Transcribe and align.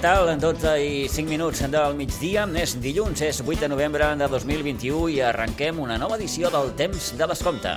Tal? 0.00 0.40
12 0.40 0.70
i 0.80 1.08
5 1.12 1.28
minuts 1.28 1.60
del 1.68 1.92
migdia. 1.92 2.46
És 2.56 2.72
dilluns, 2.80 3.20
és 3.20 3.42
8 3.44 3.66
de 3.66 3.68
novembre 3.68 4.06
de 4.16 4.28
2021 4.32 5.10
i 5.12 5.18
arrenquem 5.20 5.76
una 5.76 5.98
nova 6.00 6.16
edició 6.16 6.48
del 6.48 6.72
Temps 6.72 7.10
de 7.18 7.26
Descompte. 7.28 7.74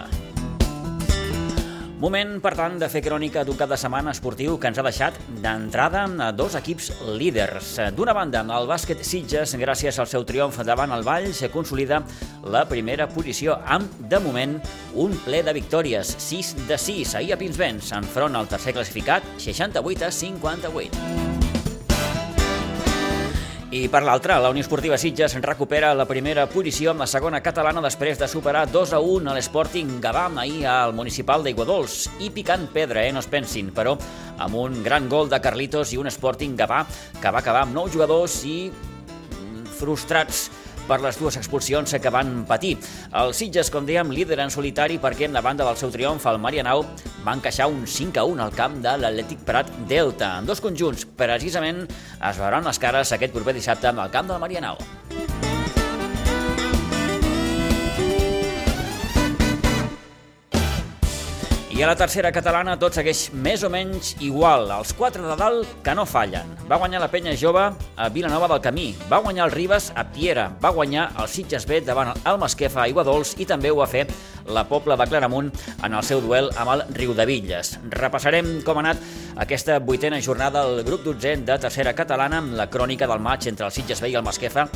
Moment, 2.00 2.32
per 2.44 2.54
tant, 2.56 2.78
de 2.80 2.88
fer 2.92 3.02
crònica 3.04 3.44
d'un 3.44 3.60
cap 3.60 3.72
de 3.72 3.80
setmana 3.80 4.14
esportiu 4.16 4.56
que 4.56 4.72
ens 4.72 4.80
ha 4.80 4.86
deixat 4.88 5.20
d'entrada 5.44 6.06
dos 6.32 6.56
equips 6.56 6.94
líders. 7.20 7.76
D'una 7.96 8.16
banda, 8.16 8.46
el 8.56 8.72
bàsquet 8.72 9.04
Sitges, 9.04 9.58
gràcies 9.60 10.00
al 10.00 10.08
seu 10.08 10.24
triomf 10.24 10.62
davant 10.64 10.96
el 10.96 11.04
Vall, 11.04 11.34
se 11.36 11.52
consolida 11.52 12.06
la 12.48 12.64
primera 12.72 13.10
posició 13.12 13.60
amb, 13.68 14.00
de 14.00 14.24
moment, 14.24 14.58
un 14.96 15.20
ple 15.28 15.44
de 15.44 15.60
victòries, 15.60 16.16
6 16.24 16.56
de 16.72 16.80
6, 16.80 17.16
ahir 17.20 17.36
a 17.36 17.40
Pinsbens, 17.44 17.92
enfront 18.00 18.40
al 18.40 18.48
tercer 18.48 18.80
classificat, 18.80 19.28
68 19.44 20.08
a 20.08 20.12
58. 20.24 21.33
I 23.74 23.88
per 23.90 24.04
l'altra, 24.06 24.36
la 24.38 24.52
Unió 24.54 24.62
Esportiva 24.62 25.00
Sitges 25.02 25.34
recupera 25.42 25.96
la 25.98 26.06
primera 26.06 26.44
posició 26.46 26.92
amb 26.92 27.02
la 27.02 27.08
segona 27.10 27.40
catalana 27.42 27.82
després 27.82 28.20
de 28.22 28.28
superar 28.30 28.68
2 28.70 28.92
a 28.94 29.00
1 29.02 29.32
a 29.32 29.34
l'Sporting 29.34 29.96
Gavà 30.04 30.28
ahir 30.44 30.68
al 30.70 30.94
municipal 30.94 31.42
d'Iguadols 31.42 31.96
i 32.22 32.30
picant 32.30 32.68
pedra, 32.70 33.02
eh, 33.02 33.10
no 33.10 33.24
es 33.24 33.30
pensin, 33.32 33.72
però 33.74 33.96
amb 34.38 34.60
un 34.62 34.84
gran 34.86 35.10
gol 35.10 35.32
de 35.32 35.42
Carlitos 35.42 35.90
i 35.90 35.98
un 35.98 36.12
Sporting 36.14 36.54
Gavà 36.60 36.84
que 37.18 37.32
va 37.34 37.42
acabar 37.42 37.64
amb 37.66 37.74
nou 37.74 37.90
jugadors 37.90 38.44
i 38.46 38.70
mm, 38.70 39.66
frustrats 39.80 40.52
per 40.88 41.00
les 41.04 41.18
dues 41.20 41.38
expulsions 41.40 41.96
que 42.00 42.14
van 42.14 42.44
patir. 42.50 42.76
El 43.20 43.34
Sitges, 43.38 43.72
com 43.74 43.88
dèiem, 43.88 44.12
líder 44.14 44.40
en 44.44 44.54
solitari 44.54 45.00
perquè 45.02 45.28
en 45.30 45.36
la 45.36 45.44
banda 45.46 45.68
del 45.68 45.80
seu 45.80 45.92
triomf, 45.94 46.26
el 46.30 46.42
Marianao, 46.44 46.86
va 47.26 47.38
encaixar 47.38 47.70
un 47.72 47.86
5 47.88 48.20
a 48.20 48.28
1 48.30 48.44
al 48.44 48.56
camp 48.58 48.80
de 48.84 48.98
l'Atlètic 49.00 49.46
Prat 49.48 49.72
Delta. 49.90 50.36
En 50.40 50.50
dos 50.50 50.62
conjunts, 50.64 51.08
precisament, 51.18 51.86
es 52.20 52.42
veuran 52.42 52.68
les 52.68 52.82
cares 52.82 53.16
aquest 53.16 53.36
proper 53.36 53.56
dissabte 53.56 53.94
al 53.94 54.12
camp 54.12 54.32
del 54.32 54.44
Marianao. 54.44 55.23
I 61.74 61.82
a 61.82 61.88
la 61.90 61.96
tercera 61.98 62.30
catalana 62.30 62.76
tot 62.78 62.94
segueix 62.94 63.32
més 63.34 63.64
o 63.66 63.70
menys 63.74 64.12
igual. 64.22 64.68
Els 64.76 64.92
quatre 64.94 65.24
de 65.26 65.34
dalt 65.40 65.72
que 65.82 65.96
no 65.98 66.04
fallen. 66.06 66.52
Va 66.70 66.78
guanyar 66.78 67.00
la 67.02 67.08
penya 67.10 67.32
jove 67.34 67.64
a 67.66 68.10
Vilanova 68.14 68.46
del 68.52 68.62
Camí. 68.62 68.92
Va 69.10 69.18
guanyar 69.24 69.48
el 69.48 69.56
Ribes 69.56 69.88
a 69.98 70.04
Piera. 70.06 70.52
Va 70.62 70.70
guanyar 70.70 71.08
el 71.18 71.32
Sitges 71.34 71.66
B 71.66 71.80
davant 71.82 72.12
el 72.14 72.38
Masquefa 72.38 72.84
a 72.84 72.88
Iguadols 72.92 73.34
i 73.42 73.48
també 73.50 73.72
ho 73.74 73.80
va 73.80 73.88
fer 73.90 74.04
la 74.54 74.68
Pobla 74.70 74.94
de 75.02 75.08
Claramunt 75.10 75.50
en 75.82 75.98
el 75.98 76.06
seu 76.06 76.22
duel 76.22 76.52
amb 76.54 76.76
el 76.76 76.84
Riu 76.94 77.16
de 77.18 77.26
Villes. 77.26 77.74
Repassarem 77.90 78.60
com 78.62 78.78
ha 78.78 78.84
anat 78.86 79.02
aquesta 79.42 79.80
vuitena 79.82 80.22
jornada 80.22 80.68
del 80.68 80.84
grup 80.86 81.02
12 81.08 81.40
de 81.48 81.58
tercera 81.58 81.96
catalana 81.98 82.44
amb 82.44 82.54
la 82.60 82.70
crònica 82.70 83.10
del 83.10 83.24
maig 83.24 83.50
entre 83.50 83.66
el 83.66 83.74
Sitges 83.74 84.04
B 84.04 84.14
i 84.14 84.20
el 84.20 84.28
Masquefa 84.28 84.68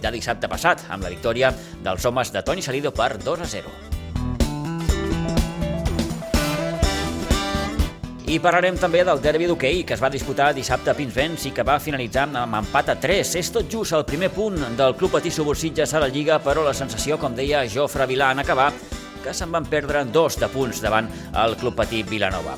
de 0.00 0.14
dissabte 0.14 0.48
passat, 0.48 0.88
amb 0.88 1.04
la 1.04 1.12
victòria 1.12 1.52
dels 1.84 2.08
homes 2.08 2.32
de 2.32 2.40
Toni 2.40 2.64
Salido 2.64 2.94
per 2.96 3.18
2 3.20 3.44
a 3.44 3.50
0. 3.58 3.85
I 8.26 8.40
parlarem 8.42 8.74
també 8.74 9.04
del 9.06 9.20
derbi 9.22 9.46
d'hoquei 9.46 9.84
que 9.86 9.94
es 9.94 10.00
va 10.02 10.08
disputar 10.10 10.48
dissabte 10.54 10.90
a 10.90 10.96
Pinsbens 10.98 11.44
i 11.46 11.52
que 11.54 11.62
va 11.62 11.76
finalitzar 11.78 12.24
amb 12.40 12.56
empat 12.58 12.88
a 12.90 12.96
3. 12.98 13.36
És 13.38 13.52
tot 13.54 13.68
just 13.70 13.94
el 13.94 14.02
primer 14.04 14.32
punt 14.34 14.58
del 14.74 14.96
Club 14.98 15.12
Patí 15.14 15.30
Subursitges 15.30 15.94
a 15.94 16.00
la 16.02 16.08
Lliga, 16.10 16.40
però 16.42 16.64
la 16.66 16.74
sensació, 16.74 17.20
com 17.22 17.36
deia 17.38 17.62
Jofre 17.70 18.08
Vilà 18.10 18.32
en 18.34 18.42
acabar, 18.42 18.72
que 19.22 19.34
se'n 19.34 19.54
van 19.54 19.68
perdre 19.70 20.02
dos 20.10 20.40
de 20.42 20.48
punts 20.50 20.82
davant 20.82 21.06
el 21.44 21.54
Club 21.60 21.76
Patí 21.78 22.02
Vilanova. 22.02 22.56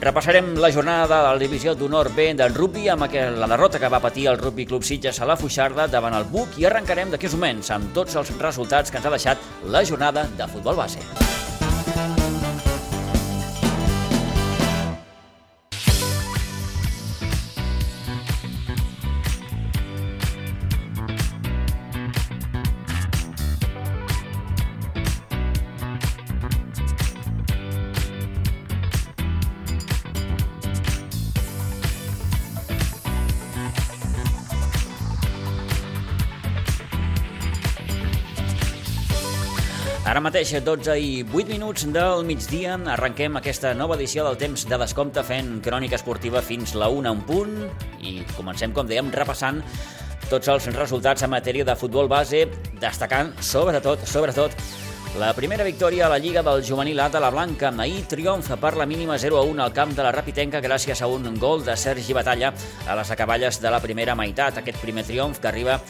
Repassarem 0.00 0.56
la 0.58 0.72
jornada 0.74 1.06
de 1.06 1.22
la 1.22 1.38
divisió 1.38 1.76
d'honor 1.78 2.10
B 2.16 2.32
del 2.34 2.58
rugby 2.58 2.88
amb 2.90 3.06
la 3.06 3.46
derrota 3.54 3.78
que 3.78 3.88
va 3.88 4.02
patir 4.02 4.26
el 4.26 4.42
Rugby 4.42 4.66
Club 4.66 4.82
Sitges 4.82 5.22
a 5.22 5.30
la 5.30 5.38
Fuixarda 5.38 5.86
davant 5.86 6.18
el 6.18 6.26
Buc 6.34 6.58
i 6.58 6.66
arrencarem 6.66 7.14
d'aquí 7.14 7.30
uns 7.30 7.38
moments 7.38 7.70
amb 7.70 7.94
tots 7.94 8.18
els 8.18 8.34
resultats 8.42 8.90
que 8.90 8.98
ens 8.98 9.06
ha 9.06 9.14
deixat 9.14 9.48
la 9.70 9.86
jornada 9.86 10.26
de 10.36 10.50
futbol 10.50 10.82
base. 10.82 11.25
Mateix, 40.36 40.50
12 40.60 40.94
i 41.00 41.12
8 41.24 41.48
minuts 41.48 41.86
del 41.94 42.22
migdia, 42.28 42.74
arrenquem 42.92 43.38
aquesta 43.38 43.70
nova 43.72 43.94
edició 43.96 44.20
del 44.26 44.34
temps 44.36 44.66
de 44.68 44.76
descompte 44.82 45.22
fent 45.24 45.62
crònica 45.64 45.96
esportiva 45.96 46.42
fins 46.44 46.74
la 46.76 46.90
1 46.92 47.08
en 47.08 47.22
punt 47.24 47.54
i 48.04 48.18
comencem, 48.34 48.74
com 48.76 48.84
dèiem, 48.84 49.08
repassant 49.16 49.62
tots 50.28 50.50
els 50.52 50.66
resultats 50.76 51.24
en 51.24 51.32
matèria 51.32 51.64
de 51.64 51.76
futbol 51.80 52.10
base, 52.12 52.42
destacant 52.82 53.32
sobretot, 53.40 54.04
sobretot, 54.04 54.52
la 55.16 55.32
primera 55.32 55.64
victòria 55.64 56.04
a 56.04 56.12
la 56.12 56.20
Lliga 56.20 56.42
del 56.44 56.60
Juvenil 56.60 57.00
A 57.00 57.08
de 57.08 57.22
la 57.22 57.32
Blanca. 57.32 57.72
Ahir 57.72 58.04
triomf 58.04 58.50
per 58.60 58.74
la 58.76 58.84
mínima 58.84 59.16
0 59.16 59.38
a 59.40 59.46
1 59.48 59.62
al 59.64 59.72
camp 59.72 59.96
de 59.96 60.04
la 60.04 60.12
Rapitenca 60.12 60.60
gràcies 60.60 61.00
a 61.00 61.08
un 61.08 61.38
gol 61.40 61.64
de 61.64 61.78
Sergi 61.80 62.12
Batalla 62.12 62.52
a 62.84 62.98
les 63.00 63.10
acaballes 63.10 63.62
de 63.62 63.72
la 63.72 63.80
primera 63.80 64.14
meitat. 64.14 64.60
Aquest 64.60 64.84
primer 64.84 65.06
triomf 65.08 65.40
que 65.40 65.48
arriba 65.48 65.80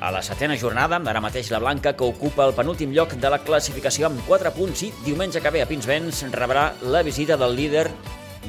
a 0.00 0.10
la 0.10 0.22
setena 0.24 0.56
jornada, 0.56 0.96
ara 0.96 1.20
mateix 1.20 1.50
la 1.52 1.60
Blanca, 1.60 1.92
que 1.92 2.06
ocupa 2.08 2.46
el 2.48 2.54
penúltim 2.56 2.92
lloc 2.96 3.12
de 3.20 3.30
la 3.30 3.38
classificació 3.44 4.08
amb 4.08 4.22
4 4.26 4.52
punts 4.56 4.82
i 4.86 4.90
diumenge 5.04 5.42
que 5.44 5.52
ve 5.52 5.60
a 5.60 5.68
Pinsbens 5.68 6.22
rebrà 6.32 6.70
la 6.80 7.02
visita 7.04 7.36
del 7.36 7.54
líder, 7.54 7.84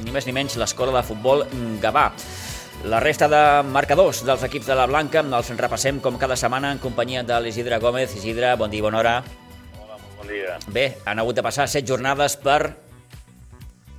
ni 0.00 0.10
més 0.14 0.26
ni 0.26 0.32
menys 0.32 0.56
l'escola 0.56 0.96
de 0.96 1.04
futbol 1.04 1.44
Gavà. 1.82 2.08
La 2.88 2.98
resta 3.04 3.28
de 3.28 3.42
marcadors 3.68 4.24
dels 4.26 4.42
equips 4.48 4.66
de 4.66 4.76
la 4.78 4.88
Blanca 4.88 5.20
els 5.22 5.52
repassem 5.60 6.00
com 6.00 6.16
cada 6.18 6.40
setmana 6.40 6.72
en 6.72 6.80
companyia 6.80 7.22
de 7.22 7.38
l'Isidre 7.44 7.78
Gómez. 7.78 8.16
Isidre, 8.16 8.56
bon 8.56 8.72
dia 8.72 8.80
i 8.80 8.86
bona 8.88 8.98
hora. 8.98 9.16
Hola, 9.78 10.00
bon 10.16 10.32
dia. 10.32 10.56
Bé, 10.72 10.86
han 11.04 11.20
hagut 11.20 11.36
de 11.36 11.44
passar 11.44 11.68
7 11.68 11.86
jornades 11.86 12.38
per 12.40 12.72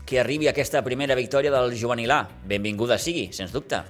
que 0.04 0.20
arribi 0.20 0.50
aquesta 0.50 0.82
primera 0.84 1.16
victòria 1.16 1.54
del 1.54 1.78
juvenil 1.78 2.12
A. 2.12 2.24
Benvinguda 2.50 2.98
sigui, 2.98 3.30
sens 3.32 3.54
dubte 3.54 3.86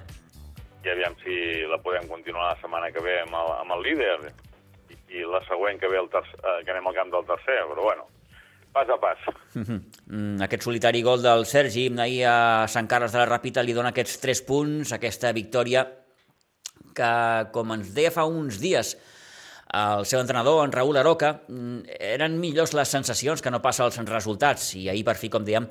i 0.84 0.92
aviam 0.92 1.16
si 1.22 1.36
la 1.70 1.78
podem 1.82 2.08
continuar 2.08 2.52
la 2.52 2.60
setmana 2.60 2.90
que 2.92 3.02
ve 3.04 3.20
amb 3.22 3.36
el, 3.40 3.52
amb 3.60 3.76
el 3.76 3.86
líder 3.86 4.16
i, 4.92 4.98
i 5.18 5.24
la 5.28 5.40
següent 5.48 5.80
que 5.80 5.88
ve 5.88 6.00
el 6.00 6.10
tercer, 6.12 6.40
eh, 6.40 6.60
que 6.64 6.74
anem 6.74 6.90
al 6.90 6.98
camp 6.98 7.14
del 7.14 7.26
tercer, 7.28 7.58
però 7.70 7.88
bueno, 7.88 8.06
pas 8.74 8.90
a 8.90 8.98
pas. 9.00 9.20
Mm, 9.54 10.42
aquest 10.44 10.66
solitari 10.66 11.00
gol 11.06 11.22
del 11.24 11.46
Sergi 11.46 11.86
ahir 12.02 12.24
a 12.28 12.38
Sant 12.68 12.90
Carles 12.90 13.14
de 13.14 13.22
la 13.22 13.28
Ràpita 13.30 13.62
li 13.64 13.76
dona 13.76 13.94
aquests 13.94 14.18
3 14.20 14.42
punts, 14.48 14.92
aquesta 14.92 15.32
victòria 15.32 15.86
que, 16.94 17.12
com 17.54 17.72
ens 17.74 17.94
deia 17.94 18.12
fa 18.14 18.26
uns 18.28 18.60
dies 18.62 18.96
el 19.74 20.06
seu 20.06 20.20
entrenador, 20.22 20.62
en 20.64 20.72
Raül 20.72 20.96
Aroca, 21.00 21.32
eren 21.98 22.38
millors 22.40 22.74
les 22.78 22.94
sensacions 22.94 23.42
que 23.42 23.50
no 23.50 23.62
passa 23.64 23.88
els 23.88 23.98
resultats, 24.08 24.70
i 24.78 24.88
ahir 24.92 25.04
per 25.06 25.16
fi, 25.20 25.32
com 25.32 25.44
dèiem, 25.44 25.66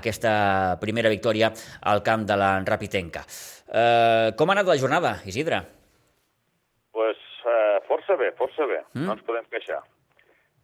aquesta 0.00 0.32
primera 0.80 1.12
victòria 1.12 1.52
al 1.92 2.02
camp 2.06 2.26
de 2.28 2.40
la 2.40 2.54
Rapitenca. 2.64 3.26
Eh, 3.68 4.32
com 4.36 4.50
ha 4.50 4.58
anat 4.58 4.72
la 4.72 4.80
jornada, 4.80 5.16
Isidre? 5.28 5.62
pues, 6.92 7.16
eh, 7.44 7.80
força 7.88 8.16
bé, 8.16 8.30
força 8.32 8.66
bé, 8.66 8.84
mm? 8.92 9.06
no 9.06 9.16
ens 9.16 9.24
podem 9.26 9.48
queixar. 9.50 9.80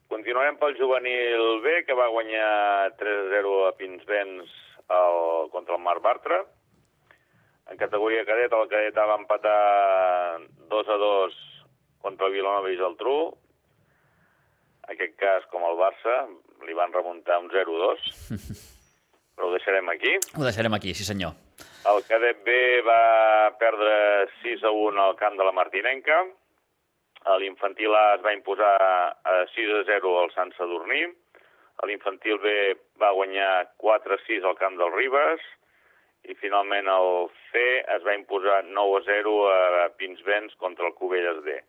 Continuem 0.09 0.57
pel 0.61 0.77
juvenil 0.79 1.61
B, 1.65 1.83
que 1.85 1.97
va 1.97 2.13
guanyar 2.13 2.95
3-0 3.01 3.57
a 3.69 3.73
Pinsbens 3.77 4.53
el, 4.89 5.51
contra 5.53 5.77
el 5.77 5.83
Mar 5.85 5.99
Bartra. 6.05 6.45
En 7.69 7.77
categoria 7.77 8.25
cadet, 8.25 8.55
el 8.57 8.71
cadet 8.71 8.97
va 8.97 9.19
empatar 9.19 9.59
2-2 10.73 11.37
contra 12.03 12.27
el 12.29 12.33
Vilanova 12.39 12.71
i 12.73 12.77
Geltrú. 12.79 13.19
En 14.89 14.95
aquest 14.95 15.17
cas, 15.21 15.45
com 15.53 15.65
el 15.69 15.77
Barça, 15.77 16.15
li 16.67 16.75
van 16.75 16.93
remuntar 16.95 17.39
un 17.43 17.51
0-2. 17.55 18.09
Però 19.39 19.49
ho 19.49 19.55
deixarem 19.55 19.89
aquí. 19.93 20.17
Ho 20.39 20.43
deixarem 20.45 20.75
aquí, 20.75 20.95
sí 20.95 21.05
senyor. 21.07 21.35
El 21.89 22.03
cadet 22.09 22.41
B 22.45 22.55
va 22.87 23.53
perdre 23.61 23.93
6 24.43 24.65
a 24.67 24.71
1 24.75 25.03
al 25.03 25.15
camp 25.17 25.37
de 25.39 25.45
la 25.47 25.53
Martinenca. 25.55 26.25
L'infantil 27.39 27.93
A 27.95 28.15
es 28.17 28.23
va 28.25 28.33
imposar 28.33 28.73
a 28.81 29.37
6 29.55 29.71
a 29.79 29.85
0 29.87 30.15
al 30.23 30.31
Sant 30.35 30.53
Sadurní. 30.57 31.05
L'infantil 31.87 32.39
B 32.43 32.53
va 32.99 33.13
guanyar 33.15 33.69
4 33.79 34.15
a 34.17 34.21
6 34.27 34.45
al 34.49 34.57
camp 34.59 34.79
del 34.81 34.91
Ribes. 34.95 35.43
I 36.29 36.35
finalment 36.41 36.89
el 36.91 37.29
C 37.53 37.61
es 37.95 38.03
va 38.07 38.17
imposar 38.19 38.65
9 38.67 38.97
a 38.99 39.05
0 39.07 39.35
a 39.53 39.89
Pinsbens 40.01 40.57
contra 40.59 40.87
el 40.89 40.95
Cubelles 40.99 41.45
D. 41.45 41.61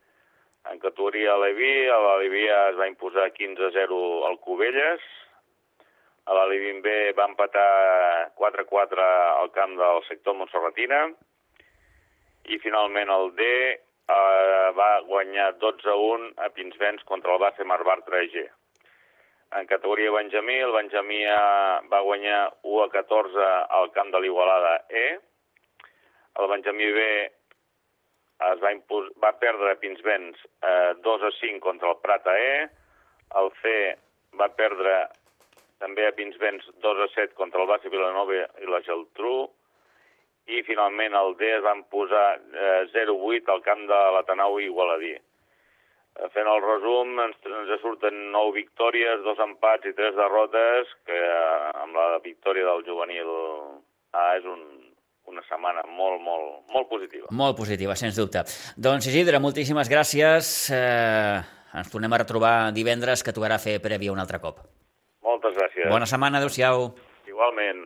En 0.67 0.79
categoria 0.83 1.37
Levi, 1.39 1.87
l'Alevi 1.87 2.43
es 2.51 2.75
va 2.75 2.89
imposar 2.89 3.29
15 3.31 3.69
a 3.69 3.71
0 3.77 3.99
al 4.27 4.37
Cubelles, 4.43 5.05
a 6.29 6.33
la 6.35 6.45
Living 6.45 6.83
B 6.85 6.89
va 7.17 7.25
empatar 7.25 8.31
4-4 8.37 9.05
al 9.41 9.49
camp 9.55 9.71
del 9.79 10.03
sector 10.05 10.35
Montserratina 10.37 10.99
i 12.53 12.59
finalment 12.61 13.09
el 13.15 13.31
D 13.39 13.47
eh, 13.47 14.67
va 14.77 14.89
guanyar 15.07 15.47
12 15.63 15.89
a 15.89 15.95
1 15.95 16.29
a 16.45 16.51
Pinsbens 16.53 17.03
contra 17.09 17.33
el 17.33 17.41
Base 17.41 17.63
Bartra 17.63 18.21
EG. 18.21 18.37
En 19.57 19.65
categoria 19.65 20.11
Benjamí, 20.11 20.59
el 20.61 20.71
Benjamí 20.71 21.23
va 21.25 22.01
guanyar 22.05 22.53
1 22.61 22.83
a 22.83 22.89
14 22.93 23.49
al 23.79 23.91
camp 23.91 24.13
de 24.13 24.21
l'Igualada 24.21 24.85
E. 24.89 25.07
El 26.37 26.47
Benjamí 26.53 26.91
B 26.91 27.31
es 28.47 28.61
va, 28.63 28.71
impos 28.71 29.09
va 29.23 29.33
perdre 29.39 29.77
Pinsbens 29.81 30.39
eh, 30.63 30.93
2 31.03 31.23
a 31.27 31.31
5 31.39 31.59
contra 31.63 31.91
el 31.91 31.99
Prata 32.03 32.35
E. 32.39 32.67
El 33.39 33.51
C 33.61 33.73
va 34.39 34.47
perdre 34.55 34.95
també 35.83 36.07
a 36.07 36.15
Pinsbens 36.15 36.65
2 36.83 37.01
a 37.05 37.07
7 37.15 37.35
contra 37.39 37.61
el 37.63 37.69
Base 37.69 37.91
Vilanova 37.91 38.43
i 38.63 38.69
la 38.69 38.81
Geltrú 38.85 39.49
i 40.49 40.63
finalment 40.65 41.15
el 41.15 41.35
D 41.37 41.49
es 41.59 41.63
van 41.65 41.83
posar 41.93 42.39
eh, 42.39 42.85
0-8 42.93 43.51
al 43.53 43.61
camp 43.65 43.83
de 43.89 43.99
l'Atenau 44.15 44.57
Igualadí. 44.63 45.13
Eh, 45.13 46.29
fent 46.33 46.49
el 46.49 46.63
resum, 46.65 47.19
ens, 47.21 47.37
ens 47.45 47.75
surten 47.83 48.31
9 48.33 48.55
victòries, 48.57 49.21
dos 49.27 49.39
empats 49.45 49.85
i 49.85 49.93
tres 49.99 50.17
derrotes, 50.17 50.95
que 51.05 51.19
eh, 51.19 51.69
amb 51.83 51.99
la 51.99 52.17
victòria 52.25 52.65
del 52.71 52.85
juvenil 52.87 53.29
A 54.17 54.25
és 54.39 54.47
un, 54.49 54.63
una 55.29 55.43
setmana 55.45 55.83
molt, 55.85 56.21
molt, 56.25 56.49
molt 56.73 56.89
positiva. 56.89 57.29
Molt 57.31 57.57
positiva, 57.57 57.95
sens 57.99 58.17
dubte. 58.17 58.43
Doncs 58.77 59.07
Isidre, 59.11 59.39
moltíssimes 59.43 59.89
gràcies. 59.91 60.51
Eh, 60.73 61.37
ens 61.79 61.93
tornem 61.93 62.13
a 62.13 62.21
retrobar 62.23 62.55
divendres, 62.73 63.23
que 63.23 63.35
tocarà 63.35 63.59
fer 63.61 63.77
prèvia 63.83 64.13
un 64.13 64.21
altre 64.21 64.41
cop. 64.41 64.63
Moltes 65.25 65.53
gràcies. 65.57 65.89
Bona 65.91 66.09
setmana, 66.09 66.41
adeu-siau. 66.41 66.89
Igualment. 67.29 67.85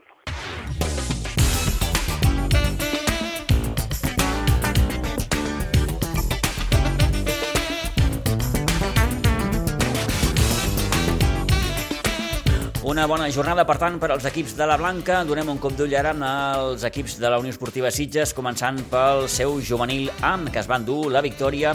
Una 12.94 13.08
bona 13.10 13.26
jornada, 13.34 13.64
per 13.66 13.80
tant, 13.82 13.96
per 13.98 14.12
als 14.14 14.28
equips 14.30 14.52
de 14.54 14.68
la 14.70 14.76
Blanca. 14.78 15.24
Donem 15.26 15.48
un 15.50 15.58
cop 15.58 15.74
d'ull 15.74 15.96
ara 15.98 16.12
als 16.14 16.84
equips 16.86 17.16
de 17.18 17.26
la 17.26 17.40
Unió 17.42 17.50
Esportiva 17.50 17.90
Sitges, 17.90 18.36
començant 18.38 18.78
pel 18.92 19.26
seu 19.34 19.56
juvenil 19.66 20.12
AM, 20.22 20.44
que 20.54 20.62
es 20.62 20.70
van 20.70 20.86
dur 20.86 21.10
la 21.10 21.24
victòria 21.26 21.72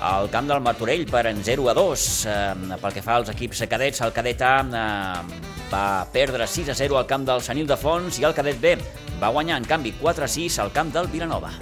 al 0.00 0.30
camp 0.32 0.48
del 0.48 0.64
Martorell 0.64 1.04
per 1.10 1.26
en 1.28 1.44
0 1.44 1.68
a 1.68 1.76
2. 1.76 2.06
Eh, 2.24 2.80
pel 2.80 2.96
que 2.96 3.04
fa 3.04 3.18
als 3.18 3.28
equips 3.34 3.60
cadets, 3.68 4.00
el 4.00 4.16
cadet 4.16 4.40
A 4.40 4.54
eh, 4.64 5.44
va 5.68 5.84
perdre 6.16 6.48
6 6.48 6.72
a 6.72 6.80
0 6.80 6.96
al 6.96 7.06
camp 7.12 7.28
del 7.28 7.44
Senil 7.44 7.68
de 7.68 7.76
Fons 7.76 8.16
i 8.16 8.24
el 8.24 8.32
cadet 8.32 8.56
B 8.56 8.78
va 9.20 9.34
guanyar, 9.36 9.60
en 9.60 9.68
canvi, 9.68 9.92
4 10.00 10.24
a 10.24 10.32
6 10.40 10.62
al 10.64 10.72
camp 10.72 10.96
del 10.96 11.12
Vilanova. 11.12 11.52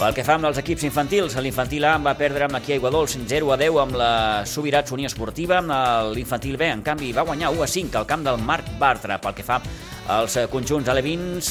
Pel 0.00 0.14
que 0.16 0.22
fa 0.24 0.38
amb 0.38 0.46
els 0.48 0.56
equips 0.56 0.86
infantils, 0.86 1.34
l'infantil 1.44 1.84
A 1.84 1.90
va 2.00 2.14
perdre 2.16 2.46
amb 2.46 2.56
aquí 2.56 2.72
a 2.72 2.76
Iguadols 2.78 3.18
0 3.28 3.50
a 3.52 3.56
10 3.60 3.74
amb 3.82 3.98
la 4.00 4.12
Subirats 4.48 4.94
Unió 4.96 5.10
Esportiva. 5.10 5.58
L'infantil 6.16 6.56
B, 6.56 6.70
en 6.72 6.80
canvi, 6.80 7.10
va 7.12 7.26
guanyar 7.28 7.50
1 7.52 7.60
a 7.60 7.66
5 7.68 7.98
al 8.00 8.06
camp 8.08 8.24
del 8.24 8.40
Marc 8.40 8.70
Bartra. 8.80 9.18
Pel 9.20 9.34
que 9.36 9.44
fa 9.44 9.58
als 10.08 10.38
conjunts 10.48 10.88
alevins, 10.88 11.50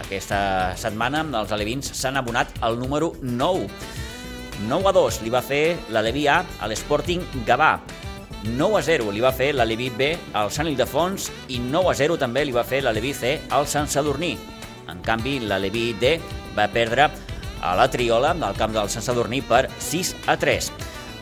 aquesta 0.00 0.38
setmana 0.80 1.20
els 1.42 1.52
alevins 1.52 1.92
s'han 1.92 2.16
abonat 2.16 2.56
al 2.64 2.78
número 2.80 3.12
9. 3.20 3.68
9 4.64 4.88
a 4.88 4.94
2 4.96 5.20
li 5.26 5.34
va 5.36 5.44
fer 5.44 5.76
l'Aleví 5.92 6.24
A 6.32 6.38
a 6.64 6.70
l'Sporting 6.72 7.44
Gavà. 7.44 7.74
9 8.56 8.80
a 8.80 8.82
0 8.88 9.12
li 9.12 9.20
va 9.20 9.34
fer 9.36 9.50
l'Aleví 9.52 9.90
B 9.92 10.14
al 10.32 10.48
Sant 10.48 10.72
Ildefons 10.72 11.28
i 11.52 11.60
9 11.60 11.92
a 11.92 11.94
0 12.00 12.16
també 12.24 12.48
li 12.48 12.56
va 12.56 12.64
fer 12.64 12.80
l'Aleví 12.88 13.12
C 13.12 13.36
al 13.52 13.68
Sant 13.68 13.92
Sadurní. 13.92 14.32
En 14.88 15.04
canvi, 15.04 15.42
l'Aleví 15.44 15.90
D 16.00 16.16
va 16.56 16.70
perdre 16.72 17.10
a 17.64 17.74
la 17.78 17.88
Triola, 17.90 18.34
al 18.36 18.58
camp 18.60 18.76
del 18.76 18.92
Sant 18.92 19.06
Sadurní, 19.06 19.40
per 19.42 19.66
6 19.80 20.14
a 20.28 20.36
3. 20.36 20.70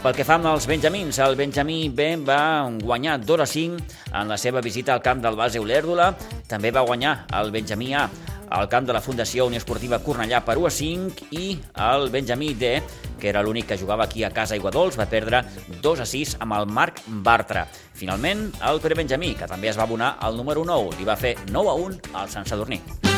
Pel 0.03 0.17
que 0.19 0.27
fa 0.27 0.35
amb 0.35 0.51
els 0.51 0.67
benjamins, 0.67 1.21
el 1.23 1.37
Benjamí 1.39 1.87
B 1.95 2.17
va 2.27 2.67
guanyar 2.83 3.21
2 3.23 3.45
a 3.45 3.47
5 3.47 3.79
en 4.11 4.33
la 4.35 4.37
seva 4.37 4.61
visita 4.61 4.97
al 4.97 5.03
camp 5.05 5.23
del 5.23 5.39
base 5.39 5.63
Olèrdola. 5.63 6.09
També 6.51 6.73
va 6.75 6.83
guanyar 6.83 7.21
el 7.39 7.55
Benjamí 7.55 7.93
A 7.95 8.09
al 8.53 8.69
camp 8.69 8.87
de 8.87 8.93
la 8.93 9.01
Fundació 9.01 9.47
Unió 9.47 9.61
Esportiva 9.63 10.01
Cornellà 10.03 10.43
per 10.45 10.59
1 10.59 10.67
a 10.67 10.73
5 10.75 11.29
i 11.39 11.45
el 11.87 12.11
Benjamí 12.13 12.53
D, 12.59 12.75
que 13.21 13.31
era 13.31 13.45
l'únic 13.47 13.71
que 13.71 13.79
jugava 13.79 14.05
aquí 14.05 14.25
a 14.25 14.33
casa 14.35 14.59
Iguadols, 14.59 14.99
va 14.99 15.07
perdre 15.07 15.45
2 15.81 16.03
a 16.03 16.09
6 16.09 16.37
amb 16.41 16.59
el 16.59 16.67
Marc 16.67 17.01
Bartra. 17.07 17.69
Finalment, 17.95 18.51
el 18.69 18.83
Pere 18.83 18.99
Benjamí, 18.99 19.33
que 19.39 19.49
també 19.49 19.71
es 19.71 19.79
va 19.79 19.87
abonar 19.87 20.17
al 20.21 20.37
número 20.37 20.67
9, 20.67 20.99
li 20.99 21.09
va 21.09 21.17
fer 21.17 21.37
9 21.49 21.71
a 21.71 21.79
1 21.87 22.13
al 22.13 22.31
Sant 22.35 22.51
Sadurní. 22.51 23.12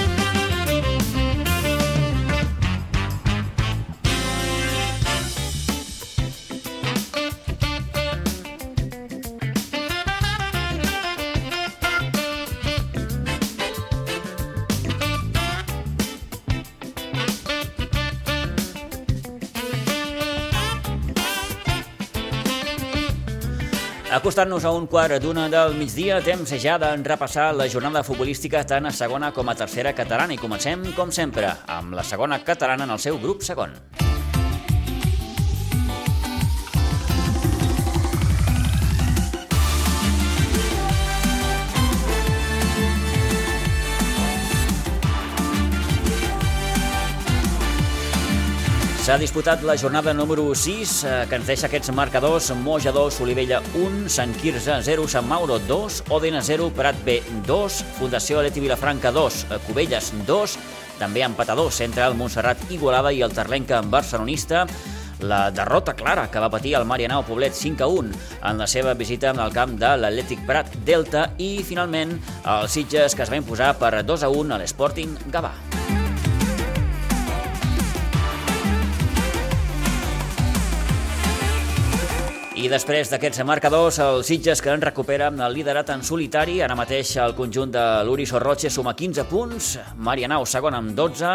Acostant-nos 24.14 24.62
a 24.62 24.70
un 24.70 24.84
quart 24.86 25.16
d'una 25.18 25.48
del 25.50 25.72
migdia, 25.74 26.20
temps 26.22 26.52
ja 26.62 26.76
de 26.78 26.92
repassar 27.02 27.48
la 27.58 27.66
jornada 27.66 28.04
futbolística 28.06 28.62
tant 28.62 28.86
a 28.86 28.94
segona 28.94 29.32
com 29.34 29.50
a 29.50 29.56
tercera 29.58 29.90
catalana 29.90 30.36
i 30.36 30.38
comencem, 30.38 30.86
com 30.94 31.10
sempre, 31.10 31.50
amb 31.66 31.98
la 31.98 32.06
segona 32.06 32.38
catalana 32.46 32.86
en 32.86 32.94
el 32.94 33.02
seu 33.02 33.18
grup 33.18 33.42
segon. 33.42 33.74
S'ha 49.04 49.18
disputat 49.20 49.60
la 49.60 49.74
jornada 49.76 50.14
número 50.16 50.54
6, 50.56 50.92
eh, 51.04 51.08
que 51.28 51.36
ens 51.36 51.44
deixa 51.44 51.66
aquests 51.66 51.90
marcadors. 51.92 52.46
Moja 52.56 52.88
2, 52.88 53.18
Olivella 53.20 53.58
1, 53.76 54.08
Sant 54.08 54.32
Quirze 54.40 54.78
0, 54.80 55.04
Sant 55.12 55.28
Mauro 55.28 55.58
2, 55.58 55.98
Odena 56.08 56.40
0, 56.40 56.70
Prat 56.72 56.96
B 57.04 57.18
2, 57.44 57.82
Fundació 57.98 58.40
Aleti 58.40 58.64
Vilafranca 58.64 59.12
2, 59.12 59.42
eh, 59.44 59.58
Cubelles 59.66 60.08
2, 60.24 60.56
també 60.98 61.20
empatadors 61.20 61.82
entre 61.84 62.06
el 62.06 62.16
Montserrat 62.16 62.64
Igualada 62.70 63.12
i 63.12 63.20
el 63.20 63.36
Terlenca 63.36 63.82
barcelonista. 63.82 64.64
La 65.20 65.50
derrota 65.50 65.92
clara 65.92 66.30
que 66.30 66.40
va 66.40 66.48
patir 66.48 66.72
el 66.74 66.88
Marianao 66.88 67.28
Poblet 67.28 67.52
5 67.52 67.84
a 67.84 67.86
1 67.86 68.10
en 68.40 68.56
la 68.56 68.66
seva 68.66 68.94
visita 68.94 69.36
al 69.36 69.52
camp 69.52 69.76
de 69.76 69.98
l'Atlètic 70.00 70.46
Prat 70.48 70.72
Delta 70.80 71.34
i, 71.36 71.58
finalment, 71.62 72.22
els 72.46 72.72
Sitges 72.72 73.12
que 73.12 73.28
es 73.28 73.30
va 73.30 73.36
imposar 73.36 73.74
per 73.76 73.98
2 74.00 74.24
a 74.24 74.32
1 74.32 74.54
a 74.54 74.64
l'Sporting 74.64 75.18
Gavà. 75.28 75.83
I 82.54 82.68
després 82.70 83.08
d'aquests 83.10 83.40
marcadors, 83.42 83.96
el 83.98 84.20
Sitges 84.22 84.60
que 84.62 84.70
en 84.70 84.82
recupera 84.82 85.26
el 85.26 85.54
liderat 85.56 85.88
en 85.90 86.04
solitari, 86.06 86.60
ara 86.62 86.76
mateix 86.78 87.16
el 87.18 87.32
conjunt 87.34 87.72
de 87.74 87.82
l'Uri 88.06 88.28
Sorroche 88.30 88.70
suma 88.70 88.92
15 88.94 89.24
punts, 89.26 89.70
Marianau 89.98 90.46
segon 90.46 90.76
amb 90.78 90.92
12, 90.94 91.32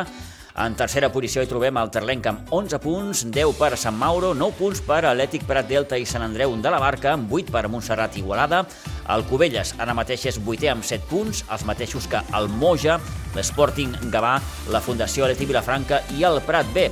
en 0.63 0.77
tercera 0.79 1.09
posició 1.11 1.43
hi 1.43 1.49
trobem 1.51 1.75
el 1.81 1.91
Terlenc 1.91 2.29
amb 2.31 2.53
11 2.55 2.79
punts, 2.79 3.25
10 3.35 3.51
per 3.59 3.73
Sant 3.75 3.99
Mauro, 3.99 4.31
9 4.31 4.55
punts 4.61 4.79
per 4.87 5.01
Atlètic 5.11 5.43
Prat 5.43 5.67
Delta 5.67 5.99
i 5.99 6.07
Sant 6.07 6.23
Andreu 6.23 6.55
de 6.55 6.71
la 6.71 6.79
Barca, 6.79 7.17
8 7.19 7.51
per 7.51 7.67
Montserrat 7.67 8.15
Igualada, 8.15 8.63
el 9.11 9.27
Cubelles 9.27 9.75
ara 9.75 9.97
mateix 9.99 10.23
és 10.31 10.39
8è 10.39 10.71
amb 10.71 10.87
7 10.87 11.03
punts, 11.11 11.43
els 11.51 11.67
mateixos 11.67 12.07
que 12.07 12.23
el 12.39 12.47
Moja, 12.47 12.95
l'Sporting 13.35 14.07
Gavà, 14.07 14.37
la 14.71 14.79
Fundació 14.79 15.27
Aleti 15.27 15.51
Vilafranca 15.51 15.99
i 16.15 16.23
el 16.23 16.39
Prat 16.47 16.71
B. 16.71 16.87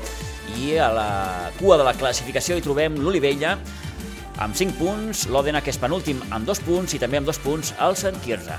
I 0.60 0.78
a 0.80 0.92
la 0.92 1.10
cua 1.58 1.80
de 1.80 1.88
la 1.88 1.96
classificació 1.96 2.56
hi 2.56 2.64
trobem 2.64 3.00
l'Olivella, 3.00 3.58
amb 4.38 4.56
5 4.56 4.78
punts, 4.78 5.26
l'Òdena, 5.34 5.64
que 5.66 5.74
és 5.74 5.80
penúltim, 5.82 6.22
amb 6.30 6.46
2 6.46 6.62
punts, 6.66 6.94
i 6.94 7.02
també 7.02 7.18
amb 7.18 7.30
2 7.30 7.40
punts 7.42 7.74
el 7.82 7.98
Sant 7.98 8.20
Quirze. 8.22 8.58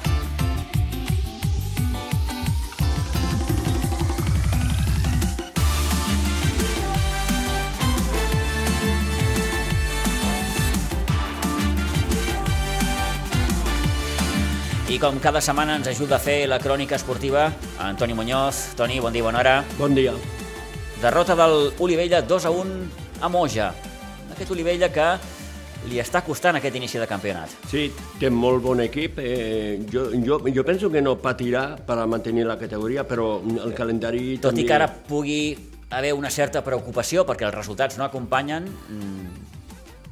I 14.88 14.96
com 14.96 15.18
cada 15.20 15.42
setmana 15.44 15.76
ens 15.76 15.86
ajuda 15.86 16.16
a 16.16 16.18
fer 16.18 16.46
la 16.48 16.56
crònica 16.58 16.96
esportiva 16.96 17.50
Antoni 17.78 18.14
Muñoz. 18.16 18.72
Toni, 18.74 18.96
bon 19.04 19.12
dia, 19.12 19.22
bona 19.22 19.42
hora. 19.42 19.58
Bon 19.76 19.94
dia. 19.94 20.14
Derrota 21.02 21.36
del 21.36 21.74
Olivella 21.78 22.22
2 22.22 22.46
a 22.48 22.50
1 22.50 22.72
a 23.20 23.28
Moja. 23.28 23.74
Aquest 24.32 24.50
Olivella 24.50 24.88
que 24.90 25.10
li 25.88 26.00
està 26.02 26.22
costant 26.26 26.58
aquest 26.58 26.76
inici 26.78 27.00
de 27.00 27.08
campionat. 27.10 27.52
Sí, 27.70 27.88
té 28.20 28.30
molt 28.30 28.62
bon 28.64 28.82
equip. 28.84 29.18
Eh, 29.22 29.80
jo, 29.92 30.08
jo, 30.24 30.40
jo 30.54 30.64
penso 30.66 30.92
que 30.92 31.02
no 31.04 31.16
patirà 31.22 31.70
per 31.86 31.98
mantenir 32.06 32.46
la 32.48 32.58
categoria, 32.60 33.06
però 33.08 33.38
el 33.40 33.74
calendari 33.76 34.38
Tot 34.38 34.52
també... 34.52 34.64
i 34.64 34.68
que 34.68 34.78
ara 34.78 34.88
pugui 35.08 35.40
haver 35.90 36.12
una 36.12 36.30
certa 36.30 36.62
preocupació 36.64 37.24
perquè 37.28 37.48
els 37.48 37.56
resultats 37.56 37.96
no 37.98 38.04
acompanyen, 38.04 38.68
mm, 38.68 39.47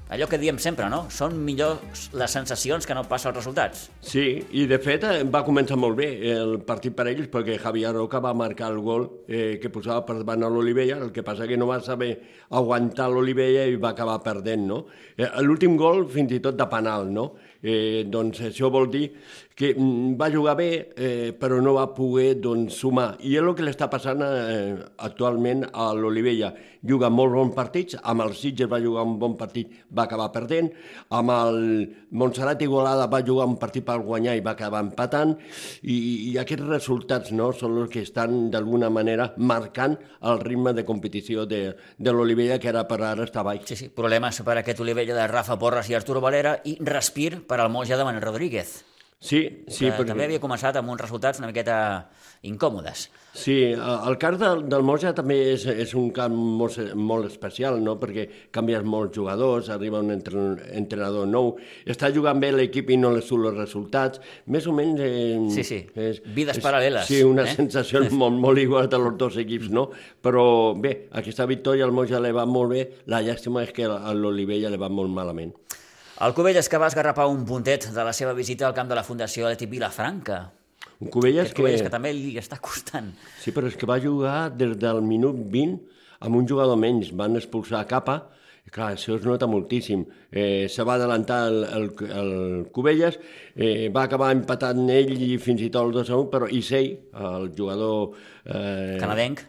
allò 0.09 0.29
que 0.31 0.39
diem 0.39 0.59
sempre, 0.63 0.87
no? 0.93 1.05
Són 1.11 1.35
millors 1.43 2.07
les 2.15 2.31
sensacions 2.31 2.87
que 2.87 2.95
no 2.95 3.03
pas 3.09 3.25
els 3.27 3.35
resultats. 3.35 3.87
Sí, 4.07 4.27
i 4.55 4.67
de 4.71 4.79
fet 4.83 5.05
eh, 5.07 5.25
va 5.27 5.43
començar 5.47 5.79
molt 5.81 5.99
bé 5.99 6.09
el 6.31 6.61
partit 6.67 6.95
per 6.97 7.09
ells 7.11 7.31
perquè 7.33 7.59
Javier 7.63 7.93
Roca 7.97 8.21
va 8.23 8.35
marcar 8.37 8.71
el 8.73 8.79
gol 8.85 9.09
eh, 9.27 9.59
que 9.63 9.73
posava 9.75 10.05
per 10.07 10.21
davant 10.21 10.47
a 10.47 10.53
l'Olivella, 10.53 11.01
el 11.03 11.13
que 11.15 11.27
passa 11.27 11.49
que 11.51 11.59
no 11.59 11.69
va 11.71 11.81
saber 11.83 12.13
aguantar 12.51 13.09
l'Olivella 13.11 13.67
i 13.67 13.81
va 13.83 13.91
acabar 13.95 14.21
perdent, 14.23 14.67
no? 14.69 14.85
Eh, 15.17 15.29
L'últim 15.43 15.77
gol 15.81 16.07
fins 16.13 16.37
i 16.37 16.41
tot 16.45 16.59
de 16.59 16.69
penal, 16.71 17.11
no? 17.11 17.33
Eh, 17.67 18.05
doncs 18.07 18.45
això 18.47 18.71
vol 18.71 18.87
dir 18.93 19.09
que 19.57 19.73
mm, 19.75 20.15
va 20.21 20.29
jugar 20.31 20.55
bé, 20.55 20.93
eh, 20.95 21.33
però 21.33 21.63
no 21.65 21.73
va 21.75 21.89
poder 21.97 22.37
doncs, 22.45 22.77
sumar. 22.77 23.15
I 23.25 23.39
és 23.39 23.43
el 23.43 23.55
que 23.57 23.65
li 23.65 23.73
està 23.73 23.89
passant 23.89 24.21
eh, 24.23 24.77
actualment 25.09 25.65
a 25.73 25.89
l'Olivella. 25.97 26.53
Juga 26.87 27.09
molt 27.11 27.33
bons 27.35 27.55
partits, 27.57 27.97
amb 28.05 28.23
el 28.23 28.35
Sitges 28.37 28.69
va 28.71 28.79
jugar 28.85 29.07
un 29.09 29.17
bon 29.19 29.33
partit, 29.41 29.73
va 29.97 30.05
acabar 30.05 30.29
perdent, 30.35 30.69
amb 31.17 31.33
el 31.33 31.57
Montserrat 32.21 32.61
Igualada 32.63 33.09
va 33.11 33.23
jugar 33.25 33.49
un 33.49 33.57
partit 33.59 33.83
per 33.87 33.97
guanyar 34.05 34.37
i 34.37 34.45
va 34.45 34.53
acabar 34.53 34.85
empatant, 34.85 35.33
i, 35.83 35.97
i 36.29 36.37
aquests 36.39 36.69
resultats 36.69 37.33
no, 37.33 37.49
són 37.57 37.81
els 37.81 37.91
que 37.91 38.05
estan 38.05 38.51
d'alguna 38.53 38.93
manera 38.93 39.31
marcant 39.39 39.97
el 40.21 40.41
ritme 40.45 40.77
de 40.77 40.85
competició 40.85 41.49
de, 41.49 41.63
de 41.97 42.15
l'Olivella, 42.15 42.61
que 42.61 42.71
ara 42.71 42.85
per 42.87 43.01
ara 43.01 43.25
està 43.25 43.43
baix. 43.47 43.65
Sí, 43.73 43.81
sí, 43.81 43.89
problemes 43.89 44.45
per 44.45 44.61
aquest 44.61 44.85
Olivella 44.85 45.17
de 45.17 45.27
Rafa 45.33 45.57
Porras 45.59 45.89
i 45.91 45.97
Arturo 45.97 46.21
Valera 46.21 46.59
i 46.69 46.77
respir 46.85 47.41
per 47.49 47.56
al 47.61 47.73
Moja 47.73 47.97
de 47.97 48.05
Manel 48.05 48.23
Rodríguez. 48.23 48.85
Sí, 49.17 49.65
sí, 49.67 49.87
que 49.87 49.95
perquè... 49.97 50.13
també 50.13 50.27
havia 50.27 50.41
començat 50.43 50.77
amb 50.77 50.91
uns 50.93 51.01
resultats 51.01 51.41
una 51.41 51.49
miqueta 51.49 51.77
incòmodes. 52.47 53.07
Sí, 53.37 53.57
el 53.75 54.17
camp 54.21 54.37
del, 54.41 54.61
del 54.69 54.85
Moja 54.87 55.15
també 55.17 55.39
és, 55.55 55.65
és 55.67 55.95
un 55.97 56.11
camp 56.15 56.35
molt, 56.61 56.77
molt 56.95 57.27
especial, 57.29 57.81
no? 57.83 57.97
perquè 58.01 58.27
canvies 58.55 58.85
molts 58.85 59.17
jugadors, 59.17 59.71
arriba 59.73 60.03
un 60.05 60.13
entren, 60.13 60.61
entrenador 60.77 61.27
nou, 61.29 61.55
està 61.89 62.13
jugant 62.13 62.41
bé 62.41 62.53
l'equip 62.53 62.93
i 62.93 62.99
no 63.01 63.11
li 63.15 63.25
surt 63.25 63.51
els 63.51 63.59
resultats, 63.59 64.21
més 64.53 64.69
o 64.69 64.77
menys... 64.77 65.01
Eh, 65.03 65.41
sí, 65.57 65.65
sí, 65.65 65.81
és, 65.97 66.21
vides 66.37 66.61
és, 66.61 66.65
paral·leles. 66.65 67.09
Sí, 67.09 67.23
una 67.27 67.49
eh? 67.49 67.57
sensació 67.57 68.05
molt, 68.21 68.37
molt 68.45 68.61
igual 68.63 68.93
de 68.93 69.01
los 69.01 69.17
dos 69.17 69.41
equips, 69.43 69.73
no? 69.73 69.89
Però 70.23 70.47
bé, 70.77 71.09
aquesta 71.17 71.49
victòria 71.49 71.89
al 71.89 71.97
Moja 71.97 72.21
li 72.21 72.37
va 72.37 72.45
molt 72.47 72.77
bé, 72.77 72.87
la 73.13 73.25
llàstima 73.25 73.65
és 73.65 73.75
que 73.77 73.89
a 73.89 74.15
l'Olivella 74.15 74.71
li 74.73 74.81
va 74.81 74.93
molt 74.93 75.13
malament. 75.13 75.57
El 76.17 76.33
Covelles 76.33 76.71
que 76.73 76.79
va 76.81 76.87
esgarrapar 76.89 77.27
un 77.29 77.43
puntet 77.45 77.91
de 77.93 78.05
la 78.07 78.13
seva 78.17 78.33
visita 78.33 78.65
al 78.65 78.73
camp 78.77 78.89
de 78.89 78.97
la 78.97 79.03
Fundació 79.05 79.51
Leti 79.51 79.67
Vilafranca. 79.69 80.39
Un 81.05 81.11
Covelles 81.13 81.51
que... 81.51 81.59
Covelles 81.59 81.83
que 81.85 81.91
també 81.93 82.15
li 82.17 82.39
està 82.41 82.57
costant. 82.57 83.11
Sí, 83.43 83.53
però 83.53 83.69
és 83.69 83.77
que 83.77 83.89
va 83.89 83.99
jugar 84.01 84.49
des 84.57 84.73
del 84.81 85.03
minut 85.05 85.37
20 85.53 85.77
amb 86.25 86.39
un 86.41 86.49
jugador 86.49 86.81
menys. 86.81 87.11
Van 87.13 87.37
expulsar 87.37 87.83
a 87.83 87.89
Capa, 87.91 88.17
clar, 88.73 88.93
això 88.95 89.17
es 89.17 89.27
nota 89.27 89.49
moltíssim. 89.51 90.05
Eh, 90.31 90.67
se 90.69 90.85
va 90.85 90.95
adelantar 90.95 91.47
el, 91.49 91.63
el, 91.65 91.91
el 92.13 92.33
Covelles, 92.75 93.19
eh, 93.55 93.89
va 93.95 94.05
acabar 94.05 94.33
empatant 94.35 94.89
ell 94.93 95.15
i 95.17 95.37
fins 95.41 95.63
i 95.65 95.71
tot 95.73 95.87
el 95.89 95.95
2 95.95 96.11
a 96.11 96.19
1, 96.19 96.31
però 96.33 96.49
Isei, 96.53 96.91
el 97.17 97.53
jugador... 97.57 98.17
Eh, 98.47 98.97
Canadenc. 99.01 99.41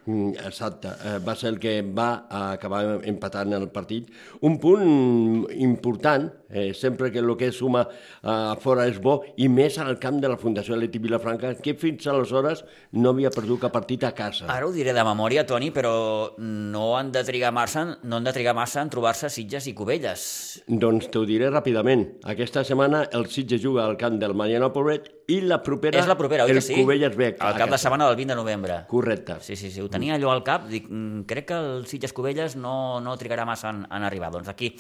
Exacte, 0.48 0.94
eh, 1.06 1.18
va 1.22 1.36
ser 1.38 1.52
el 1.52 1.60
que 1.62 1.82
va 1.82 2.28
acabar 2.54 3.02
empatant 3.10 3.54
el 3.58 3.68
partit. 3.74 4.08
Un 4.48 4.58
punt 4.62 5.44
important, 5.58 6.30
eh, 6.50 6.72
sempre 6.74 7.12
que 7.12 7.20
el 7.20 7.36
que 7.38 7.52
suma 7.52 7.84
a 8.24 8.56
fora 8.62 8.88
és 8.88 9.02
bo, 9.04 9.20
i 9.38 9.50
més 9.52 9.78
al 9.84 10.00
camp 10.00 10.22
de 10.24 10.32
la 10.32 10.40
Fundació 10.40 10.78
Leti 10.80 11.02
Vilafranca, 11.04 11.56
que 11.62 11.76
fins 11.78 12.08
aleshores 12.08 12.64
no 12.94 13.12
havia 13.12 13.34
perdut 13.34 13.66
cap 13.66 13.76
partit 13.76 14.08
a 14.08 14.14
casa. 14.16 14.48
Ara 14.54 14.70
ho 14.70 14.74
diré 14.74 14.96
de 14.96 15.06
memòria, 15.06 15.46
Toni, 15.46 15.70
però 15.76 16.38
no 16.38 16.88
han 16.98 17.12
de 17.12 17.26
trigar 17.28 17.52
massa, 17.54 17.86
no 18.04 18.18
han 18.18 18.26
de 18.26 18.34
trigar 18.34 18.56
massa 18.58 18.82
en 18.82 18.94
trobar-se 19.08 19.30
Sitges 19.32 19.68
i 19.70 19.74
Cubelles. 19.74 20.22
Doncs 20.68 21.08
t'ho 21.14 21.22
diré 21.28 21.48
ràpidament. 21.48 22.04
Aquesta 22.28 22.64
setmana 22.68 23.06
el 23.16 23.28
Sitges 23.32 23.62
juga 23.64 23.86
al 23.86 23.96
camp 23.96 24.18
del 24.20 24.34
Mariano 24.36 24.68
Pobret 24.76 25.08
i 25.32 25.40
la 25.40 25.62
propera, 25.64 26.02
És 26.02 26.10
la 26.10 26.18
propera, 26.20 26.44
oi 26.44 26.52
el 26.52 26.60
que 26.60 26.66
sí? 26.66 26.76
Cubelles 26.76 27.16
ve 27.16 27.30
Al 27.40 27.56
cap 27.56 27.72
de 27.72 27.78
setmana 27.80 28.08
del 28.08 28.18
20 28.18 28.34
de 28.34 28.36
novembre. 28.36 28.80
Correcte. 28.88 29.38
Sí, 29.42 29.56
sí, 29.56 29.72
sí, 29.72 29.80
ho 29.80 29.88
tenia 29.88 30.16
allò 30.16 30.32
al 30.32 30.44
cap, 30.44 30.68
dic, 30.68 30.90
mm, 30.90 31.24
crec 31.24 31.48
que 31.48 31.56
el 31.56 31.88
Sitges 31.88 32.12
Cubelles 32.12 32.58
no, 32.58 33.00
no 33.00 33.16
trigarà 33.16 33.46
massa 33.46 33.70
en, 33.70 33.86
en 33.90 34.04
arribar. 34.04 34.32
Doncs 34.32 34.50
aquí 34.50 34.76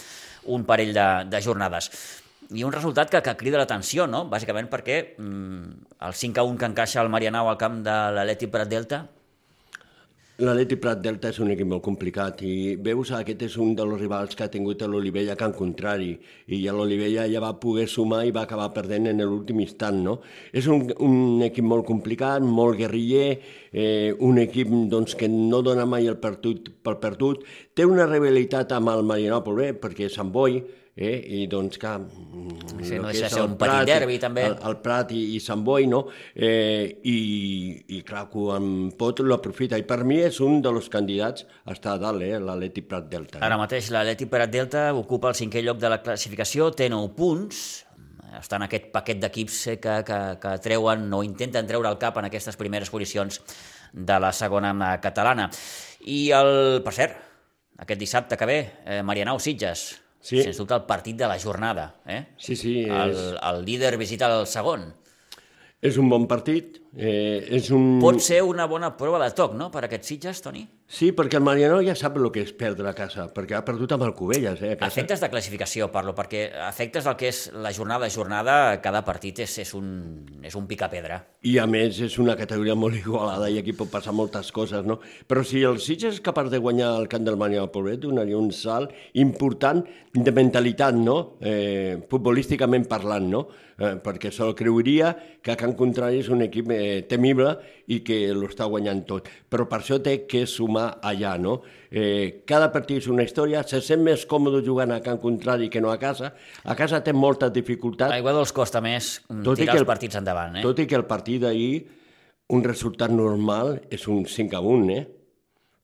un 0.45 0.65
parell 0.65 0.93
de, 0.93 1.07
de 1.29 1.41
jornades. 1.41 1.91
I 2.51 2.63
un 2.63 2.71
resultat 2.71 3.09
que, 3.09 3.21
que 3.23 3.35
crida 3.37 3.57
l'atenció, 3.57 4.07
no? 4.07 4.25
Bàsicament 4.27 4.67
perquè 4.67 5.15
mm, 5.17 5.93
el 6.03 6.13
5 6.13 6.41
a 6.41 6.43
1 6.43 6.57
que 6.57 6.73
encaixa 6.73 7.01
el 7.01 7.09
Marianao 7.09 7.47
al 7.47 7.57
camp 7.57 7.79
de 7.83 7.95
l'Atleti 8.11 8.51
Prat 8.51 8.67
Delta 8.67 9.05
L'Atleti 10.37 10.75
Prat 10.77 10.99
Delta 11.01 11.31
és 11.33 11.37
un 11.41 11.49
equip 11.49 11.65
molt 11.65 11.81
complicat 11.81 12.43
i 12.45 12.75
veus, 12.85 13.09
aquest 13.17 13.41
és 13.47 13.55
un 13.63 13.71
dels 13.73 13.97
rivals 13.97 14.37
que 14.37 14.45
ha 14.45 14.51
tingut 14.53 14.83
l'Olivella 14.85 15.33
Can 15.39 15.55
Contrari 15.57 16.11
i 16.53 16.59
a 16.69 16.75
l'Olivella 16.77 17.23
ja 17.31 17.41
va 17.41 17.55
poder 17.57 17.87
sumar 17.89 18.19
i 18.27 18.35
va 18.35 18.43
acabar 18.45 18.67
perdent 18.75 19.09
en 19.09 19.23
l'últim 19.23 19.63
instant, 19.65 19.97
no? 20.05 20.19
És 20.53 20.69
un, 20.69 20.85
un 21.01 21.41
equip 21.47 21.65
molt 21.65 21.87
complicat, 21.89 22.45
molt 22.45 22.77
guerriller, 22.77 23.39
eh, 23.73 24.13
un 24.29 24.37
equip 24.43 24.69
doncs, 24.93 25.17
que 25.17 25.25
no 25.25 25.63
dona 25.65 25.89
mai 25.89 26.05
el 26.05 26.21
perdut 26.21 26.69
per 26.85 26.99
perdut, 27.01 27.41
té 27.73 27.89
una 27.89 28.05
rivalitat 28.05 28.77
amb 28.77 28.93
el 28.93 29.01
Marianòpol, 29.09 29.63
eh, 29.65 29.73
perquè 29.73 30.05
Sant 30.13 30.29
Boi, 30.29 30.61
eh? 30.97 31.17
i 31.39 31.45
doncs 31.47 31.77
que... 31.77 31.93
Sí, 32.81 32.97
no 32.97 33.07
deixa 33.11 33.27
de 33.27 33.31
ser 33.31 33.45
un 33.45 33.55
petit 33.59 33.87
derbi 33.89 34.17
també. 34.21 34.47
El, 34.49 34.57
el 34.67 34.77
Prat 34.83 35.13
i, 35.15 35.21
i 35.37 35.41
Sant 35.43 35.63
Boi, 35.65 35.87
no? 35.89 36.03
Eh, 36.33 36.97
i, 37.07 37.17
I 37.97 38.01
clar, 38.07 38.25
quan 38.33 38.89
pot 38.97 39.21
l'aprofita. 39.23 39.77
I 39.77 39.85
per 39.87 40.01
mi 40.07 40.19
és 40.25 40.41
un 40.43 40.61
dels 40.65 40.89
candidats 40.93 41.45
a 41.65 41.75
estar 41.75 41.95
a 41.95 42.01
dalt, 42.01 42.25
eh? 42.25 42.37
l'Atleti 42.41 42.83
Prat 42.87 43.09
Delta. 43.11 43.39
Eh? 43.39 43.45
Ara 43.45 43.59
mateix 43.61 43.91
l'Atleti 43.93 44.29
Prat 44.31 44.53
Delta 44.53 44.87
ocupa 44.97 45.31
el 45.31 45.37
cinquè 45.39 45.63
lloc 45.65 45.81
de 45.81 45.93
la 45.93 46.01
classificació, 46.03 46.71
té 46.73 46.89
9 46.93 47.13
punts, 47.17 47.65
està 48.37 48.59
en 48.59 48.67
aquest 48.67 48.89
paquet 48.93 49.21
d'equips 49.21 49.61
que, 49.81 49.95
que, 50.07 50.19
que 50.41 50.55
treuen 50.63 51.07
o 51.13 51.23
intenten 51.25 51.69
treure 51.69 51.89
el 51.89 52.01
cap 52.01 52.17
en 52.19 52.27
aquestes 52.27 52.57
primeres 52.59 52.91
posicions 52.93 53.39
de 53.93 54.17
la 54.19 54.33
segona 54.35 54.73
catalana. 55.03 55.47
I 56.07 56.19
el, 56.35 56.51
per 56.85 56.93
cert, 56.93 57.23
aquest 57.81 57.99
dissabte 57.99 58.37
que 58.37 58.49
ve, 58.49 58.59
eh, 58.85 59.01
Marianao 59.05 59.39
Sitges, 59.39 59.87
Sí. 60.19 60.41
Sens 60.43 60.57
dubte 60.57 60.75
el 60.75 60.85
partit 60.89 61.15
de 61.15 61.27
la 61.27 61.39
jornada. 61.39 61.95
Eh? 62.05 62.25
Sí, 62.37 62.55
sí. 62.55 62.81
El, 62.83 63.11
És, 63.11 63.25
el 63.51 63.63
líder 63.65 63.97
visita 63.97 64.27
el 64.39 64.47
segon. 64.47 64.93
és 65.81 65.97
un 66.01 66.09
bon 66.09 66.25
partit. 66.27 66.79
Eh, 66.95 67.45
és 67.59 67.69
un... 67.75 67.97
Pot 68.01 68.21
ser 68.23 68.41
una 68.45 68.65
bona 68.69 68.93
prova 68.97 69.19
de 69.23 69.29
toc, 69.35 69.55
no?, 69.57 69.71
per 69.73 69.83
aquests 69.85 70.13
Sitges, 70.13 70.41
Toni? 70.45 70.63
Sí, 70.87 71.09
perquè 71.11 71.35
el 71.35 71.43
Mariano 71.43 71.81
ja 71.83 71.97
sap 71.99 72.15
el 72.15 72.29
que 72.31 72.39
és 72.45 72.53
perdre 72.55 72.87
a 72.87 72.93
casa, 72.95 73.25
perquè 73.35 73.57
ha 73.57 73.63
perdut 73.67 73.91
amb 73.91 74.05
el 74.07 74.13
Cubelles, 74.15 74.61
eh, 74.63 74.71
a 74.71 74.77
casa. 74.79 74.87
Efectes 74.93 75.19
de 75.19 75.29
classificació, 75.33 75.89
parlo, 75.91 76.13
perquè 76.15 76.45
efectes 76.69 77.03
del 77.03 77.17
que 77.19 77.27
és 77.27 77.41
la 77.51 77.73
jornada 77.75 78.07
a 78.07 78.13
jornada, 78.13 78.55
cada 78.81 79.03
partit 79.03 79.43
és, 79.43 79.57
és, 79.65 79.73
un, 79.75 79.89
és 80.47 80.55
un 80.55 80.65
picapedra. 80.69 81.19
I 81.43 81.57
a 81.59 81.67
més 81.67 81.99
és 82.07 82.15
una 82.23 82.37
categoria 82.39 82.77
molt 82.79 82.95
igualada 82.95 83.51
i 83.51 83.59
aquí 83.59 83.75
pot 83.75 83.91
passar 83.91 84.15
moltes 84.15 84.53
coses, 84.55 84.87
no? 84.87 85.01
Però 85.27 85.43
si 85.43 85.65
el 85.67 85.81
Sitges 85.83 86.21
és 86.21 86.23
capaç 86.23 86.53
de 86.55 86.63
guanyar 86.63 86.93
el 87.01 87.11
camp 87.11 87.27
del 87.27 87.35
Mariano 87.35 87.67
Pobret, 87.73 87.99
donaria 88.07 88.39
un 88.39 88.53
salt 88.55 88.95
important 89.19 89.83
de 90.15 90.31
mentalitat, 90.31 90.95
no? 90.95 91.35
Eh, 91.43 91.99
futbolísticament 92.07 92.87
parlant, 92.87 93.27
no? 93.27 93.47
Eh, 93.77 93.97
perquè 94.01 94.31
se'l 94.33 94.55
creuria 94.57 95.11
que 95.43 95.51
a 95.53 95.59
Can 95.59 95.75
Contrari 95.77 96.23
és 96.23 96.31
un 96.33 96.41
equip 96.47 96.71
eh, 96.73 96.86
temible 97.09 97.53
i 97.93 98.01
que 98.05 98.17
l'està 98.35 98.67
guanyant 98.69 99.03
tot. 99.09 99.27
Però 99.49 99.67
per 99.69 99.79
això 99.81 99.99
té 100.03 100.19
que 100.29 100.45
sumar 100.49 100.87
allà, 101.05 101.35
no? 101.41 101.59
Eh, 101.89 102.43
cada 102.49 102.69
partit 102.73 103.03
és 103.03 103.09
una 103.11 103.25
història, 103.27 103.63
se 103.67 103.81
sent 103.85 104.03
més 104.05 104.25
còmode 104.29 104.63
jugant 104.65 104.91
a 104.95 105.01
Can 105.05 105.21
Contrari 105.23 105.69
que 105.73 105.83
no 105.83 105.91
a 105.93 105.99
casa. 106.01 106.33
A 106.63 106.75
casa 106.79 107.03
té 107.03 107.13
molta 107.15 107.51
dificultat. 107.53 108.11
A 108.11 108.21
Igual 108.21 108.41
els 108.43 108.55
costa 108.55 108.83
més 108.83 109.17
mm, 109.29 109.59
tirar 109.59 109.77
els 109.79 109.87
partits 109.87 110.19
endavant, 110.19 110.59
eh? 110.59 110.65
Tot 110.65 110.83
i 110.83 110.87
que 110.89 110.99
el 110.99 111.07
partit 111.09 111.43
d'ahir, 111.45 111.85
un 112.55 112.63
resultat 112.63 113.11
normal 113.11 113.77
és 113.91 114.07
un 114.07 114.25
5 114.27 114.55
a 114.55 114.63
1, 114.63 114.91
eh? 114.95 115.05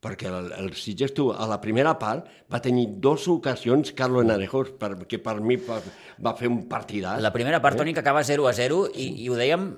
perquè 0.03 0.27
el, 0.27 0.51
el 0.59 0.73
Sitges 0.75 1.15
a 1.15 1.47
la 1.47 1.59
primera 1.63 1.95
part 1.99 2.27
va 2.51 2.59
tenir 2.63 2.89
dues 3.03 3.25
ocasions 3.31 3.93
Carlos 3.95 4.27
Narejos, 4.27 4.73
per, 4.79 4.91
que 5.07 5.19
per 5.23 5.37
mi 5.39 5.57
va, 5.63 5.79
va 6.19 6.35
fer 6.39 6.51
un 6.51 6.65
partidàs. 6.69 7.21
La 7.23 7.31
primera 7.35 7.61
part, 7.63 7.79
Toni, 7.79 7.95
que 7.95 8.03
acaba 8.03 8.23
0 8.27 8.47
a 8.49 8.53
0, 8.57 8.83
i, 8.93 9.09
i 9.23 9.29
ho 9.31 9.39
dèiem 9.39 9.69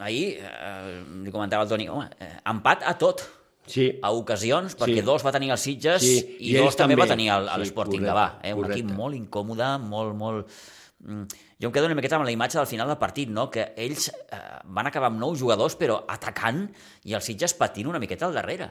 ahir, 0.00 0.38
eh, 0.40 1.02
li 1.24 1.30
comentava 1.30 1.62
el 1.64 1.68
Toni, 1.68 1.88
home, 1.88 2.08
eh, 2.20 2.36
empat 2.46 2.82
a 2.86 2.96
tot. 2.98 3.22
Sí. 3.68 3.98
A 4.02 4.10
ocasions, 4.16 4.74
perquè 4.78 5.00
Sí. 5.02 5.04
dos 5.04 5.24
va 5.26 5.30
tenir 5.30 5.50
els 5.50 5.60
Sitges 5.60 6.00
Sí, 6.00 6.36
i, 6.40 6.50
i 6.50 6.56
dos 6.56 6.68
ells 6.70 6.76
també, 6.76 6.94
va 6.96 7.04
també. 7.06 7.24
tenir 7.26 7.28
Sí, 7.28 7.60
l'Sporting 7.60 8.00
correcte, 8.00 8.14
Gavà. 8.14 8.38
Eh? 8.42 8.54
Un 8.54 8.62
correcte. 8.62 8.80
equip 8.80 8.96
molt 8.96 9.14
incòmode, 9.14 9.78
molt, 9.82 10.14
molt... 10.16 10.48
Mm, 11.00 11.24
Jo 11.60 11.66
em 11.66 11.72
quedo 11.72 11.86
una 11.86 11.94
miqueta 11.96 12.14
amb 12.16 12.24
la 12.24 12.30
imatge 12.30 12.56
del 12.56 12.66
final 12.68 12.86
del 12.86 12.96
partit, 12.98 13.28
no? 13.28 13.50
que 13.50 13.72
ells 13.76 14.08
eh, 14.08 14.36
van 14.64 14.86
acabar 14.86 15.08
amb 15.10 15.18
nou 15.18 15.34
jugadors, 15.36 15.74
però 15.76 16.04
atacant, 16.06 16.68
i 17.04 17.12
els 17.14 17.24
Sitges 17.24 17.52
patint 17.54 17.88
una 17.90 17.98
miqueta 17.98 18.26
al 18.26 18.32
darrere. 18.32 18.70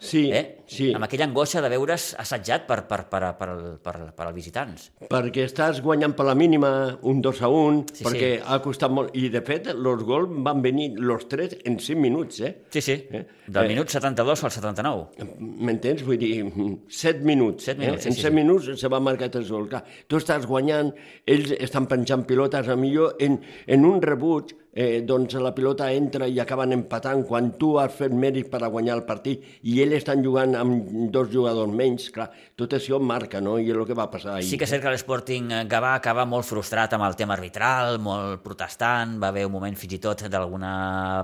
Sí, 0.00 0.30
eh? 0.30 0.62
sí. 0.70 0.92
Amb 0.94 1.02
aquella 1.08 1.26
angoixa 1.26 1.58
de 1.58 1.68
veure's 1.72 2.12
assetjat 2.22 2.68
per, 2.68 2.84
per, 2.86 3.00
per, 3.10 3.32
per, 3.34 3.48
per, 3.82 3.94
per 4.14 4.26
als 4.28 4.34
visitants. 4.36 4.84
Perquè 5.10 5.42
estàs 5.48 5.80
guanyant 5.82 6.14
per 6.14 6.26
la 6.28 6.36
mínima 6.38 6.70
un 7.02 7.18
2 7.24 7.40
a 7.42 7.48
1, 7.50 7.80
Sí, 7.98 8.04
perquè 8.06 8.28
sí. 8.36 8.44
ha 8.46 8.60
costat 8.62 8.94
molt. 8.94 9.10
I, 9.18 9.26
de 9.34 9.42
fet, 9.42 9.66
els 9.72 10.04
gols 10.06 10.30
van 10.46 10.62
venir 10.62 10.92
los 11.02 11.26
tres 11.28 11.56
en 11.64 11.80
5 11.82 11.98
minuts, 12.00 12.38
eh? 12.46 12.52
Sí, 12.70 12.80
sí, 12.80 12.92
Eh? 13.10 13.24
del 13.48 13.64
Eh. 13.64 13.68
minut 13.74 13.88
72 13.90 14.44
al 14.44 14.50
79. 14.54 15.08
M'entens? 15.40 16.04
Vull 16.06 16.18
dir, 16.18 16.44
7 16.44 16.54
minuts. 16.54 16.94
Set 16.94 17.24
minuts, 17.24 17.64
sí, 17.64 17.70
eh? 17.72 17.90
En 17.94 17.98
sí, 18.00 18.12
7 18.12 18.28
sí. 18.28 18.34
minuts 18.34 18.70
se 18.80 18.88
va 18.88 19.00
marcar 19.00 19.30
el 19.34 19.48
gol. 19.48 19.68
Clar, 19.68 19.82
tu 20.06 20.16
estàs 20.22 20.46
guanyant, 20.46 20.94
ells 21.26 21.50
estan 21.58 21.88
penjant 21.90 22.22
pilotes, 22.24 22.68
a 22.68 22.76
millor 22.76 23.16
en, 23.18 23.40
en 23.66 23.84
un 23.84 24.00
rebuig, 24.00 24.54
eh, 24.78 25.00
doncs 25.02 25.34
la 25.42 25.50
pilota 25.56 25.88
entra 25.90 26.28
i 26.30 26.38
acaben 26.38 26.72
empatant 26.76 27.24
quan 27.26 27.50
tu 27.58 27.72
has 27.82 27.96
fet 27.98 28.14
mèrit 28.14 28.46
per 28.52 28.60
a 28.62 28.70
guanyar 28.70 28.98
el 29.00 29.04
partit 29.08 29.42
i 29.66 29.80
ells 29.82 29.98
estan 29.98 30.22
jugant 30.22 30.54
amb 30.58 31.10
dos 31.14 31.32
jugadors 31.32 31.74
menys, 31.74 32.08
clar, 32.14 32.28
tot 32.58 32.76
això 32.78 33.00
marca, 33.02 33.42
no? 33.42 33.56
I 33.58 33.72
és 33.72 33.76
el 33.76 33.88
que 33.88 33.98
va 33.98 34.06
passar 34.12 34.36
ahir. 34.36 34.46
Sí 34.46 34.60
que 34.60 34.68
és 34.68 34.74
cert 34.74 34.84
que 34.86 34.94
l'Sporting 34.94 35.50
Gavà 35.70 35.96
acaba 35.98 36.26
molt 36.30 36.46
frustrat 36.46 36.94
amb 36.94 37.08
el 37.08 37.18
tema 37.18 37.34
arbitral, 37.34 37.98
molt 38.02 38.44
protestant, 38.46 39.18
va 39.18 39.32
haver 39.32 39.48
un 39.48 39.56
moment 39.58 39.78
fins 39.78 39.98
i 39.98 40.02
tot 40.02 40.26
d'alguna 40.30 40.72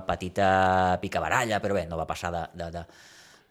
petita 0.07 0.99
picabaralla, 1.01 1.61
però 1.63 1.79
bé, 1.79 1.87
no 1.87 1.99
va 1.99 2.09
passar 2.09 2.33
de, 2.35 2.47
de, 2.59 2.71
de 2.75 2.85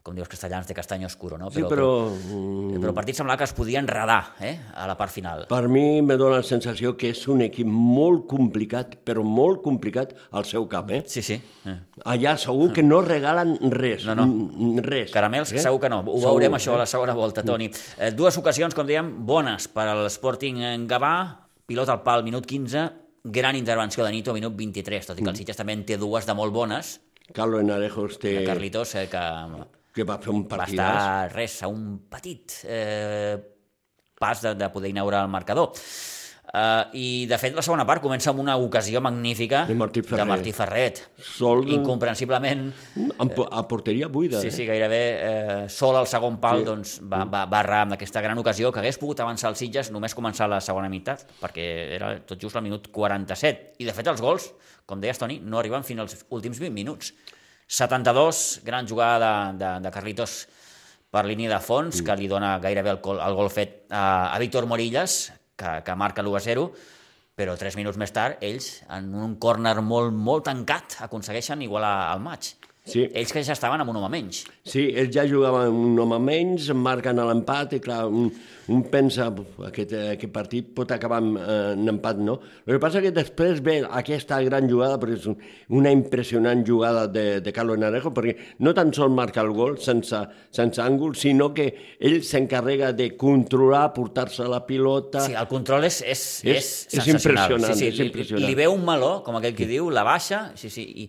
com 0.04 0.12
dius 0.12 0.28
castellans, 0.28 0.66
de 0.68 0.74
castany 0.76 1.06
oscuro, 1.06 1.38
no? 1.40 1.48
Sí, 1.50 1.62
però... 1.64 2.10
mm, 2.12 2.74
però 2.76 2.90
el 2.92 2.96
partit 2.96 3.16
semblava 3.16 3.38
que 3.40 3.46
es 3.48 3.54
podia 3.56 3.80
enredar 3.80 4.34
eh? 4.44 4.58
a 4.76 4.84
la 4.86 4.98
part 4.98 5.10
final. 5.14 5.46
Per 5.48 5.62
mi 5.72 6.02
me 6.04 6.18
dóna 6.20 6.42
la 6.42 6.44
sensació 6.44 6.92
que 7.00 7.08
és 7.14 7.22
un 7.32 7.40
equip 7.46 7.64
molt 7.66 8.26
complicat, 8.28 8.98
però 9.08 9.22
molt 9.24 9.62
complicat 9.64 10.12
al 10.36 10.44
seu 10.44 10.66
cap, 10.68 10.90
eh? 10.92 11.00
Sí, 11.08 11.22
sí. 11.24 11.38
Eh. 11.64 11.76
Allà 12.04 12.34
segur 12.36 12.68
que 12.76 12.84
no 12.84 12.98
regalen 13.00 13.54
res. 13.72 14.04
No, 14.04 14.14
no. 14.18 14.26
mm, 14.28 14.84
Res. 14.84 15.08
Caramels, 15.14 15.54
segur 15.56 15.80
que 15.80 15.88
no. 15.88 16.02
Ho 16.04 16.18
Segur, 16.20 16.34
veurem 16.34 16.58
això 16.58 16.74
eh? 16.74 16.76
a 16.76 16.82
la 16.82 16.86
segona 16.90 17.14
volta, 17.16 17.42
Toni. 17.42 17.70
Eh, 17.96 18.10
dues 18.12 18.36
ocasions, 18.36 18.76
com 18.76 18.84
dèiem, 18.86 19.08
bones 19.24 19.70
per 19.72 19.88
al 19.88 20.04
Sporting 20.12 20.60
en 20.68 20.84
Gavà, 20.90 21.14
pilot 21.64 21.88
al 21.94 22.02
pal, 22.04 22.26
minut 22.28 22.44
15, 22.44 22.84
gran 23.24 23.56
intervenció 23.56 24.04
de 24.04 24.12
Nito, 24.12 24.36
minut 24.36 24.52
23, 24.60 25.06
tot 25.08 25.16
i 25.16 25.22
que 25.22 25.30
Mm. 25.30 25.32
el 25.32 25.40
Sitges 25.40 25.56
també 25.56 25.72
en 25.72 25.86
té 25.88 25.96
dues 25.96 26.28
de 26.28 26.34
molt 26.36 26.52
bones, 26.52 27.00
Carlos 27.32 27.62
Enarejos 27.64 28.18
té... 28.20 28.44
Carlitos, 28.44 28.94
eh, 29.00 29.08
que 29.08 29.22
que 29.94 30.04
va 30.06 30.18
fer 30.18 30.32
un 30.34 30.42
va 30.44 30.56
partidàs. 30.56 30.96
estar 30.98 31.32
res, 31.36 31.60
a 31.62 31.68
un 31.70 31.84
petit 32.10 32.58
eh, 32.66 33.36
pas 34.18 34.40
de, 34.42 34.54
de 34.58 34.68
poder 34.74 34.90
inaugurar 34.90 35.22
el 35.24 35.30
marcador. 35.30 35.72
Uh, 36.54 36.84
I, 36.94 37.04
de 37.26 37.34
fet, 37.40 37.54
la 37.56 37.62
segona 37.66 37.82
part 37.88 37.98
comença 38.04 38.28
amb 38.30 38.38
una 38.38 38.52
ocasió 38.62 39.00
magnífica 39.02 39.64
De 39.66 39.74
Martí 39.74 40.02
Ferret. 40.04 40.20
de 40.20 40.24
Martí 40.28 40.52
Ferret. 40.54 41.00
Sol, 41.18 41.64
Incomprensiblement, 41.72 42.68
a 43.50 43.62
porteria 43.66 44.06
buida. 44.06 44.38
sí, 44.40 44.48
eh? 44.48 44.52
sí, 44.54 44.66
gairebé 44.68 45.00
eh, 45.16 45.68
sol 45.72 45.96
al 45.98 46.06
segon 46.06 46.36
pal 46.38 46.60
Sí. 46.60 46.64
doncs, 46.68 46.92
va, 47.10 47.24
va, 47.24 47.40
va 47.50 47.60
errar 47.64 47.80
amb 47.88 47.96
aquesta 47.96 48.20
gran 48.22 48.38
ocasió 48.38 48.70
que 48.70 48.78
hagués 48.84 49.00
pogut 49.02 49.18
avançar 49.24 49.50
el 49.50 49.56
Sitges 49.58 49.90
només 49.90 50.14
començar 50.14 50.46
la 50.46 50.60
segona 50.62 50.88
meitat, 50.92 51.26
perquè 51.40 51.66
era 51.96 52.12
tot 52.22 52.38
just 52.38 52.54
al 52.54 52.62
minut 52.62 52.86
47. 52.92 53.72
I, 53.80 53.88
de 53.88 53.96
fet, 53.96 54.06
els 54.14 54.22
gols, 54.22 54.52
com 54.86 55.00
deies, 55.02 55.18
Toni, 55.18 55.40
no 55.42 55.58
arriben 55.58 55.82
fins 55.82 56.04
als 56.06 56.20
últims 56.28 56.60
20 56.62 56.70
minuts. 56.76 57.14
72, 57.66 58.60
gran 58.64 58.88
jugada 58.88 59.52
de, 59.52 59.58
de, 59.64 59.70
de 59.86 59.92
Carlitos 59.94 60.36
per 61.14 61.24
línia 61.28 61.52
de 61.52 61.60
fons, 61.62 62.02
que 62.02 62.16
li 62.18 62.26
dona 62.28 62.56
gairebé 62.62 62.96
el, 62.96 63.00
el 63.22 63.38
gol 63.38 63.50
fet 63.52 63.84
a, 63.90 64.34
a 64.34 64.38
Víctor 64.42 64.66
Morillas, 64.66 65.32
que, 65.56 65.80
que 65.86 65.94
marca 65.94 66.24
l'1 66.24 66.36
a 66.36 66.42
0, 66.42 66.66
però 67.38 67.54
tres 67.58 67.78
minuts 67.78 67.98
més 67.98 68.12
tard, 68.14 68.42
ells, 68.42 68.82
en 68.94 69.12
un 69.14 69.36
córner 69.42 69.76
molt, 69.82 70.14
molt 70.14 70.46
tancat, 70.50 70.98
aconsegueixen 71.06 71.62
igualar 71.66 72.14
el 72.14 72.22
maig. 72.22 72.54
Sí. 72.84 73.06
Ells 73.16 73.30
que 73.32 73.40
ja 73.40 73.54
estaven 73.56 73.80
amb 73.80 73.88
un 73.88 73.96
home 73.96 74.10
menys. 74.12 74.42
Sí, 74.68 74.82
ells 74.92 75.14
ja 75.14 75.22
jugaven 75.24 75.72
un 75.72 75.98
home 76.02 76.18
menys, 76.20 76.66
marquen 76.76 77.16
a 77.18 77.24
l'empat 77.30 77.72
i 77.72 77.80
clar, 77.80 78.02
un, 78.12 78.26
un 78.68 78.82
pensa 78.92 79.30
"Uf, 79.32 79.54
aquest, 79.70 79.94
aquest 80.12 80.32
partit 80.34 80.68
pot 80.76 80.92
acabar 80.92 81.22
amb 81.22 81.38
eh, 81.40 81.72
en 81.78 81.88
empat, 81.88 82.20
no? 82.20 82.34
El 82.66 82.74
que 82.76 82.82
passa 82.82 83.00
que 83.00 83.10
després 83.16 83.62
ve 83.64 83.78
aquesta 83.88 84.42
gran 84.44 84.68
jugada, 84.68 84.98
perquè 85.00 85.16
és 85.16 85.24
un, 85.32 85.38
una 85.80 85.90
impressionant 85.96 86.60
jugada 86.68 87.06
de, 87.08 87.40
de 87.40 87.52
Carlos 87.56 87.80
Narejo, 87.80 88.12
perquè 88.12 88.36
no 88.60 88.74
tan 88.76 88.92
sols 88.92 89.16
marca 89.16 89.40
el 89.40 89.54
gol 89.56 89.78
sense, 89.80 90.20
sense 90.52 90.82
àngul, 90.84 91.16
sinó 91.16 91.54
que 91.56 91.70
ell 91.98 92.20
s'encarrega 92.22 92.92
de 92.92 93.14
controlar, 93.16 93.94
portar-se 93.96 94.44
la 94.44 94.60
pilota... 94.68 95.24
Sí, 95.24 95.32
el 95.32 95.48
control 95.48 95.88
és, 95.88 96.02
és, 96.04 96.26
És- 96.44 96.52
és, 96.52 96.72
és 97.00 97.00
sensacional. 97.00 97.48
impressionant, 97.48 97.72
sí, 97.72 97.80
sí, 97.80 97.88
és 97.94 97.98
li- 97.98 98.10
impressionant. 98.12 98.44
Li, 98.50 98.54
veu 98.60 98.76
un 98.76 98.84
meló, 98.84 99.14
com 99.24 99.40
aquell 99.40 99.56
que 99.56 99.66
diu, 99.72 99.88
la 99.88 100.04
baixa, 100.04 100.50
sí, 100.60 100.68
sí, 100.68 100.84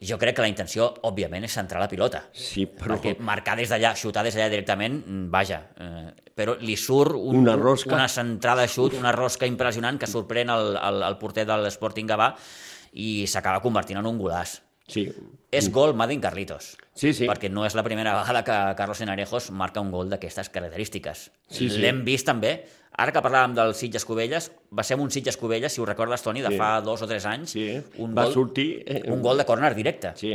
jo 0.00 0.18
crec 0.18 0.36
que 0.36 0.42
la 0.44 0.48
intenció, 0.50 0.88
òbviament, 1.08 1.44
és 1.48 1.54
centrar 1.58 1.80
la 1.82 1.88
pilota. 1.90 2.22
Sí, 2.32 2.66
però... 2.66 2.94
Perquè 2.96 3.16
marcar 3.24 3.56
des 3.58 3.70
d'allà, 3.72 3.94
xutar 3.98 4.22
des 4.26 4.36
d'allà 4.36 4.48
directament, 4.52 5.00
mm, 5.04 5.26
vaja, 5.32 5.62
eh, 5.80 6.12
però 6.38 6.54
li 6.60 6.76
surt 6.78 7.16
un, 7.18 7.42
Una 7.42 7.56
rosca. 7.58 7.94
una 7.96 8.06
centrada 8.08 8.62
de 8.62 8.68
xut, 8.70 8.94
una 8.94 9.12
rosca 9.12 9.46
impressionant 9.46 9.98
que 9.98 10.06
sorprèn 10.06 10.50
el, 10.54 10.76
el, 10.78 11.02
el 11.02 11.18
porter 11.18 11.44
de 11.48 11.56
l'Sporting 11.64 12.06
Gavà 12.08 12.32
i 12.94 13.26
s'acaba 13.26 13.60
convertint 13.60 13.98
en 13.98 14.06
un 14.06 14.18
golaç. 14.22 14.60
Sí, 14.88 15.02
És 15.52 15.66
gol 15.68 15.92
Madin 15.94 16.20
Carlitos. 16.20 16.70
Sí, 16.96 17.12
sí. 17.12 17.26
Perquè 17.28 17.50
no 17.52 17.66
és 17.66 17.74
la 17.76 17.82
primera 17.84 18.14
vegada 18.16 18.40
que 18.44 18.56
Carlos 18.78 19.00
Enarejos 19.04 19.50
marca 19.50 19.82
un 19.84 19.90
gol 19.92 20.08
d'aquestes 20.08 20.48
característiques. 20.48 21.26
Sí, 21.50 21.68
sí. 21.68 21.82
L'hem 21.82 22.04
vist 22.06 22.24
també. 22.24 22.54
Ara 22.98 23.12
que 23.14 23.20
parlàvem 23.22 23.52
del 23.54 23.76
Sitges 23.78 24.02
Cubelles, 24.02 24.48
va 24.74 24.82
ser 24.82 24.96
un 24.98 25.10
Sitges 25.14 25.36
Cubelles, 25.38 25.70
si 25.70 25.80
ho 25.80 25.84
recordes, 25.86 26.22
Toni, 26.24 26.40
de 26.42 26.48
Sí. 26.50 26.56
fa 26.58 26.80
dos 26.82 27.00
o 27.02 27.06
tres 27.06 27.24
anys. 27.30 27.50
Sí. 27.52 27.80
Un 27.98 28.12
Va 28.16 28.24
gol, 28.24 28.32
sortir, 28.34 28.82
eh, 28.86 29.02
Un 29.12 29.22
gol 29.22 29.38
de 29.38 29.44
córner 29.44 29.72
directe. 29.76 30.10
Sí, 30.16 30.32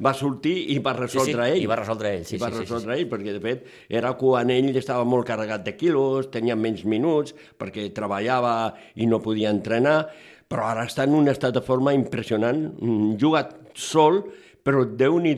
va 0.00 0.14
sortir 0.14 0.70
i 0.70 0.78
va 0.78 0.92
resoldre 0.92 1.46
sí, 1.46 1.50
ell. 1.56 1.62
i 1.62 1.66
va 1.66 1.74
resoldre 1.76 2.14
ell, 2.16 2.24
sí, 2.24 2.36
I 2.36 2.38
va 2.38 2.50
sí, 2.50 2.54
sí, 2.54 2.60
resoldre 2.60 2.98
ell, 3.00 3.08
perquè 3.10 3.32
de 3.32 3.40
fet 3.40 3.66
era 3.88 4.12
quan 4.14 4.48
ell 4.50 4.76
estava 4.76 5.02
molt 5.04 5.26
carregat 5.26 5.64
de 5.64 5.76
quilos, 5.76 6.30
tenia 6.30 6.54
menys 6.54 6.84
minuts, 6.84 7.34
perquè 7.58 7.92
treballava 7.92 8.74
i 8.94 9.06
no 9.06 9.20
podia 9.20 9.50
entrenar, 9.50 10.08
però 10.48 10.70
ara 10.70 10.84
està 10.86 11.02
en 11.02 11.14
un 11.14 11.26
estat 11.28 11.52
de 11.52 11.60
forma 11.62 11.92
impressionant, 11.92 12.74
mm, 12.80 13.16
juga 13.18 13.48
sol, 13.74 14.24
però 14.64 14.82
déu 14.88 15.18
nhi 15.20 15.34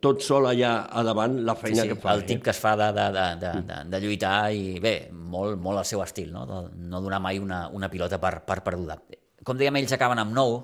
tot 0.00 0.22
sol 0.24 0.46
allà 0.48 0.86
a 0.88 1.02
davant, 1.04 1.36
la 1.44 1.54
Sí, 1.54 1.66
feina 1.66 1.82
sí, 1.84 1.88
que 1.90 1.96
fa. 2.00 2.14
el 2.16 2.24
tip 2.24 2.42
que 2.42 2.50
es 2.50 2.58
fa 2.58 2.74
de, 2.80 2.86
de, 2.96 3.06
de, 3.12 3.26
de, 3.42 3.52
de, 3.68 3.78
de 3.92 4.00
lluitar 4.00 4.52
i 4.56 4.78
bé, 4.80 4.94
molt, 5.12 5.58
molt 5.60 5.82
al 5.82 5.84
seu 5.84 6.00
estil, 6.02 6.32
no, 6.32 6.46
de 6.48 6.60
no 6.88 7.00
donar 7.04 7.20
mai 7.20 7.38
una, 7.38 7.66
una 7.68 7.90
pilota 7.92 8.18
per, 8.18 8.40
per 8.46 8.62
perduda. 8.64 8.96
Com 9.44 9.58
dèiem, 9.60 9.76
ells 9.76 9.92
acaben 9.92 10.18
amb 10.22 10.32
9, 10.32 10.62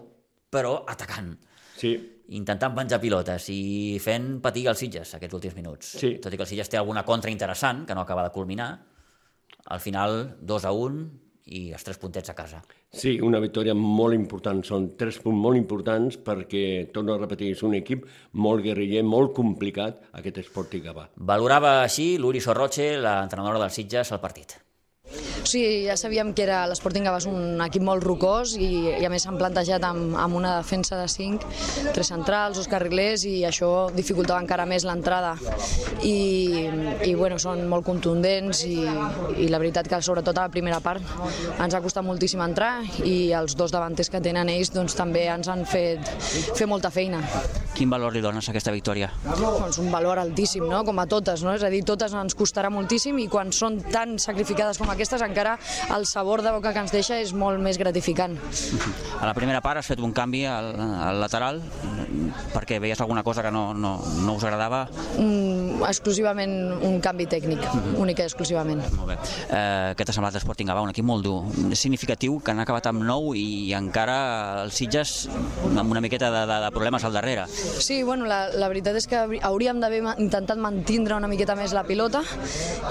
però 0.51 0.79
atacant. 0.89 1.35
Sí, 1.77 1.93
intentant 2.33 2.75
penjar 2.75 2.99
pilotes 2.99 3.51
i 3.53 3.99
fent 4.03 4.41
patir 4.43 4.65
els 4.73 4.81
Sitges 4.81 5.13
aquests 5.15 5.37
últims 5.37 5.55
minuts. 5.55 5.93
Sí. 6.01 6.17
Tot 6.23 6.33
i 6.33 6.41
que 6.41 6.43
el 6.43 6.49
Sitges 6.49 6.73
té 6.73 6.81
alguna 6.81 7.05
contra 7.05 7.31
interessant, 7.31 7.85
que 7.87 7.95
no 7.95 8.01
acaba 8.03 8.25
de 8.25 8.33
culminar, 8.35 8.71
al 9.67 9.81
final 9.81 10.37
2 10.41 10.65
a 10.65 10.73
1 10.73 11.26
i 11.47 11.71
els 11.73 11.87
tres 11.87 11.99
puntets 12.03 12.31
a 12.31 12.35
casa. 12.35 12.63
sí, 12.91 13.21
una 13.23 13.41
victòria 13.41 13.75
molt 13.75 14.15
important, 14.15 14.63
són 14.65 14.91
tres 14.99 15.19
punts 15.23 15.39
molt 15.39 15.57
importants 15.57 16.19
perquè, 16.19 16.91
torno 16.93 17.15
a 17.15 17.19
repetir, 17.19 17.53
és 17.55 17.63
un 17.63 17.75
equip 17.75 18.07
molt 18.33 18.65
guerriller, 18.65 19.05
molt 19.05 19.35
complicat, 19.35 20.03
aquest 20.13 20.39
Esporti 20.39 20.81
Gavà. 20.81 21.09
Valorava 21.17 21.83
així 21.83 22.17
l'Uri 22.19 22.41
Sorroche, 22.41 22.97
l'entrenadora 22.99 23.63
dels 23.63 23.75
Sitges, 23.75 24.13
el 24.13 24.21
partit. 24.21 24.59
Sí, 25.47 25.87
ja 25.87 25.95
sabíem 25.95 26.33
que 26.35 26.43
era 26.43 26.65
l'Sporting 26.67 27.05
Gavà 27.07 27.21
és 27.21 27.27
un 27.31 27.61
equip 27.63 27.85
molt 27.87 28.03
rocós 28.03 28.57
i, 28.59 28.67
i 28.99 29.05
a 29.07 29.11
més 29.13 29.23
s'han 29.23 29.37
plantejat 29.39 29.85
amb, 29.87 30.17
amb 30.19 30.35
una 30.35 30.57
defensa 30.59 30.99
de 30.99 31.05
5, 31.07 31.47
tres 31.95 32.11
centrals, 32.11 32.59
dos 32.59 32.67
carrilers 32.67 33.23
i 33.31 33.45
això 33.47 33.87
dificultava 33.95 34.41
encara 34.43 34.67
més 34.67 34.83
l'entrada 34.83 35.37
i, 36.03 36.67
i 37.07 37.15
bueno, 37.15 37.39
són 37.39 37.63
molt 37.71 37.87
contundents 37.87 38.65
i, 38.67 38.81
i 39.39 39.47
la 39.53 39.61
veritat 39.63 39.87
que 39.87 40.01
sobretot 40.03 40.35
a 40.35 40.49
la 40.49 40.53
primera 40.53 40.81
part 40.83 41.07
ens 41.63 41.79
ha 41.79 41.83
costat 41.85 42.03
moltíssim 42.03 42.43
entrar 42.43 42.81
i 43.07 43.31
els 43.39 43.55
dos 43.55 43.71
davanters 43.71 44.11
que 44.11 44.23
tenen 44.25 44.51
ells 44.51 44.75
doncs, 44.75 44.99
també 44.99 45.29
ens 45.31 45.47
han 45.53 45.63
fet 45.63 46.11
fer 46.59 46.67
molta 46.67 46.91
feina. 46.91 47.23
Quin 47.77 47.93
valor 47.93 48.15
li 48.17 48.25
dones 48.25 48.49
a 48.49 48.55
aquesta 48.55 48.75
victòria? 48.75 49.13
Doncs 49.39 49.79
un 49.79 49.93
valor 49.95 50.19
altíssim, 50.19 50.67
no? 50.67 50.83
com 50.89 50.99
a 50.99 51.07
totes, 51.07 51.47
no? 51.47 51.55
és 51.55 51.63
a 51.63 51.71
dir, 51.71 51.85
totes 51.87 52.19
ens 52.19 52.35
costarà 52.35 52.73
moltíssim 52.73 53.23
i 53.23 53.31
quan 53.31 53.55
són 53.55 53.79
tan 53.93 54.17
sacrificades 54.19 54.81
com 54.81 54.91
aquestes 54.91 55.23
encara 55.23 55.36
el 55.97 56.07
sabor 56.07 56.43
de 56.43 56.53
boca 56.55 56.73
que 56.73 56.81
ens 56.85 56.95
deixa 56.95 57.21
és 57.21 57.35
molt 57.37 57.61
més 57.63 57.79
gratificant. 57.79 58.39
A 59.21 59.27
la 59.27 59.35
primera 59.37 59.61
part 59.61 59.83
has 59.83 59.91
fet 59.93 60.01
un 60.01 60.15
canvi 60.17 60.45
al, 60.49 60.73
al 60.77 61.21
lateral 61.21 61.61
perquè 62.53 62.81
veies 62.83 63.01
alguna 63.01 63.23
cosa 63.27 63.43
que 63.45 63.53
no, 63.53 63.73
no, 63.75 63.97
no 64.25 64.37
us 64.37 64.45
agradava. 64.45 64.85
Mm, 65.19 65.85
exclusivament 65.89 66.55
un 66.87 67.01
canvi 67.05 67.29
tècnic, 67.31 67.63
únic 68.01 68.23
i 68.23 68.27
exclusivament. 68.27 68.83
Molt 68.97 69.13
bé. 69.13 69.19
Eh, 69.49 69.95
què 69.97 70.07
t'ha 70.07 70.15
semblat 70.17 70.37
l'Sporting 70.37 70.71
Gavà? 70.71 70.85
Un 70.85 70.93
equip 70.93 71.07
molt 71.07 71.27
dur, 71.27 71.39
significatiu, 71.77 72.39
que 72.45 72.55
han 72.55 72.63
acabat 72.63 72.89
amb 72.91 73.05
9 73.07 73.37
i 73.41 73.73
encara 73.77 74.17
els 74.65 74.77
Sitges 74.77 75.15
amb 75.67 75.91
una 75.91 76.03
miqueta 76.05 76.31
de, 76.33 76.45
de, 76.49 76.59
de 76.67 76.71
problemes 76.75 77.05
al 77.05 77.15
darrere. 77.17 77.47
Sí, 77.51 78.03
bueno, 78.03 78.27
la, 78.29 78.47
la 78.55 78.69
veritat 78.73 78.97
és 78.99 79.09
que 79.11 79.23
hauríem 79.47 79.81
d'haver 79.83 80.03
intentat 80.23 80.61
mantindre 80.61 81.17
una 81.17 81.31
miqueta 81.31 81.57
més 81.59 81.75
la 81.77 81.85
pilota 81.87 82.23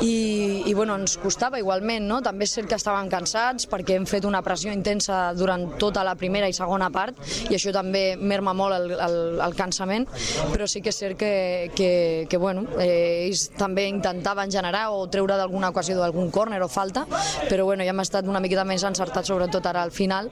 i, 0.01 0.63
i 0.65 0.73
bueno, 0.73 0.97
ens 0.99 1.17
costava 1.21 1.59
igualment, 1.61 2.07
no? 2.09 2.21
També 2.25 2.47
és 2.47 2.55
cert 2.57 2.69
que 2.71 2.79
estàvem 2.79 3.09
cansats 3.11 3.69
perquè 3.71 3.97
hem 3.99 4.07
fet 4.09 4.25
una 4.27 4.41
pressió 4.45 4.73
intensa 4.73 5.29
durant 5.37 5.67
tota 5.81 6.03
la 6.05 6.15
primera 6.19 6.49
i 6.49 6.55
segona 6.55 6.89
part 6.93 7.17
i 7.49 7.55
això 7.57 7.73
també 7.75 8.15
merma 8.19 8.53
molt 8.57 8.77
el, 8.77 8.95
el 8.95 9.14
el, 9.15 9.39
el 9.41 9.55
cansament, 9.57 10.07
però 10.51 10.67
sí 10.69 10.81
que 10.83 10.91
és 10.91 10.99
cert 10.99 11.19
que, 11.19 11.71
que, 11.75 11.91
que 12.29 12.39
bueno, 12.41 12.65
eh, 12.79 13.25
ells 13.25 13.47
també 13.57 13.87
intentaven 13.89 14.51
generar 14.51 14.89
o 14.93 15.05
treure 15.11 15.37
d'alguna 15.39 15.71
ocasió 15.73 15.97
d'algun 15.99 16.31
córner 16.33 16.61
o 16.63 16.69
falta, 16.71 17.05
però 17.49 17.65
bueno, 17.65 17.85
ja 17.87 17.93
hem 17.95 18.03
estat 18.03 18.27
una 18.29 18.41
miqueta 18.43 18.65
més 18.67 18.83
encertats, 18.87 19.31
sobretot 19.31 19.65
ara 19.65 19.83
al 19.85 19.93
final, 19.95 20.29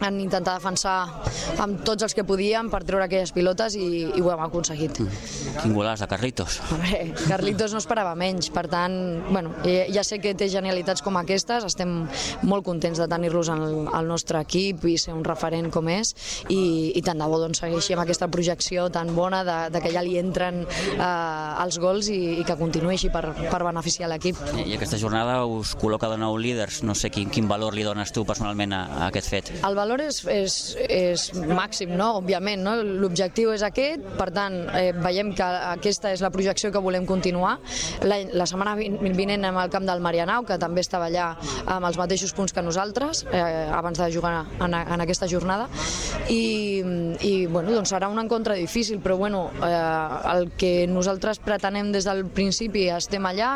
en 0.00 0.20
intentar 0.20 0.56
defensar 0.58 0.98
amb 1.60 1.84
tots 1.86 2.06
els 2.06 2.16
que 2.16 2.24
podíem 2.26 2.70
per 2.72 2.82
treure 2.88 3.06
aquelles 3.06 3.32
pilotes 3.36 3.76
i, 3.78 3.88
i 4.16 4.22
ho 4.22 4.30
hem 4.32 4.44
aconseguit. 4.46 5.00
Quin 5.60 5.74
golaç 5.76 6.02
de 6.02 6.08
Carlitos. 6.10 6.60
A 6.70 6.78
veure, 6.80 7.14
Carlitos 7.28 7.74
no 7.76 7.80
esperava 7.82 8.14
menys, 8.18 8.50
per 8.54 8.66
tant, 8.72 8.96
bueno, 9.30 9.54
ja, 9.64 9.86
ja 10.00 10.04
sé 10.06 10.20
que 10.22 10.34
té 10.38 10.48
genialitats 10.52 11.04
com 11.04 11.18
aquestes, 11.20 11.66
estem 11.68 12.04
molt 12.46 12.66
contents 12.66 13.00
de 13.00 13.08
tenir-los 13.10 13.50
al, 13.52 13.66
al 13.92 14.08
nostre 14.08 14.40
equip 14.42 14.86
i 14.90 14.96
ser 15.00 15.14
un 15.16 15.24
referent 15.26 15.70
com 15.72 15.88
és 15.92 16.14
i, 16.48 16.92
i 16.96 17.02
tant 17.04 17.20
de 17.20 17.28
bo 17.30 17.40
doncs, 17.42 17.62
segueixi 17.62 17.89
amb 17.96 18.04
aquesta 18.04 18.28
projecció 18.30 18.88
tan 18.92 19.14
bona 19.16 19.42
de, 19.46 19.58
de 19.74 19.82
que 19.82 19.92
ja 19.92 20.02
li 20.04 20.16
entren 20.20 20.62
eh, 20.64 21.62
els 21.64 21.78
gols 21.82 22.10
i, 22.12 22.18
i 22.40 22.46
que 22.46 22.56
continuï 22.58 22.96
així 22.96 23.10
per, 23.12 23.24
per 23.40 23.60
beneficiar 23.66 24.10
l'equip. 24.12 24.38
I 24.64 24.76
aquesta 24.76 24.98
jornada 25.00 25.40
us 25.48 25.74
col·loca 25.78 26.10
de 26.12 26.18
nou 26.20 26.36
líders. 26.40 26.82
No 26.86 26.96
sé 26.98 27.10
quin, 27.12 27.30
quin 27.32 27.48
valor 27.50 27.76
li 27.76 27.84
dones 27.86 28.12
tu 28.14 28.24
personalment 28.28 28.74
a, 28.76 28.82
a 29.00 29.08
aquest 29.10 29.30
fet. 29.32 29.52
El 29.66 29.78
valor 29.78 30.02
és, 30.04 30.22
és, 30.30 30.58
és 30.86 31.26
màxim, 31.34 31.94
no? 31.96 32.12
òbviament. 32.20 32.64
No? 32.64 32.76
L'objectiu 32.80 33.54
és 33.54 33.64
aquest, 33.66 34.04
per 34.18 34.30
tant, 34.36 34.56
eh, 34.78 34.90
veiem 34.96 35.32
que 35.36 35.46
aquesta 35.74 36.12
és 36.14 36.22
la 36.24 36.32
projecció 36.34 36.72
que 36.74 36.82
volem 36.82 37.06
continuar. 37.08 37.56
La, 38.06 38.20
la 38.36 38.46
setmana 38.48 38.76
vinent 38.76 39.38
anem 39.40 39.60
al 39.60 39.72
camp 39.72 39.86
del 39.88 40.02
Marianau, 40.04 40.44
que 40.48 40.58
també 40.60 40.84
estava 40.84 41.08
allà 41.10 41.32
amb 41.66 41.88
els 41.88 41.98
mateixos 42.00 42.34
punts 42.36 42.54
que 42.54 42.64
nosaltres, 42.64 43.24
eh, 43.30 43.68
abans 43.74 43.98
de 44.00 44.10
jugar 44.12 44.34
en, 44.60 44.74
en 44.74 45.04
aquesta 45.06 45.28
jornada, 45.30 45.68
i, 46.28 46.82
i 47.26 47.34
bueno, 47.46 47.79
doncs 47.80 47.94
serà 47.94 48.10
un 48.12 48.20
encontre 48.20 48.56
difícil, 48.58 49.00
però 49.00 49.16
bueno, 49.16 49.50
eh, 49.64 50.34
el 50.34 50.50
que 50.60 50.86
nosaltres 50.90 51.40
pretenem 51.40 51.90
des 51.94 52.04
del 52.04 52.26
principi 52.28 52.86
estem 52.92 53.24
allà, 53.24 53.54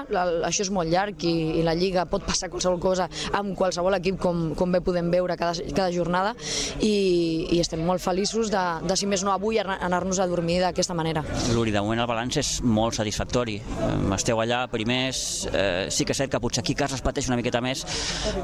això 0.49 0.65
és 0.65 0.71
molt 0.73 0.89
llarg 0.89 1.21
i, 1.29 1.35
i 1.61 1.65
la 1.67 1.75
Lliga 1.77 2.07
pot 2.09 2.25
passar 2.25 2.49
qualsevol 2.53 2.81
cosa 2.81 3.09
amb 3.37 3.53
qualsevol 3.59 3.99
equip, 3.99 4.17
com, 4.23 4.47
com 4.57 4.73
bé 4.73 4.81
podem 4.85 5.11
veure 5.13 5.37
cada, 5.37 5.53
cada 5.75 5.91
jornada, 5.93 6.33
i, 6.81 7.51
i 7.53 7.61
estem 7.61 7.83
molt 7.85 8.01
feliços 8.01 8.49
de, 8.53 8.63
de, 8.85 8.97
si 8.97 9.09
més 9.11 9.25
no 9.27 9.35
avui, 9.35 9.61
anar-nos 9.61 10.23
a 10.23 10.29
dormir 10.31 10.61
d'aquesta 10.63 10.97
manera. 10.97 11.25
Luri, 11.53 11.75
de 11.75 11.83
moment 11.85 12.01
el 12.01 12.09
balanç 12.09 12.41
és 12.41 12.55
molt 12.65 12.97
satisfactori. 12.97 13.59
Esteu 14.17 14.41
allà 14.41 14.65
primers, 14.73 15.21
eh, 15.53 15.91
sí 15.93 16.09
que 16.09 16.17
és 16.17 16.23
cert 16.23 16.33
que 16.33 16.41
potser 16.41 16.65
aquí 16.65 16.79
a 16.79 16.85
casa 16.85 16.97
es 16.97 17.05
pateix 17.05 17.29
una 17.29 17.39
miqueta 17.41 17.61
més, 17.65 17.85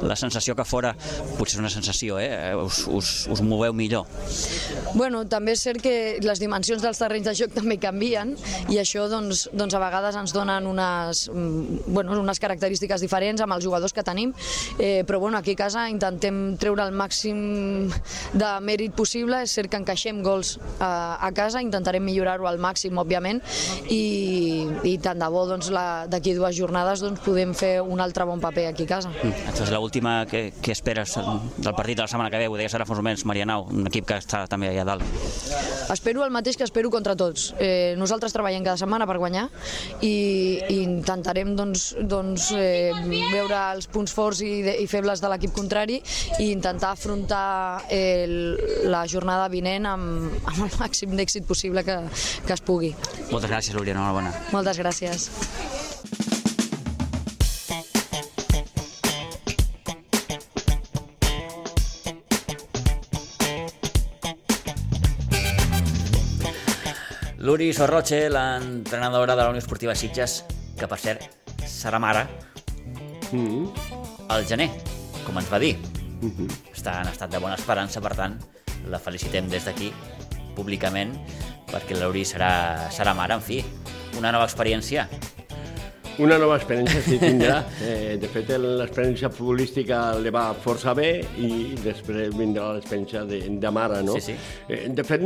la 0.05 0.19
sensació 0.19 0.55
que 0.57 0.67
fora, 0.67 0.93
potser 1.39 1.57
és 1.57 1.63
una 1.63 1.73
sensació, 1.73 2.19
eh? 2.21 2.53
us, 2.59 2.83
us, 2.91 3.13
us 3.31 3.41
moveu 3.41 3.73
millor. 3.73 4.05
Bueno, 4.93 5.23
també 5.31 5.55
és 5.55 5.70
cert 5.71 5.83
que 5.83 6.19
les 6.23 6.39
dimensions 6.41 6.83
dels 6.83 6.99
terrenys 6.99 7.27
de 7.29 7.33
joc 7.37 7.53
també 7.55 7.77
canvien 7.81 8.33
i 8.71 8.79
això 8.81 9.07
doncs, 9.11 9.47
doncs 9.55 9.75
a 9.75 9.81
vegades 9.81 10.17
ens 10.19 10.33
donen 10.35 10.67
unes, 10.67 11.27
mm, 11.31 11.83
bueno, 11.87 12.19
unes 12.19 12.39
característiques 12.39 13.01
diferents 13.01 13.41
amb 13.41 13.55
els 13.55 13.63
jugadors 13.63 13.93
que 13.93 14.03
tenim, 14.03 14.33
eh, 14.77 15.03
però 15.07 15.19
bueno, 15.19 15.37
aquí 15.37 15.55
a 15.55 15.61
casa 15.63 15.87
intentem 15.89 16.57
treure 16.57 16.83
el 16.83 16.93
màxim 16.93 17.89
de 18.33 18.51
mèrit 18.61 18.93
possible, 18.95 19.41
és 19.43 19.51
cert 19.51 19.71
que 19.71 19.79
encaixem 19.79 20.21
gols 20.23 20.57
a, 20.79 21.17
a 21.21 21.31
casa, 21.31 21.61
intentarem 21.61 22.03
millorar-ho 22.03 22.47
al 22.47 22.59
màxim, 22.59 22.97
òbviament, 22.97 23.41
i, 23.89 24.67
i 24.83 24.97
tant 24.99 25.19
de 25.19 25.29
bo 25.31 25.45
doncs, 25.47 25.71
d'aquí 26.11 26.35
dues 26.35 26.55
jornades 26.57 27.03
doncs, 27.03 27.21
podem 27.23 27.53
fer 27.53 27.79
un 27.81 28.01
altre 28.01 28.25
bon 28.25 28.41
paper 28.43 28.67
aquí 28.71 28.87
a 28.89 28.95
casa. 28.97 29.13
Mm. 29.21 29.47
Aquesta 29.47 29.67
és 29.67 29.73
l'última 29.75 30.25
que, 30.29 30.49
que 30.61 30.75
esperes 30.75 31.15
del 31.15 31.75
partit 31.75 31.97
de 31.97 32.05
la 32.05 32.11
setmana 32.11 32.31
que 32.31 32.41
ve, 32.41 32.49
ho 32.51 32.57
deia 32.59 32.71
serà 32.71 32.87
fons 32.87 32.99
o 32.99 33.05
menys 33.05 33.25
Marianau, 33.25 33.67
un 33.71 33.87
equip 33.87 34.09
que 34.09 34.19
està 34.21 34.45
també 34.51 34.71
allà 34.71 34.87
dalt. 34.93 35.60
Espero 35.91 36.23
el 36.23 36.31
mateix 36.31 36.57
que 36.57 36.63
espero 36.63 36.91
contra 36.93 37.15
tots. 37.19 37.51
Eh, 37.59 37.95
nosaltres 37.99 38.33
treballem 38.35 38.63
cada 38.63 38.79
setmana 38.79 39.07
per 39.09 39.17
guanyar 39.19 39.47
i, 39.99 40.61
i 40.71 40.77
intentarem 40.85 41.55
doncs, 41.57 41.91
doncs, 41.99 42.51
eh, 42.55 42.93
veure 43.33 43.59
els 43.75 43.89
punts 43.91 44.13
forts 44.15 44.43
i, 44.45 44.53
de, 44.65 44.77
i 44.83 44.87
febles 44.91 45.23
de 45.23 45.31
l'equip 45.31 45.55
contrari 45.55 45.99
i 46.39 46.51
intentar 46.51 46.93
afrontar 46.95 47.85
el, 47.91 48.55
la 48.91 49.03
jornada 49.09 49.49
vinent 49.51 49.89
amb, 49.91 50.41
amb 50.45 50.65
el 50.67 50.79
màxim 50.79 51.15
d'èxit 51.17 51.47
possible 51.49 51.83
que, 51.87 51.99
que 52.47 52.55
es 52.55 52.65
pugui. 52.65 52.95
Moltes 53.31 53.51
gràcies, 53.51 53.75
Lúria, 53.75 53.97
enhorabona. 53.97 54.33
Moltes 54.55 54.79
gràcies. 54.79 55.29
Luri 67.51 67.73
Sorroche, 67.73 68.29
l'entrenadora 68.29 69.35
de 69.35 69.41
la 69.43 69.49
Unió 69.49 69.59
Esportiva 69.59 69.91
Sitges, 69.93 70.45
que 70.79 70.87
per 70.87 70.97
cert 71.03 71.25
serà 71.67 71.99
mare 71.99 72.21
Mm. 73.33 73.65
al 74.29 74.45
gener, 74.47 74.69
com 75.25 75.35
ens 75.37 75.51
va 75.51 75.59
dir. 75.59 75.75
Mm 76.21 76.31
-hmm. 76.31 76.47
Està 76.71 77.01
en 77.01 77.09
estat 77.09 77.29
de 77.29 77.39
bona 77.39 77.55
esperança, 77.55 77.99
per 77.99 78.15
tant, 78.15 78.39
la 78.87 78.99
felicitem 78.99 79.49
des 79.49 79.65
d'aquí, 79.65 79.91
públicament, 80.55 81.11
perquè 81.67 81.99
Luri 81.99 82.23
serà, 82.23 82.89
serà 82.89 83.13
mare, 83.13 83.33
en 83.33 83.41
fi, 83.41 83.65
una 84.17 84.31
nova 84.31 84.45
experiència. 84.45 85.09
Una 86.21 86.37
nova 86.37 86.57
experiència 86.59 87.01
sí 87.05 87.17
tindrà. 87.21 87.61
Eh, 87.81 88.17
de 88.21 88.27
fet, 88.29 88.51
l'experiència 88.61 89.29
futbolística 89.33 89.97
li 90.21 90.29
va 90.33 90.51
força 90.53 90.93
bé 90.97 91.09
i 91.41 91.73
després 91.81 92.29
vindrà 92.35 92.69
l'experiència 92.75 93.23
de, 93.25 93.39
de 93.61 93.71
mare, 93.73 94.01
no? 94.05 94.13
Sí, 94.19 94.31
sí. 94.31 94.35
Eh, 94.69 94.83
de 94.93 95.05
fet, 95.07 95.23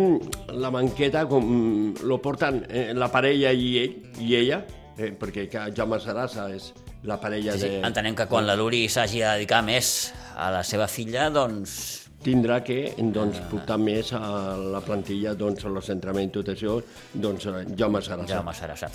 la 0.55 0.71
banqueta 0.73 1.25
com 1.29 1.93
lo 2.07 2.19
porten 2.23 2.61
eh, 2.69 2.87
la 2.95 3.09
parella 3.11 3.51
i 3.51 3.67
ell 3.83 3.97
i 4.23 4.35
ella, 4.39 4.61
eh, 4.95 5.11
perquè 5.19 5.49
Jaume 5.75 5.99
Sarasa 5.99 6.47
és 6.55 6.71
la 7.05 7.19
parella 7.21 7.53
Sí, 7.57 7.65
sí. 7.65 7.73
de... 7.75 7.83
Entenem 7.85 8.15
que 8.17 8.29
quan 8.31 8.47
la 8.47 8.55
Luri 8.57 8.85
s'hagi 8.89 9.19
de 9.21 9.33
dedicar 9.35 9.61
més 9.67 10.13
a 10.35 10.49
la 10.55 10.63
seva 10.63 10.87
filla, 10.91 11.27
doncs 11.29 12.04
tindrà 12.25 12.59
que 12.65 12.79
doncs, 13.13 13.37
portar 13.51 13.77
més 13.81 14.09
a 14.17 14.21
la 14.57 14.81
plantilla 14.85 15.35
doncs, 15.37 15.65
a 15.65 15.73
los 15.73 15.91
entrenaments, 15.93 16.33
tot 16.33 16.49
això, 16.55 16.79
doncs 17.13 17.45
eh, 17.51 17.61
Jaume 17.77 18.01
Sarasa. 18.01 18.31
Jaume 18.33 18.55
Sarasa. 18.57 18.89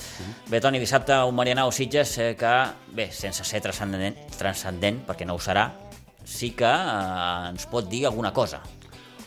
Bé, 0.50 0.60
Toni, 0.62 0.80
dissabte 0.82 1.16
un 1.28 1.36
Marianao 1.38 1.70
Sitges 1.74 2.16
eh, 2.18 2.32
que, 2.38 2.56
bé, 2.96 3.10
sense 3.14 3.46
ser 3.46 3.62
transcendent, 3.64 4.18
transcendent 4.38 5.04
perquè 5.06 5.28
no 5.28 5.38
ho 5.38 5.42
serà, 5.42 5.68
sí 6.26 6.52
que 6.58 6.68
eh, 6.68 7.48
ens 7.52 7.70
pot 7.70 7.88
dir 7.90 8.06
alguna 8.10 8.34
cosa. 8.34 8.62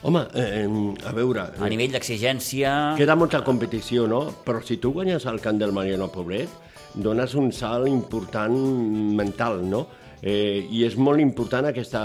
Home, 0.03 0.25
eh, 0.35 0.67
a 1.07 1.15
veure... 1.15 1.47
A 1.63 1.71
nivell 1.71 1.95
d'exigència... 1.95 2.93
Queda 2.99 3.15
molta 3.15 3.39
competició, 3.47 4.03
no? 4.11 4.25
Però 4.43 4.59
si 4.59 4.75
tu 4.83 4.91
guanyes 4.91 5.23
al 5.31 5.39
camp 5.39 5.61
del 5.61 5.71
Mariano 5.71 6.09
Poblet, 6.11 6.51
dones 6.93 7.35
un 7.39 7.53
salt 7.55 7.87
important 7.87 8.57
mental, 9.15 9.63
no? 9.63 9.85
Eh, 10.19 10.67
I 10.71 10.83
és 10.87 10.97
molt 10.99 11.23
important 11.23 11.69
aquesta, 11.71 12.03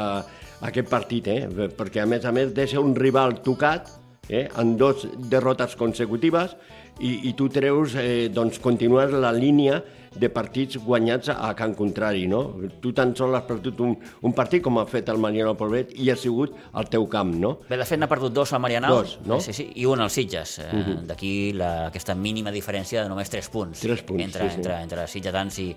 aquest 0.61 0.89
partit, 0.91 1.29
eh? 1.29 1.69
Perquè, 1.77 2.03
a 2.03 2.07
més 2.07 2.25
a 2.25 2.33
més, 2.35 2.53
deixa 2.55 2.81
un 2.81 2.97
rival 2.97 3.39
tocat 3.45 3.91
eh? 4.29 4.49
en 4.59 4.77
dos 4.77 5.07
derrotes 5.31 5.77
consecutives 5.77 6.57
i, 7.01 7.29
i 7.31 7.35
tu 7.39 7.49
treus, 7.53 7.95
eh, 7.99 8.29
doncs, 8.35 8.59
continues 8.63 9.15
la 9.15 9.33
línia 9.33 9.79
de 10.19 10.31
partits 10.33 10.79
guanyats 10.83 11.31
a 11.31 11.53
camp 11.55 11.75
contrari, 11.79 12.25
no? 12.27 12.41
Tu 12.83 12.91
tan 12.97 13.13
sol 13.17 13.37
has 13.37 13.45
perdut 13.47 13.79
un, 13.85 13.93
un 14.25 14.35
partit 14.35 14.65
com 14.65 14.81
ha 14.81 14.87
fet 14.89 15.11
el 15.13 15.21
Mariano 15.23 15.53
Poblet 15.59 15.93
i 16.01 16.09
ha 16.11 16.17
sigut 16.19 16.57
al 16.73 16.89
teu 16.91 17.07
camp, 17.13 17.35
no? 17.39 17.53
Bé, 17.69 17.79
de 17.79 17.87
fet, 17.87 18.01
n'ha 18.01 18.09
perdut 18.11 18.35
dos 18.35 18.53
al 18.57 18.63
Marianao. 18.65 19.03
Dos, 19.03 19.19
no? 19.29 19.39
Sí, 19.45 19.55
sí, 19.55 19.69
i 19.79 19.87
un 19.87 20.03
al 20.03 20.11
Sitges. 20.11 20.59
Eh, 20.65 20.69
uh 20.73 20.83
-huh. 20.83 21.01
D'aquí 21.13 21.33
aquesta 21.61 22.15
mínima 22.15 22.51
diferència 22.51 23.03
de 23.03 23.09
només 23.09 23.31
3 23.31 23.49
punts. 23.49 23.81
Tres 23.81 24.03
punts, 24.03 24.25
entre, 24.25 24.43
sí, 24.43 24.51
sí. 24.51 24.57
entre, 24.57 24.83
entre 24.83 25.07
Sitgetans 25.07 25.59
i, 25.59 25.77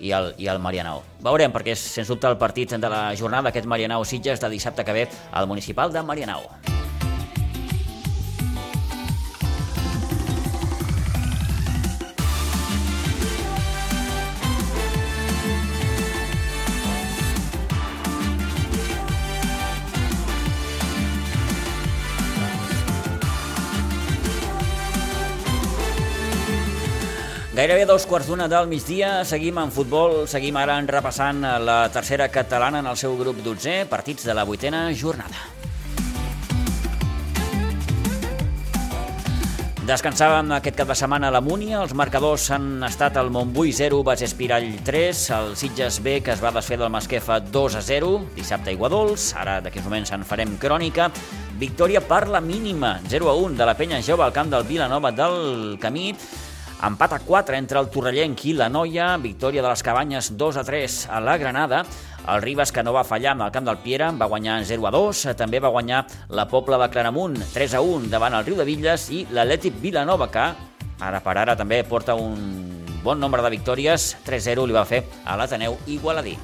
i 0.00 0.12
el, 0.16 0.32
i 0.38 0.50
el 0.50 0.58
Marianao. 0.58 1.04
Veurem, 1.24 1.52
perquè 1.54 1.76
és, 1.76 1.86
sens 1.96 2.10
dubte, 2.10 2.28
el 2.30 2.40
partit 2.40 2.74
de 2.80 2.92
la 2.92 3.06
jornada 3.16 3.52
aquest 3.52 3.68
Marianao-Sitges 3.70 4.40
de 4.40 4.52
dissabte 4.52 4.84
que 4.84 4.96
ve 4.96 5.08
al 5.32 5.46
municipal 5.46 5.92
de 5.92 6.02
Marianao. 6.02 6.79
Gairebé 27.60 27.82
dos 27.84 28.06
quarts 28.08 28.24
d'una 28.24 28.46
del 28.48 28.70
migdia, 28.70 29.18
seguim 29.28 29.58
en 29.60 29.68
futbol, 29.68 30.22
seguim 30.24 30.56
ara 30.56 30.78
en 30.80 30.86
repassant 30.88 31.42
la 31.60 31.90
tercera 31.92 32.30
catalana 32.32 32.80
en 32.80 32.88
el 32.88 32.96
seu 32.96 33.18
grup 33.18 33.42
12, 33.44 33.82
partits 33.90 34.24
de 34.24 34.32
la 34.32 34.46
vuitena 34.48 34.86
jornada. 34.96 35.42
Descansàvem 39.84 40.54
aquest 40.56 40.80
cap 40.80 40.88
de 40.88 40.96
setmana 40.96 41.28
a 41.28 41.36
la 41.36 41.44
Múnia. 41.44 41.82
Els 41.82 41.92
marcadors 41.92 42.48
han 42.56 42.80
estat 42.88 43.20
el 43.20 43.28
Montbui 43.28 43.76
0, 43.76 44.00
Bas 44.08 44.24
Espirall 44.24 44.78
3, 44.86 45.24
el 45.42 45.52
Sitges 45.60 46.00
B, 46.00 46.22
que 46.24 46.32
es 46.32 46.40
va 46.40 46.56
desfer 46.56 46.80
del 46.80 46.88
Masquefa 46.88 47.42
2 47.44 47.76
a 47.76 47.84
0, 47.84 48.14
dissabte 48.40 48.72
Iguadols. 48.72 49.34
Ara, 49.36 49.60
d'aquí 49.60 49.84
uns 49.84 49.92
moments, 49.92 50.16
en 50.16 50.24
farem 50.24 50.56
crònica. 50.56 51.12
Victòria 51.60 52.00
per 52.00 52.24
la 52.32 52.40
mínima, 52.40 53.02
0 53.04 53.28
a 53.28 53.36
1, 53.36 53.58
de 53.60 53.68
la 53.68 53.76
penya 53.76 54.00
jove 54.00 54.24
al 54.24 54.32
camp 54.32 54.48
del 54.48 54.64
Vilanova 54.64 55.12
del 55.12 55.76
Camí. 55.76 56.14
Empat 56.80 57.12
a 57.12 57.18
4 57.20 57.56
entre 57.58 57.76
el 57.76 57.90
Torrellenc 57.92 58.40
i 58.48 58.54
la 58.56 58.70
Noia. 58.72 59.10
Victòria 59.20 59.60
de 59.60 59.68
les 59.68 59.82
Cabanyes 59.84 60.30
2 60.40 60.56
a 60.56 60.64
3 60.64 60.94
a 61.12 61.18
la 61.20 61.36
Granada. 61.36 61.82
El 62.24 62.40
Ribas, 62.40 62.72
que 62.72 62.82
no 62.82 62.94
va 62.96 63.04
fallar 63.04 63.34
amb 63.34 63.44
el 63.44 63.52
camp 63.52 63.66
del 63.68 63.82
Piera, 63.84 64.08
va 64.16 64.28
guanyar 64.32 64.62
0 64.64 64.86
a 64.88 64.92
2. 64.94 65.26
També 65.36 65.60
va 65.60 65.68
guanyar 65.74 66.06
la 66.32 66.46
Pobla 66.48 66.78
de 66.80 66.88
Claramunt 66.88 67.36
3 67.52 67.76
a 67.76 67.82
1 67.84 68.08
davant 68.08 68.38
el 68.38 68.46
Riu 68.48 68.56
de 68.56 68.64
Villes 68.64 69.10
i 69.12 69.26
l'Atlètic 69.28 69.76
Vilanova, 69.82 70.30
que 70.32 70.46
ara 71.04 71.20
per 71.20 71.36
ara 71.36 71.56
també 71.56 71.82
porta 71.84 72.16
un 72.16 72.40
bon 73.04 73.20
nombre 73.20 73.44
de 73.44 73.52
victòries. 73.52 74.14
3-0 74.24 74.64
li 74.64 74.76
va 74.76 74.88
fer 74.88 75.04
a 75.24 75.36
l'Ateneu 75.36 75.76
Igualadí. 75.86 76.38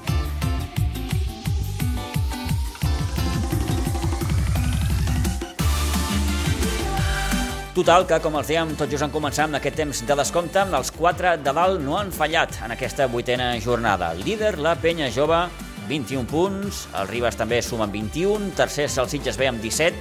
Total, 7.76 8.06
que, 8.08 8.16
com 8.24 8.38
els 8.38 8.48
dèiem, 8.48 8.70
tot 8.80 8.88
just 8.88 9.04
han 9.04 9.10
començat 9.12 9.44
amb 9.44 9.58
aquest 9.58 9.74
temps 9.76 9.98
de 10.08 10.14
descompte, 10.16 10.62
els 10.78 10.88
quatre 10.96 11.34
de 11.36 11.52
dalt 11.52 11.82
no 11.84 11.98
han 11.98 12.08
fallat 12.08 12.54
en 12.64 12.72
aquesta 12.72 13.04
vuitena 13.12 13.50
jornada. 13.60 14.14
Líder, 14.16 14.54
la 14.64 14.72
penya 14.80 15.10
jove, 15.12 15.42
21 15.90 16.24
punts, 16.30 16.86
el 16.96 17.10
Ribas 17.10 17.36
també 17.36 17.58
sumen 17.60 17.92
21, 17.92 18.54
tercer 18.56 18.86
el 18.88 19.10
Sitges 19.12 19.36
B 19.36 19.50
amb 19.50 19.60
17, 19.60 19.92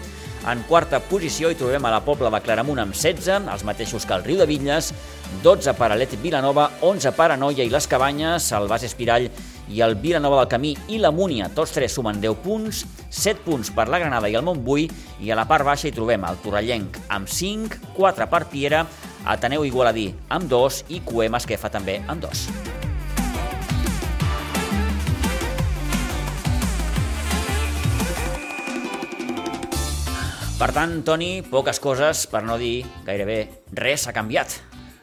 en 0.53 0.63
quarta 0.69 1.01
posició 1.03 1.51
hi 1.51 1.57
trobem 1.59 1.83
a 1.83 1.91
la 1.91 1.99
Pobla 2.05 2.31
de 2.31 2.39
Claramunt 2.45 2.79
amb 2.79 2.95
16, 2.95 3.51
els 3.51 3.67
mateixos 3.67 4.07
que 4.07 4.15
el 4.15 4.23
Riu 4.23 4.39
de 4.39 4.47
Villes, 4.47 4.93
12 5.43 5.75
per 5.75 5.91
a 5.91 5.99
Vilanova, 6.23 6.69
11 6.79 7.11
per 7.11 7.31
a 7.33 7.37
Noia 7.37 7.67
i 7.67 7.75
les 7.75 7.91
Cabanyes, 7.91 8.53
el 8.55 8.71
Bas 8.71 8.87
Espirall 8.87 9.27
i 9.69 9.81
el 9.81 9.95
Vilanova 10.01 10.41
del 10.41 10.51
Camí 10.51 10.73
i 10.91 10.99
la 11.01 11.11
Múnia, 11.15 11.49
tots 11.55 11.73
tres 11.75 11.95
sumen 11.97 12.21
10 12.21 12.41
punts, 12.43 12.83
7 13.09 13.45
punts 13.45 13.71
per 13.75 13.87
la 13.89 13.99
Granada 14.01 14.29
i 14.29 14.37
el 14.37 14.45
Montbui, 14.45 14.89
i 15.21 15.31
a 15.31 15.39
la 15.39 15.47
part 15.49 15.65
baixa 15.65 15.89
hi 15.89 15.95
trobem 15.95 16.25
el 16.27 16.39
Torrellenc 16.43 16.99
amb 17.09 17.31
5, 17.31 17.81
4 17.97 18.29
per 18.29 18.45
Piera, 18.51 18.85
Ateneu 19.25 19.65
Igualadí 19.65 20.11
amb 20.29 20.49
2 20.51 20.85
i 20.93 21.01
Cuem 21.05 21.39
Esquefa 21.39 21.71
també 21.73 22.01
amb 22.05 22.21
2. 22.27 22.47
Per 30.55 30.69
tant, 30.71 31.01
Toni, 31.03 31.41
poques 31.43 31.81
coses, 31.83 32.23
per 32.31 32.45
no 32.47 32.55
dir 32.55 32.85
gairebé 33.03 33.41
res 33.75 34.07
ha 34.07 34.15
canviat. 34.15 34.55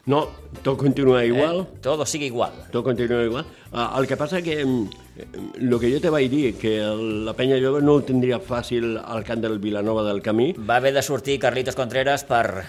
No, 0.05 0.27
tot 0.63 0.79
continua 0.79 1.25
igual. 1.25 1.61
Eh? 1.61 1.79
Todo 1.81 2.05
sigue 2.07 2.27
igual. 2.27 2.51
Tot 2.73 2.83
continua 2.83 3.23
igual. 3.23 3.47
Uh, 3.71 4.01
el 4.01 4.09
que 4.11 4.17
passa 4.17 4.43
que 4.43 4.61
el 4.63 5.79
que 5.79 5.93
jo 5.93 6.01
te 6.03 6.11
vaig 6.11 6.31
dir, 6.31 6.57
que 6.59 6.81
el, 6.83 7.25
la 7.25 7.35
penya 7.39 7.61
jove 7.63 7.83
no 7.87 7.95
ho 7.95 8.03
tindria 8.03 8.41
fàcil 8.43 8.97
al 8.99 9.23
camp 9.23 9.45
del 9.45 9.61
Vilanova 9.63 10.03
del 10.09 10.23
Camí. 10.23 10.53
Va 10.59 10.81
haver 10.83 10.93
de 10.97 11.03
sortir 11.07 11.39
Carlitos 11.39 11.79
Contreras 11.79 12.25
per, 12.27 12.65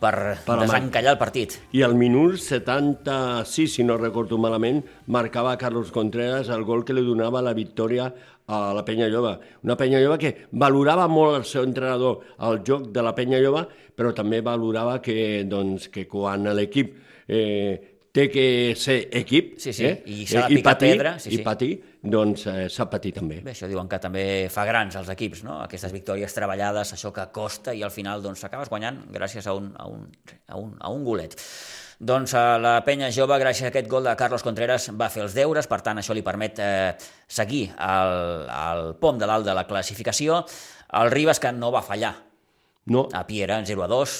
per, 0.00 0.14
per 0.46 0.56
desencallar 0.62 1.14
el 1.16 1.20
partit. 1.20 1.58
I 1.74 1.82
al 1.86 1.96
minut 1.98 2.38
76, 2.42 3.76
si 3.78 3.86
no 3.86 3.98
recordo 3.98 4.38
malament, 4.38 4.82
marcava 5.06 5.56
Carlos 5.58 5.92
Contreras 5.94 6.50
el 6.54 6.64
gol 6.68 6.84
que 6.86 6.96
li 6.96 7.04
donava 7.06 7.42
la 7.44 7.54
victòria 7.56 8.08
a 8.48 8.60
la 8.72 8.84
penya 8.86 9.10
jove. 9.12 9.34
Una 9.66 9.76
penya 9.76 10.00
jove 10.00 10.18
que 10.22 10.34
valorava 10.52 11.08
molt 11.12 11.42
el 11.42 11.44
seu 11.48 11.66
entrenador 11.66 12.24
el 12.48 12.62
joc 12.64 12.88
de 12.94 13.04
la 13.04 13.14
penya 13.16 13.42
jove, 13.44 13.66
però 13.98 14.14
també 14.16 14.40
valorava 14.44 14.98
que, 15.04 15.44
doncs, 15.44 15.90
que 15.92 16.06
quan 16.08 16.48
l'equip 16.56 16.94
eh, 17.28 17.97
té 18.18 18.26
que 18.32 18.46
ser 18.78 18.98
equip 19.20 19.54
sí, 19.62 19.72
sí. 19.76 19.86
Eh, 19.86 19.94
i 20.10 20.26
s'ha 20.26 20.44
de 20.46 20.58
picar 20.58 20.74
patir, 20.74 20.90
pedra 20.96 21.14
sí, 21.22 21.30
sí. 21.30 21.38
i 21.38 21.44
patir, 21.46 21.70
doncs 22.02 22.46
eh, 22.50 22.66
s'ha 22.72 22.88
patit 22.90 23.18
també. 23.20 23.40
Bé, 23.44 23.54
això 23.54 23.68
diuen 23.70 23.88
que 23.90 24.00
també 24.02 24.24
fa 24.52 24.66
grans 24.68 24.98
els 24.98 25.10
equips, 25.14 25.44
no? 25.46 25.60
aquestes 25.64 25.94
victòries 25.94 26.34
treballades, 26.34 26.94
això 26.96 27.12
que 27.14 27.28
costa 27.34 27.74
i 27.74 27.84
al 27.86 27.94
final 27.94 28.24
doncs, 28.24 28.42
s'acabes 28.44 28.70
guanyant 28.72 29.04
gràcies 29.14 29.46
a 29.46 29.54
un, 29.58 29.70
a, 29.78 29.86
un, 29.90 30.08
a, 30.48 30.58
un, 30.58 30.72
a 30.80 30.92
un 30.94 31.04
golet. 31.06 31.38
Doncs 31.98 32.34
a 32.38 32.44
la 32.62 32.76
penya 32.86 33.10
jove, 33.14 33.38
gràcies 33.42 33.66
a 33.66 33.72
aquest 33.72 33.88
gol 33.90 34.06
de 34.06 34.14
Carlos 34.18 34.44
Contreras, 34.46 34.90
va 34.94 35.10
fer 35.10 35.24
els 35.24 35.34
deures, 35.34 35.66
per 35.66 35.80
tant 35.86 35.98
això 35.98 36.14
li 36.14 36.22
permet 36.26 36.62
eh, 36.62 36.94
seguir 37.26 37.64
el, 37.74 38.46
el 38.54 38.92
pom 39.02 39.18
de 39.18 39.26
dalt 39.26 39.46
de 39.46 39.54
la 39.58 39.66
classificació. 39.66 40.44
El 40.98 41.10
Ribas, 41.10 41.42
que 41.42 41.50
no 41.52 41.74
va 41.74 41.82
fallar 41.82 42.14
No, 42.88 43.08
a 43.12 43.26
Piera 43.26 43.58
en 43.58 43.66
0 43.66 43.82
a 43.84 43.88
2, 43.90 44.12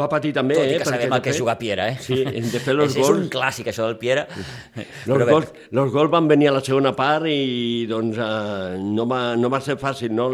va 0.00 0.06
patir 0.08 0.30
també, 0.32 0.54
tot 0.56 0.64
i 0.64 0.74
eh? 0.74 0.78
que 0.80 0.84
perquè 0.86 1.02
sabem 1.02 1.12
el 1.16 1.20
que 1.22 1.30
és 1.30 1.34
fet- 1.36 1.40
jugar 1.42 1.54
a 1.54 1.58
Piera, 1.60 1.88
eh? 1.92 1.96
Sí, 2.00 2.16
de 2.24 2.60
fer 2.64 2.74
los 2.78 2.92
és, 2.94 2.96
és 3.02 3.08
un 3.10 3.18
gols. 3.26 3.30
clàssic, 3.34 3.68
això 3.72 3.84
del 3.90 3.98
Piera. 4.00 4.26
Bé, 4.76 4.86
gols, 5.28 5.52
los 5.70 5.92
gols 5.92 6.10
van 6.10 6.28
venir 6.30 6.48
a 6.48 6.56
la 6.56 6.62
segona 6.64 6.94
part 6.96 7.26
i 7.28 7.84
doncs, 7.90 8.16
eh, 8.16 8.78
no, 8.80 9.06
va, 9.10 9.22
no 9.36 9.50
va 9.52 9.60
ser 9.60 9.76
fàcil. 9.80 10.14
No? 10.16 10.30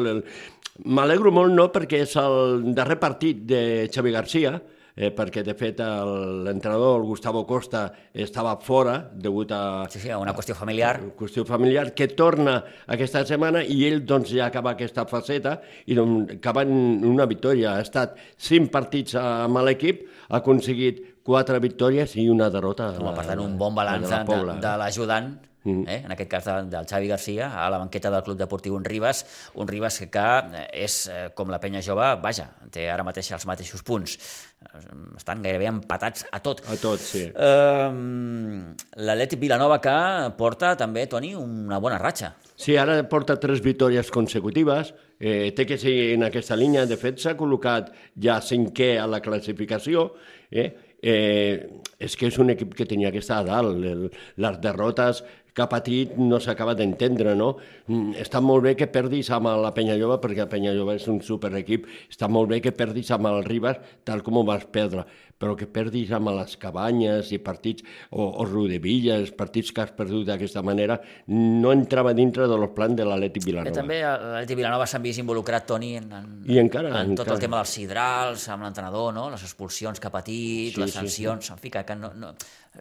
M'alegro 0.86 1.32
molt 1.34 1.50
no, 1.58 1.68
perquè 1.74 2.04
és 2.06 2.14
el 2.22 2.68
darrer 2.76 3.00
partit 3.02 3.40
de 3.50 3.62
Xavi 3.90 4.12
Garcia, 4.14 4.54
eh, 4.98 5.12
perquè 5.14 5.44
de 5.46 5.54
fet 5.54 5.78
el- 5.84 6.42
l'entrenador, 6.44 6.96
el 7.00 7.06
Gustavo 7.06 7.44
Costa, 7.46 7.92
estava 8.12 8.56
fora 8.60 8.96
degut 9.14 9.52
a, 9.54 9.86
Sí, 9.88 10.00
sí, 10.02 10.10
una 10.10 10.34
qüestió 10.34 10.56
familiar. 10.58 10.98
qüestió 11.16 11.44
familiar, 11.46 11.94
que 11.94 12.08
torna 12.08 12.64
aquesta 12.88 13.22
setmana 13.24 13.62
i 13.62 13.84
ell 13.86 14.00
doncs, 14.04 14.32
ja 14.34 14.46
acaba 14.50 14.72
aquesta 14.74 15.06
faceta 15.06 15.60
i 15.86 15.94
doncs, 15.94 16.32
acaba 16.40 16.62
en 16.66 17.04
una 17.06 17.26
victòria. 17.26 17.76
Ha 17.76 17.80
estat 17.86 18.16
cinc 18.36 18.72
partits 18.74 19.14
amb 19.14 19.62
l'equip, 19.62 20.02
ha 20.28 20.36
aconseguit 20.42 21.22
quatre 21.22 21.60
victòries 21.60 22.16
i 22.16 22.28
una 22.28 22.50
derrota. 22.50 22.88
a 22.88 22.98
Home, 22.98 23.04
la- 23.10 23.14
per 23.14 23.26
tant, 23.26 23.40
un 23.40 23.56
bon 23.58 23.74
balanç 23.74 24.10
a 24.10 24.24
la 24.24 24.54
de, 24.54 24.60
de 24.60 24.76
l'ajudant, 24.78 25.38
Mm. 25.64 25.88
eh? 25.88 26.02
en 26.04 26.12
aquest 26.14 26.30
cas 26.30 26.44
de, 26.46 26.54
del 26.70 26.86
Xavi 26.86 27.08
Garcia, 27.08 27.48
a 27.64 27.68
la 27.70 27.78
banqueta 27.78 28.10
del 28.10 28.22
Club 28.22 28.38
Deportiu 28.38 28.76
Un 28.76 28.84
Ribas, 28.84 29.24
un 29.54 29.68
Ribas 29.68 29.98
que, 29.98 30.26
eh, 30.54 30.66
és 30.84 30.98
eh, 31.10 31.28
com 31.34 31.50
la 31.50 31.58
penya 31.60 31.82
jove, 31.84 32.06
vaja, 32.22 32.46
té 32.72 32.88
ara 32.90 33.04
mateix 33.06 33.32
els 33.34 33.46
mateixos 33.48 33.82
punts. 33.82 34.16
Eh, 34.62 34.84
Estan 35.18 35.42
gairebé 35.42 35.68
empatats 35.70 36.26
a 36.30 36.40
tot. 36.44 36.62
A 36.70 36.76
tot, 36.80 37.02
sí. 37.02 37.24
Uh, 37.34 38.70
L'Atlètic 39.02 39.40
Vilanova 39.42 39.80
que 39.82 39.96
porta 40.38 40.74
també, 40.78 41.06
Toni, 41.10 41.34
una 41.38 41.80
bona 41.82 41.98
ratxa. 41.98 42.32
Sí, 42.58 42.76
ara 42.78 42.96
porta 43.10 43.38
tres 43.38 43.62
victòries 43.62 44.10
consecutives, 44.14 44.94
eh, 45.20 45.50
té 45.54 45.66
que 45.66 45.78
seguir 45.78 46.14
en 46.16 46.26
aquesta 46.26 46.56
línia, 46.58 46.86
de 46.86 46.98
fet 46.98 47.20
s'ha 47.22 47.36
col·locat 47.38 47.92
ja 48.18 48.38
cinquè 48.42 48.96
a 48.98 49.06
la 49.10 49.20
classificació, 49.22 50.12
eh? 50.50 50.70
Eh, 50.98 51.68
és 52.02 52.16
que 52.18 52.26
és 52.26 52.38
un 52.42 52.50
equip 52.50 52.72
que 52.74 52.86
tenia 52.90 53.12
que 53.14 53.20
estar 53.22 53.36
a 53.38 53.46
dalt, 53.46 53.76
el, 53.86 54.08
les 54.42 54.56
derrotes 54.58 55.22
que 55.58 55.66
ha 55.66 55.70
patit 55.70 56.14
no 56.22 56.38
s'acaba 56.38 56.76
d'entendre, 56.78 57.34
no? 57.34 57.56
Mm, 57.90 58.14
Està 58.22 58.38
molt 58.44 58.62
bé 58.68 58.76
que 58.78 58.86
perdis 58.94 59.32
amb 59.34 59.50
la 59.58 59.72
Penyallova, 59.74 60.20
perquè 60.22 60.44
la 60.46 60.50
Penyallova 60.52 60.94
és 60.94 61.08
un 61.10 61.18
superequip, 61.24 61.88
està 62.08 62.30
molt 62.30 62.52
bé 62.54 62.60
que 62.62 62.70
perdis 62.76 63.10
amb 63.16 63.26
el 63.32 63.42
Ribas, 63.48 63.80
tal 64.06 64.22
com 64.22 64.38
ho 64.38 64.44
vas 64.46 64.64
perdre, 64.70 65.04
però 65.38 65.54
que 65.58 65.68
perdis 65.70 66.10
amb 66.14 66.32
les 66.34 66.56
Cabanyes 66.58 67.28
i 67.34 67.38
partits, 67.42 67.84
o, 68.10 68.24
o 68.42 68.46
Rodevilles, 68.46 69.30
partits 69.38 69.70
que 69.74 69.82
has 69.84 69.92
perdut 69.94 70.26
d'aquesta 70.26 70.62
manera, 70.66 70.96
no 71.30 71.70
entrava 71.74 72.14
dintre 72.18 72.48
dels 72.50 72.72
plans 72.74 72.98
de 72.98 73.06
l'Atlètic 73.06 73.46
Vilanova. 73.46 73.74
també 73.74 74.00
l'Atlètic 74.02 74.58
Vilanova 74.58 74.86
s'han 74.90 75.04
vist 75.06 75.22
involucrat, 75.22 75.66
Toni, 75.70 75.92
en, 76.00 76.10
en, 76.18 76.30
I 76.46 76.58
encara, 76.62 76.90
en 77.02 77.14
tot 77.14 77.24
encara. 77.26 77.36
el 77.36 77.44
tema 77.46 77.62
dels 77.62 77.74
sidrals, 77.78 78.48
amb 78.54 78.66
l'entrenador, 78.66 79.12
no? 79.14 79.28
les 79.34 79.42
expulsions 79.46 79.98
que 79.98 80.10
ha 80.10 80.14
patit, 80.14 80.74
Sí, 80.74 80.80
les 80.82 80.90
sí, 80.90 80.98
sancions, 81.02 81.50
en 81.54 81.58
fi, 81.62 81.70
que, 81.70 81.84
que 81.86 81.98
no, 81.98 82.10
no, 82.18 82.32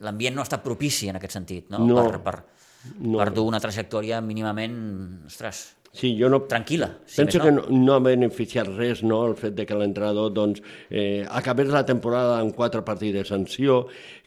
l'ambient 0.06 0.36
no 0.38 0.46
està 0.46 0.58
propici 0.64 1.10
en 1.14 1.22
aquest 1.22 1.38
sentit, 1.38 1.70
no? 1.74 1.86
No. 1.86 2.02
Per, 2.10 2.22
per, 2.26 2.38
No. 3.02 3.18
per 3.20 3.32
dur 3.36 3.48
una 3.50 3.60
trajectòria 3.64 4.22
mínimament, 4.24 4.78
ostres, 5.28 5.64
Sí, 5.98 6.12
jo 6.20 6.30
no, 6.30 6.44
tranquil·la. 6.46 6.92
Si 7.10 7.18
Penso 7.24 7.40
més 7.40 7.48
que 7.48 7.54
no. 7.56 7.64
no, 7.66 7.80
no 7.88 7.96
ha 7.96 8.04
beneficiat 8.06 8.70
res 8.76 9.02
no, 9.02 9.24
el 9.32 9.34
fet 9.40 9.56
de 9.58 9.66
que 9.66 9.78
l'entrenador 9.78 10.30
doncs, 10.36 10.62
eh, 10.92 11.26
acabés 11.26 11.72
la 11.74 11.86
temporada 11.88 12.38
amb 12.38 12.54
quatre 12.54 12.84
partits 12.86 13.16
de 13.18 13.26
sanció, 13.26 13.80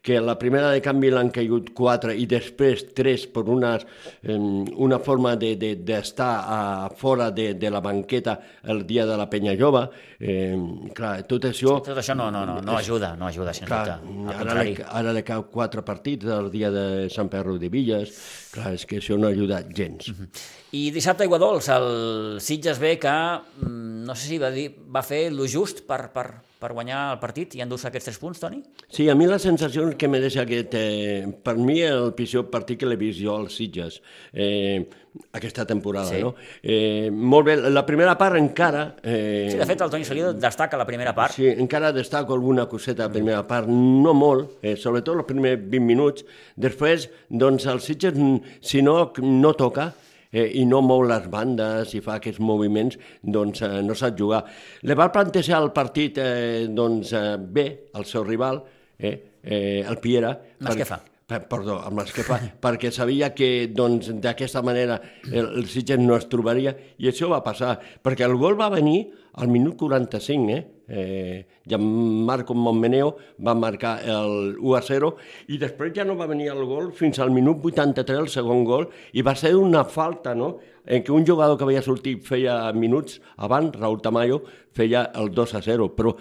que 0.03 0.19
la 0.21 0.39
primera 0.39 0.71
de 0.73 0.81
canvi 0.81 1.11
l'han 1.13 1.29
caigut 1.31 1.71
quatre 1.77 2.15
i 2.17 2.25
després 2.29 2.87
tres 2.97 3.27
per 3.29 3.45
una, 3.53 3.75
eh, 4.23 4.37
una 4.37 4.99
forma 4.99 5.35
d'estar 5.37 5.59
de, 5.61 5.75
de, 5.85 5.99
a, 6.01 6.89
fora 6.97 7.31
de, 7.31 7.53
de 7.55 7.71
la 7.71 7.83
banqueta 7.85 8.39
el 8.65 8.87
dia 8.89 9.05
de 9.07 9.19
la 9.21 9.29
penya 9.31 9.55
jove. 9.61 9.85
Eh, 10.19 10.57
clar, 10.97 11.13
tot 11.29 11.51
això... 11.51 11.77
Tot 11.85 12.01
això 12.01 12.17
no, 12.17 12.31
no, 12.33 12.47
no, 12.49 12.59
no 12.65 12.79
ajuda, 12.79 13.13
no 13.21 13.29
ajuda, 13.29 13.53
sens 13.57 13.69
Clar, 13.69 14.01
dubte. 14.01 14.39
Ara, 14.41 14.57
li, 14.65 14.75
ara 15.03 15.13
li 15.17 15.25
cau 15.27 15.45
quatre 15.53 15.85
partits 15.85 16.29
el 16.33 16.49
dia 16.53 16.73
de 16.73 16.87
Sant 17.13 17.29
Perro 17.33 17.59
de 17.61 17.69
Villes. 17.73 18.17
Clar, 18.55 18.73
és 18.79 18.89
que 18.89 19.03
això 19.03 19.21
no 19.21 19.29
ha 19.29 19.37
ajudat 19.37 19.69
gens. 19.77 20.09
I 20.77 20.89
dissabte 20.95 21.27
a 21.27 21.31
Veus 21.61 21.69
el 21.69 22.41
Sitges 22.41 22.79
B 22.81 22.95
que 22.99 23.11
mm, 23.11 24.05
no 24.07 24.15
sé 24.17 24.29
si 24.31 24.39
va, 24.41 24.49
dir, 24.51 24.71
va 24.89 25.03
fer 25.05 25.27
lo 25.35 25.45
just 25.45 25.83
per, 25.85 26.07
per, 26.15 26.23
per 26.57 26.71
guanyar 26.73 27.03
el 27.13 27.19
partit 27.21 27.53
i 27.59 27.61
endur-se 27.61 27.91
aquests 27.91 28.09
tres 28.09 28.19
punts, 28.23 28.41
Toni? 28.41 28.63
Sí, 28.89 29.11
a 29.13 29.15
mi 29.15 29.27
la 29.29 29.37
sensació 29.39 29.85
que 30.01 30.09
me 30.09 30.23
deixa 30.25 30.47
aquest... 30.47 30.73
Eh, 30.81 31.29
per 31.45 31.59
mi 31.61 31.77
el 31.85 32.15
pitjor 32.17 32.49
partit 32.49 32.81
que 32.81 32.89
l'he 32.89 32.97
vist 32.97 33.21
jo 33.21 33.37
als 33.37 33.59
Sitges 33.61 34.01
eh, 34.33 34.89
aquesta 35.37 35.67
temporada, 35.69 36.09
Sí. 36.15 36.23
no? 36.25 36.33
Eh, 36.65 37.11
molt 37.13 37.51
bé, 37.51 37.59
la 37.69 37.85
primera 37.85 38.17
part 38.17 38.41
encara... 38.41 38.87
Eh, 39.05 39.51
Sí, 39.53 39.61
de 39.61 39.69
fet, 39.69 39.85
el 39.85 39.93
Toni 39.93 40.09
Salido 40.09 40.33
destaca 40.33 40.81
la 40.81 40.89
primera 40.89 41.13
part. 41.15 41.37
Sí, 41.37 41.45
encara 41.47 41.93
destaco 41.93 42.33
alguna 42.41 42.65
coseta 42.73 43.05
a 43.05 43.13
primera 43.13 43.45
part, 43.47 43.69
no 43.69 44.17
molt, 44.17 44.57
eh, 44.65 44.79
sobretot 44.81 45.21
els 45.21 45.29
primers 45.29 45.61
20 45.61 45.85
minuts. 45.93 46.25
Després, 46.57 47.11
doncs, 47.29 47.69
el 47.69 47.85
Sitges, 47.85 48.17
mm, 48.17 48.61
si 48.65 48.81
no, 48.81 49.11
no 49.21 49.53
toca, 49.61 49.93
eh, 50.33 50.47
i 50.61 50.65
no 50.69 50.81
mou 50.85 51.05
les 51.07 51.27
bandes 51.31 51.95
i 51.97 52.03
fa 52.05 52.19
aquests 52.19 52.41
moviments, 52.43 52.99
doncs 53.23 53.63
eh, 53.67 53.79
no 53.87 53.97
sap 53.99 54.19
jugar. 54.19 54.45
Le 54.87 54.97
va 54.99 55.11
plantejar 55.13 55.61
el 55.63 55.71
partit 55.77 56.19
eh, 56.23 56.67
doncs, 56.71 57.15
eh, 57.17 57.37
bé, 57.39 57.67
el 57.95 58.07
seu 58.09 58.27
rival, 58.27 58.63
eh, 58.99 59.15
eh, 59.43 59.85
el 59.87 59.99
Piera. 60.03 60.37
Masquefa. 60.61 61.03
Per, 61.31 61.45
perdó, 61.47 61.77
el 61.87 61.95
Masquefa, 61.95 62.41
perquè 62.65 62.91
sabia 62.95 63.31
que 63.35 63.69
doncs, 63.71 64.11
d'aquesta 64.23 64.65
manera 64.67 64.99
el, 65.29 65.47
el 65.61 65.69
Sitges 65.71 66.01
no 66.03 66.17
es 66.19 66.27
trobaria, 66.31 66.75
i 66.99 67.11
això 67.11 67.31
va 67.31 67.45
passar, 67.47 67.77
perquè 68.03 68.27
el 68.27 68.35
gol 68.41 68.59
va 68.59 68.71
venir 68.73 69.05
al 69.39 69.51
minut 69.53 69.79
45, 69.79 70.57
eh? 70.57 70.80
Eh 70.91 71.47
Gianmarco 71.71 72.55
Montmeneo 72.55 73.15
va 73.47 73.55
marcar 73.55 74.01
el 74.03 74.57
1 74.59 74.75
a 74.77 74.83
0 74.83 75.13
i 75.55 75.59
després 75.61 75.95
ja 75.95 76.05
no 76.05 76.17
va 76.19 76.27
venir 76.27 76.51
el 76.51 76.65
gol 76.67 76.91
fins 76.97 77.21
al 77.21 77.31
minut 77.31 77.63
83, 77.65 78.19
el 78.19 78.29
segon 78.33 78.65
gol, 78.65 78.89
i 79.13 79.23
va 79.23 79.37
ser 79.39 79.55
una 79.57 79.85
falta, 79.85 80.35
no?, 80.35 80.59
en 80.91 81.05
què 81.05 81.13
un 81.13 81.27
jugador 81.27 81.59
que 81.59 81.67
havia 81.67 81.83
sortit 81.85 82.23
feia 82.25 82.55
minuts 82.73 83.21
abans, 83.45 83.77
Raúl 83.77 84.01
Tamayo, 84.03 84.41
feia 84.75 85.05
el 85.19 85.29
2 85.35 85.55
a 85.59 85.61
0, 85.63 85.91
però 85.95 86.15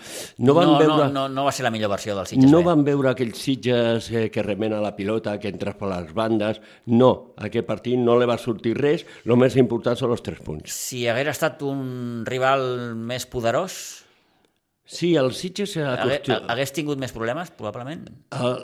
no 0.45 0.55
van 0.57 0.73
no, 0.73 0.77
veure... 0.81 0.97
no, 0.97 1.07
no, 1.13 1.23
no 1.31 1.45
va 1.47 1.53
ser 1.55 1.63
la 1.65 1.71
millor 1.73 1.89
versió 1.93 2.15
del 2.17 2.27
Sitges 2.27 2.51
No 2.51 2.59
B. 2.59 2.67
van 2.67 2.83
veure 2.85 3.13
aquells 3.13 3.39
Sitges 3.39 4.09
eh, 4.11 4.27
que 4.33 4.43
remena 4.45 4.81
la 4.83 4.95
pilota, 4.97 5.37
que 5.39 5.49
entra 5.49 5.75
per 5.79 5.89
les 5.93 6.11
bandes. 6.13 6.59
No, 6.91 7.11
aquest 7.37 7.65
partit 7.69 7.97
no 8.01 8.17
li 8.19 8.27
va 8.29 8.37
sortir 8.41 8.75
res. 8.77 9.07
El 9.25 9.37
més 9.39 9.55
important 9.61 9.97
són 9.97 10.13
els 10.13 10.25
tres 10.25 10.43
punts. 10.43 10.75
Si 10.75 11.05
hagués 11.07 11.31
estat 11.31 11.63
un 11.65 12.25
rival 12.27 12.95
més 12.99 13.25
poderós, 13.31 13.79
Sí, 14.89 15.13
el 15.21 15.31
Sitges... 15.37 15.75
hagués, 15.77 16.23
Acostu... 16.23 16.35
hagués 16.49 16.73
tingut 16.73 16.97
més 17.01 17.13
problemes, 17.13 17.51
probablement. 17.57 18.07
Uh, 18.33 18.55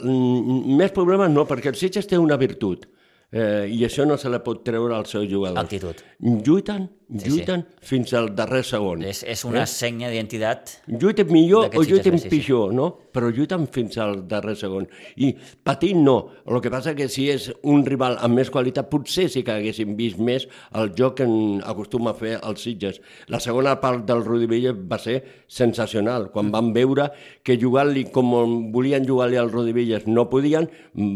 més 0.79 0.93
problemes 0.95 1.29
no, 1.29 1.45
perquè 1.45 1.69
el 1.69 1.77
Sitges 1.77 2.09
té 2.09 2.17
una 2.17 2.37
virtut. 2.41 2.87
Eh, 3.35 3.67
I 3.73 3.81
això 3.85 4.05
no 4.07 4.15
se 4.21 4.29
la 4.31 4.39
pot 4.45 4.61
treure 4.65 4.95
als 4.95 5.11
seus 5.11 5.25
jugadors. 5.29 5.59
Actitud. 5.59 6.01
Lluiten, 6.45 6.85
Sí, 7.05 7.29
lluiten 7.29 7.61
fins 7.85 8.15
al 8.17 8.31
darrer 8.33 8.63
segon. 8.65 9.03
És, 9.05 9.19
és 9.29 9.43
una 9.45 9.61
eh? 9.61 9.69
senya 9.69 10.09
d'identitat. 10.09 10.71
Lluiten 10.89 11.29
millor 11.29 11.67
o 11.77 11.83
lluiten 11.85 12.17
sí, 12.17 12.23
sí. 12.25 12.31
pitjor, 12.31 12.73
no? 12.73 12.87
Però 13.13 13.29
lluiten 13.29 13.67
fins 13.71 13.99
al 14.01 14.23
darrer 14.27 14.55
segon. 14.57 14.87
I 15.21 15.29
patint 15.37 16.01
no. 16.01 16.15
El 16.49 16.57
que 16.63 16.71
passa 16.73 16.95
que 16.97 17.05
si 17.11 17.27
és 17.29 17.51
un 17.61 17.85
rival 17.85 18.17
amb 18.25 18.39
més 18.39 18.49
qualitat, 18.49 18.89
potser 18.89 19.27
sí 19.29 19.43
que 19.45 19.53
haguéssim 19.53 19.93
vist 19.99 20.17
més 20.17 20.47
el 20.73 20.95
joc 20.97 21.19
que 21.19 21.27
acostuma 21.69 22.15
a 22.15 22.17
fer 22.17 22.39
els 22.39 22.65
Sitges. 22.65 22.97
La 23.29 23.39
segona 23.43 23.75
part 23.83 24.01
del 24.09 24.25
Rudi 24.25 24.49
Villa 24.49 24.73
va 24.73 24.97
ser 24.97 25.19
sensacional. 25.45 26.31
Quan 26.33 26.49
van 26.51 26.73
veure 26.73 27.11
que 27.45 27.59
jugant-li 27.61 28.07
com 28.15 28.33
volien 28.73 29.05
jugar-li 29.05 29.37
al 29.37 29.53
Rudi 29.53 29.75
Villas 29.77 30.09
no 30.09 30.25
podien, 30.31 30.67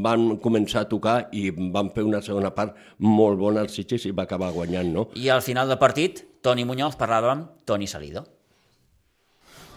van 0.06 0.38
començar 0.44 0.86
a 0.86 0.92
tocar 0.92 1.18
i 1.34 1.50
van 1.50 1.90
fer 1.96 2.06
una 2.06 2.22
segona 2.22 2.54
part 2.54 2.78
molt 3.02 3.42
bona 3.42 3.66
als 3.66 3.74
Sitges 3.80 4.06
i 4.06 4.14
va 4.14 4.30
acabar 4.30 4.54
guanyant, 4.54 4.94
no? 4.94 5.10
I 5.18 5.34
al 5.34 5.42
final 5.42 5.68
del 5.68 5.79
partit, 5.80 6.42
Toni 6.42 6.66
Muñoz 6.66 6.96
parlava 6.96 7.32
amb 7.32 7.66
Toni 7.66 7.88
Salido. 7.88 8.28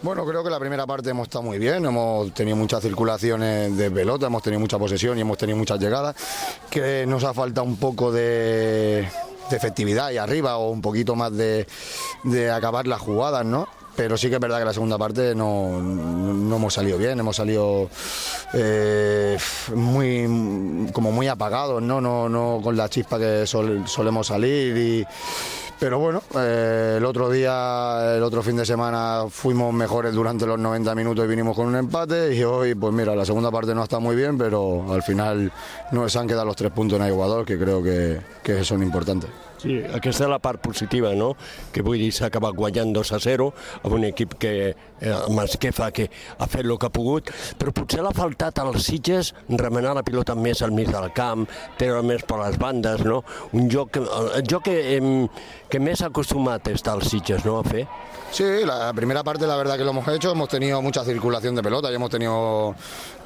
Bueno, 0.02 0.26
creo 0.26 0.42
que 0.42 0.50
la 0.50 0.58
primera 0.58 0.84
parte 0.84 1.10
hemos 1.10 1.28
estado 1.28 1.44
muy 1.44 1.60
bien, 1.60 1.84
hemos 1.86 2.34
tenido 2.34 2.56
muchas 2.56 2.82
circulaciones 2.82 3.76
de 3.76 3.88
pelota, 3.88 4.26
hemos 4.26 4.42
tenido 4.42 4.58
mucha 4.58 4.76
posesión 4.76 5.16
y 5.16 5.20
hemos 5.20 5.38
tenido 5.38 5.56
muchas 5.56 5.78
llegadas, 5.78 6.16
que 6.68 7.06
nos 7.06 7.22
ha 7.22 7.32
faltado 7.32 7.64
un 7.64 7.76
poco 7.76 8.10
de, 8.10 9.06
efectividad 9.50 10.10
y 10.10 10.18
arriba 10.18 10.56
o 10.56 10.70
un 10.70 10.80
poquito 10.80 11.14
más 11.14 11.32
de, 11.36 11.66
de 12.24 12.50
acabar 12.50 12.86
las 12.86 13.00
jugadas, 13.00 13.44
¿no? 13.44 13.68
Pero 13.94 14.16
sí 14.16 14.28
que 14.28 14.36
es 14.36 14.40
verdad 14.40 14.58
que 14.58 14.64
la 14.64 14.72
segunda 14.72 14.96
parte 14.96 15.34
no, 15.34 15.80
no, 15.80 16.56
hemos 16.56 16.72
salido 16.72 16.96
bien, 16.96 17.20
hemos 17.20 17.36
salido 17.36 17.90
eh, 18.54 19.36
muy 19.74 20.88
como 20.94 21.12
muy 21.12 21.28
apagados, 21.28 21.82
¿no? 21.82 22.00
No, 22.00 22.28
no 22.28 22.60
con 22.62 22.74
la 22.74 22.88
chispa 22.88 23.18
que 23.18 23.46
sol- 23.46 23.84
solemos 23.86 24.28
salir 24.28 24.76
y 24.76 25.06
pero 25.82 25.98
bueno, 25.98 26.22
eh, 26.36 26.94
el 26.98 27.04
otro 27.04 27.28
día, 27.28 28.14
el 28.14 28.22
otro 28.22 28.40
fin 28.40 28.54
de 28.54 28.64
semana 28.64 29.24
fuimos 29.28 29.74
mejores 29.74 30.14
durante 30.14 30.46
los 30.46 30.56
90 30.56 30.94
minutos 30.94 31.24
y 31.24 31.28
vinimos 31.28 31.56
con 31.56 31.66
un 31.66 31.74
empate 31.74 32.32
y 32.36 32.44
hoy, 32.44 32.76
pues 32.76 32.94
mira, 32.94 33.16
la 33.16 33.24
segunda 33.24 33.50
parte 33.50 33.74
no 33.74 33.82
está 33.82 33.98
muy 33.98 34.14
bien, 34.14 34.38
pero 34.38 34.92
al 34.92 35.02
final 35.02 35.50
nos 35.90 36.14
han 36.14 36.28
quedado 36.28 36.44
los 36.44 36.54
tres 36.54 36.70
puntos 36.70 37.00
en 37.00 37.06
Ecuador 37.06 37.44
que 37.44 37.58
creo 37.58 37.82
que 37.82 38.64
son 38.64 38.80
importantes. 38.84 39.28
Sí, 39.62 39.76
aquesta 39.94 40.26
és 40.26 40.30
la 40.32 40.40
part 40.42 40.58
positiva, 40.62 41.12
no? 41.14 41.32
Que 41.72 41.84
vull 41.86 42.00
dir, 42.02 42.10
s'ha 42.14 42.26
acabat 42.26 42.56
guanyant 42.58 42.90
2 42.96 43.12
a 43.14 43.20
0 43.22 43.48
amb 43.84 43.94
un 43.94 44.06
equip 44.08 44.34
que, 44.42 44.52
eh, 44.74 45.12
amb 45.12 45.38
els 45.44 45.56
que 45.56 45.70
ha 45.70 45.92
fet 45.92 46.64
el 46.64 46.78
que 46.78 46.88
ha 46.88 46.92
pogut, 46.94 47.30
però 47.58 47.72
potser 47.74 48.02
l'ha 48.02 48.14
faltat 48.16 48.58
als 48.58 48.88
Sitges 48.88 49.32
remenar 49.48 49.94
la 49.94 50.02
pilota 50.02 50.34
més 50.34 50.62
al 50.62 50.72
mig 50.72 50.90
del 50.90 51.12
camp, 51.14 51.46
treure 51.78 52.02
més 52.02 52.24
per 52.26 52.40
les 52.42 52.58
bandes, 52.58 53.04
no? 53.06 53.22
Un 53.52 53.70
joc, 53.70 53.96
el 53.96 54.42
joc 54.48 54.64
que, 54.64 54.96
em, 54.96 55.28
que 55.68 55.78
més 55.78 56.02
acostumat 56.02 56.66
està 56.68 56.92
als 56.92 57.10
Sitges, 57.10 57.44
no?, 57.44 57.58
a 57.58 57.64
fer. 57.64 57.86
Sí, 58.32 58.64
la 58.64 58.90
primera 58.94 59.22
parte 59.22 59.46
la 59.46 59.56
verdad 59.56 59.76
que 59.76 59.84
lo 59.84 59.90
hemos 59.90 60.08
hecho, 60.08 60.32
hemos 60.32 60.48
tenido 60.48 60.80
mucha 60.80 61.04
circulación 61.04 61.54
de 61.54 61.62
pelota 61.62 61.92
y 61.92 61.94
hemos 61.94 62.08
tenido 62.08 62.74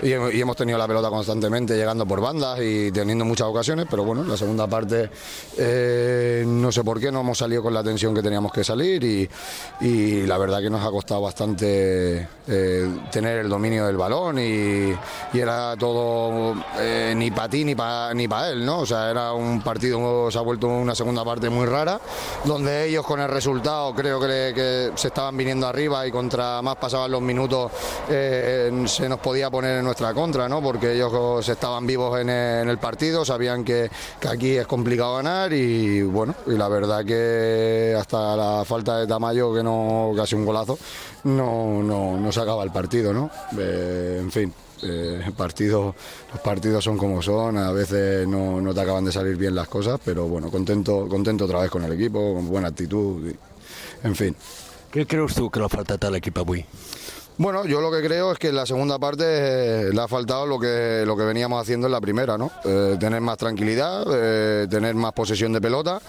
y 0.02 0.10
hemos 0.12 0.56
tenido 0.56 0.76
la 0.78 0.88
pelota 0.88 1.08
constantemente 1.10 1.76
llegando 1.76 2.04
por 2.04 2.20
bandas 2.20 2.58
y 2.60 2.90
teniendo 2.90 3.24
muchas 3.24 3.46
ocasiones, 3.46 3.86
pero 3.88 4.04
bueno, 4.04 4.24
la 4.24 4.36
segunda 4.36 4.66
parte 4.66 5.08
eh, 5.56 6.25
no 6.46 6.72
sé 6.72 6.84
por 6.84 7.00
qué 7.00 7.10
no 7.10 7.20
hemos 7.20 7.38
salido 7.38 7.62
con 7.62 7.74
la 7.74 7.82
tensión 7.82 8.14
que 8.14 8.22
teníamos 8.22 8.52
que 8.52 8.64
salir 8.64 9.02
y, 9.04 10.26
la 10.26 10.38
verdad 10.38 10.60
que 10.60 10.70
nos 10.70 10.84
ha 10.84 10.90
costado 10.90 11.22
bastante 11.22 12.28
eh, 12.48 12.88
tener 13.10 13.38
el 13.38 13.48
dominio 13.48 13.86
del 13.86 13.96
balón 13.96 14.38
y, 14.38 14.94
era 15.34 15.76
todo 15.76 16.54
eh, 16.78 17.12
ni 17.14 17.30
para 17.30 17.48
ti 17.48 17.64
ni 17.64 17.74
para 17.74 18.12
ni 18.14 18.26
para 18.26 18.50
él, 18.50 18.64
¿no? 18.64 18.80
O 18.80 18.86
sea, 18.86 19.10
era 19.10 19.32
un 19.32 19.60
partido, 19.60 20.30
se 20.30 20.38
ha 20.38 20.40
vuelto 20.40 20.66
una 20.66 20.94
segunda 20.94 21.24
parte 21.24 21.50
muy 21.50 21.66
rara, 21.66 22.00
donde 22.44 22.86
ellos 22.86 23.06
con 23.06 23.20
el 23.20 23.28
resultado 23.28 23.94
creo 23.94 24.18
que 24.20 24.92
se 24.94 25.08
estaban 25.08 25.36
viniendo 25.36 25.66
arriba 25.66 26.06
y 26.06 26.10
contra 26.10 26.62
más 26.62 26.76
pasaban 26.76 27.10
los 27.10 27.20
minutos 27.20 27.70
eh, 28.08 28.84
se 28.86 29.08
nos 29.08 29.18
podía 29.20 29.50
poner 29.50 29.78
en 29.78 29.84
nuestra 29.84 30.14
contra, 30.14 30.48
¿no? 30.48 30.62
Porque 30.62 30.94
ellos 30.94 31.48
estaban 31.48 31.86
vivos 31.86 32.18
en 32.20 32.30
el, 32.30 32.62
en 32.62 32.68
el 32.68 32.78
partido, 32.78 33.24
sabían 33.24 33.64
que, 33.64 33.90
que 34.20 34.28
aquí 34.28 34.56
es 34.56 34.66
complicado 34.66 35.16
ganar 35.16 35.52
y 35.52 36.02
bueno, 36.16 36.34
y 36.46 36.52
la 36.56 36.68
verdad 36.68 37.04
que 37.04 37.94
hasta 37.98 38.34
la 38.36 38.64
falta 38.64 38.98
de 38.98 39.06
Tamayo, 39.06 39.52
que 39.54 39.62
no 39.62 40.12
casi 40.16 40.34
un 40.34 40.46
golazo, 40.46 40.78
no, 41.24 41.82
no, 41.82 42.16
no 42.18 42.32
se 42.32 42.40
acaba 42.40 42.64
el 42.64 42.70
partido, 42.72 43.12
¿no? 43.12 43.30
Eh, 43.58 44.18
en 44.20 44.30
fin. 44.30 44.52
eh, 44.82 45.20
los 45.26 46.40
partidos 46.42 46.84
son 46.84 46.96
como 46.98 47.20
son, 47.22 47.56
a 47.58 47.70
veces 47.72 48.26
no, 48.28 48.60
no 48.60 48.72
te 48.74 48.80
acaban 48.80 49.04
de 49.04 49.12
salir 49.12 49.36
bien 49.36 49.54
las 49.54 49.68
cosas, 49.68 49.98
pero 50.04 50.26
bueno, 50.28 50.50
contento, 50.50 51.06
contento 51.08 51.44
otra 51.44 51.60
vez 51.60 51.70
con 51.70 51.84
el 51.84 51.92
equipo, 51.92 52.34
con 52.34 52.48
buena 52.48 52.68
actitud, 52.68 53.26
y- 53.28 53.36
en 54.06 54.14
fin. 54.14 54.34
Què 54.96 55.04
creus 55.04 55.34
tu 55.36 55.50
que 55.52 55.60
l'ha 55.60 55.68
faltat 55.68 56.04
a 56.06 56.10
l'equip 56.14 56.38
avui? 56.40 56.62
Bueno, 57.38 57.66
yo 57.66 57.82
lo 57.82 57.90
que 57.90 58.00
creo 58.00 58.32
es 58.32 58.38
que 58.38 58.48
en 58.48 58.56
la 58.56 58.64
segunda 58.64 58.98
parte 58.98 59.24
eh, 59.26 59.90
le 59.92 60.00
ha 60.00 60.08
faltado 60.08 60.46
lo 60.46 60.58
que, 60.58 61.04
lo 61.04 61.18
que 61.18 61.24
veníamos 61.24 61.60
haciendo 61.60 61.86
en 61.86 61.92
la 61.92 62.00
primera, 62.00 62.38
¿no? 62.38 62.50
Eh, 62.64 62.96
tener 62.98 63.20
más 63.20 63.36
tranquilidad, 63.36 64.06
eh, 64.10 64.66
tener 64.70 64.94
más 64.94 65.12
posesión 65.12 65.52
de 65.52 65.60
pelota, 65.60 66.00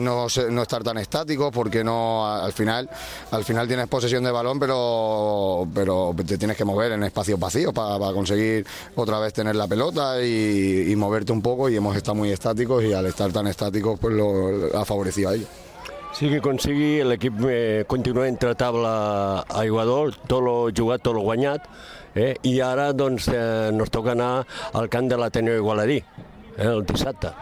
no, 0.00 0.26
no 0.50 0.62
estar 0.62 0.84
tan 0.84 0.98
estáticos 0.98 1.50
porque 1.52 1.82
no 1.82 2.32
al 2.32 2.52
final 2.52 2.88
al 3.32 3.44
final 3.44 3.66
tienes 3.66 3.88
posesión 3.88 4.22
de 4.22 4.30
balón, 4.30 4.60
pero 4.60 5.66
pero 5.74 6.14
te 6.24 6.38
tienes 6.38 6.56
que 6.56 6.64
mover 6.64 6.92
en 6.92 7.02
espacios 7.02 7.40
vacíos 7.40 7.72
para, 7.72 8.12
conseguir 8.12 8.64
otra 8.94 9.18
vez 9.18 9.32
tener 9.32 9.56
la 9.56 9.66
pelota 9.66 10.22
y, 10.22 10.84
y 10.88 10.94
moverte 10.94 11.32
un 11.32 11.42
poco 11.42 11.68
y 11.68 11.76
hemos 11.76 11.96
estado 11.96 12.14
muy 12.14 12.30
estáticos 12.30 12.84
y 12.84 12.92
al 12.92 13.06
estar 13.06 13.32
tan 13.32 13.48
estáticos 13.48 13.98
pues 13.98 14.14
lo, 14.14 14.78
ha 14.78 14.84
favorecido 14.84 15.30
a 15.30 15.34
ellos. 15.34 15.67
Sigui 16.16 16.40
com 16.40 16.56
sigui, 16.56 17.02
l'equip 17.04 17.42
eh, 17.46 17.84
continua 17.86 18.24
entre 18.26 18.54
taula 18.58 19.44
a 19.44 19.64
Iguador, 19.68 20.14
tot 20.26 20.40
lo 20.42 20.54
jugat, 20.72 21.02
tot 21.04 21.14
lo 21.14 21.22
guanyat, 21.26 21.68
eh? 22.16 22.32
i 22.48 22.54
ara 22.64 22.88
doncs, 22.96 23.28
eh, 23.28 23.68
nos 23.76 23.92
toca 23.92 24.14
anar 24.16 24.32
al 24.72 24.88
camp 24.88 25.10
de 25.12 25.18
l'Ateneu 25.20 25.60
Igualadí, 25.60 26.00
eh, 26.00 26.64
el 26.64 26.86
dissabte. 26.88 27.34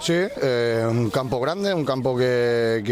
Sí, 0.00 0.12
eh, 0.14 0.86
un 0.88 1.10
campo 1.10 1.40
grande, 1.40 1.74
un 1.74 1.84
campo 1.84 2.16
que, 2.16 2.82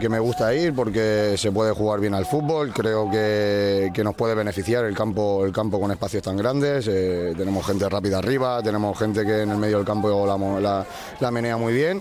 que- 0.00 0.08
me 0.08 0.18
gusta 0.18 0.54
ir 0.54 0.74
porque 0.74 1.34
se 1.36 1.52
puede 1.52 1.72
jugar 1.72 2.00
bien 2.00 2.14
al 2.14 2.24
fútbol, 2.24 2.72
creo 2.72 3.10
que, 3.10 3.90
que 3.92 4.02
nos 4.02 4.14
puede 4.14 4.34
beneficiar 4.34 4.84
el 4.86 4.94
campo, 4.94 5.44
el 5.44 5.52
campo 5.52 5.78
con 5.78 5.90
espacios 5.90 6.22
tan 6.22 6.36
grandes, 6.36 6.88
eh, 6.88 7.34
tenemos 7.36 7.66
gente 7.66 7.88
rápida 7.88 8.18
arriba, 8.18 8.62
tenemos 8.62 8.98
gente 8.98 9.24
que 9.26 9.42
en 9.42 9.50
el 9.50 9.58
medio 9.58 9.76
del 9.76 9.86
campo 9.86 10.08
la, 10.26 10.86
la- 11.20 11.30
menea 11.30 11.56
muy 11.58 11.74
bien 11.74 12.00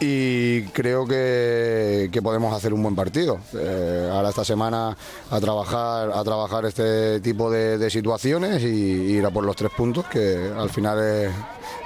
y 0.00 0.62
creo 0.72 1.06
que, 1.06 2.08
que 2.12 2.20
podemos 2.22 2.52
hacer 2.56 2.74
un 2.74 2.82
buen 2.82 2.96
partido. 2.96 3.38
Eh, 3.54 4.08
ahora 4.12 4.30
esta 4.30 4.44
semana 4.44 4.96
a 5.30 5.40
trabajar, 5.40 6.10
a 6.12 6.24
trabajar 6.24 6.64
este 6.64 7.20
tipo 7.20 7.50
de, 7.50 7.78
situaciones 7.88 8.62
y, 8.62 8.66
ir 9.12 9.24
a 9.24 9.30
por 9.30 9.44
los 9.44 9.54
tres 9.54 9.70
puntos 9.76 10.06
que 10.06 10.50
al 10.56 10.70
final 10.70 10.98
es, 11.00 11.30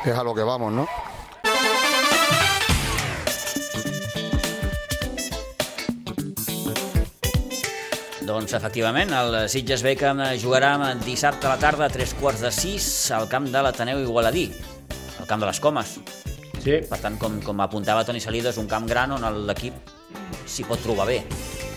es 0.05 0.15
a 0.15 0.25
lo 0.25 0.35
que 0.35 0.43
vamos, 0.43 0.73
¿no? 0.73 0.87
Doncs, 8.37 8.53
efectivament, 8.53 9.09
el 9.17 9.35
Sitges 9.49 9.81
B 9.81 9.95
que 9.97 10.11
jugarà 10.37 10.75
dissabte 11.01 11.47
a 11.49 11.55
la 11.55 11.57
tarda 11.57 11.87
a 11.87 11.89
tres 11.89 12.11
quarts 12.21 12.43
de 12.45 12.51
sis 12.53 12.85
al 13.17 13.31
camp 13.33 13.47
de 13.49 13.63
l'Ateneu 13.65 14.03
Igualadí, 14.03 14.51
al 15.23 15.25
camp 15.31 15.41
de 15.41 15.47
les 15.49 15.61
Comes. 15.65 15.95
Sí, 16.61 16.75
Per 16.91 16.99
tant, 17.01 17.17
com, 17.17 17.39
com 17.41 17.63
apuntava 17.65 18.03
Toni 18.05 18.21
Salido, 18.21 18.51
és 18.53 18.59
un 18.61 18.69
camp 18.69 18.85
gran 18.91 19.15
on 19.17 19.25
l'equip 19.49 19.73
s'hi 20.45 20.67
pot 20.69 20.83
trobar 20.85 21.07
bé, 21.09 21.23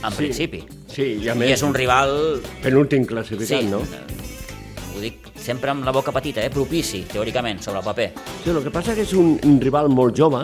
en 0.03 0.11
Sí. 0.11 0.17
principi. 0.17 0.65
sí, 0.91 1.05
i 1.23 1.29
a 1.29 1.33
I 1.33 1.37
més, 1.37 1.51
és 1.55 1.63
un 1.63 1.73
rival 1.73 2.41
penúltim 2.61 3.05
classificat, 3.05 3.61
Sí, 3.61 3.65
no? 3.71 3.79
ho 3.79 4.99
dic 4.99 5.29
sempre 5.39 5.71
amb 5.71 5.85
la 5.85 5.91
boca 5.95 6.11
petita, 6.11 6.43
eh? 6.43 6.49
propici, 6.49 7.05
teòricament, 7.07 7.61
sobre 7.63 7.79
el 7.79 7.85
paper. 7.85 8.13
Sí, 8.43 8.49
el 8.49 8.63
que 8.63 8.69
passa 8.71 8.93
que 8.95 9.03
és 9.07 9.13
un, 9.13 9.39
un 9.45 9.61
rival 9.61 9.87
molt 9.87 10.13
jove, 10.17 10.43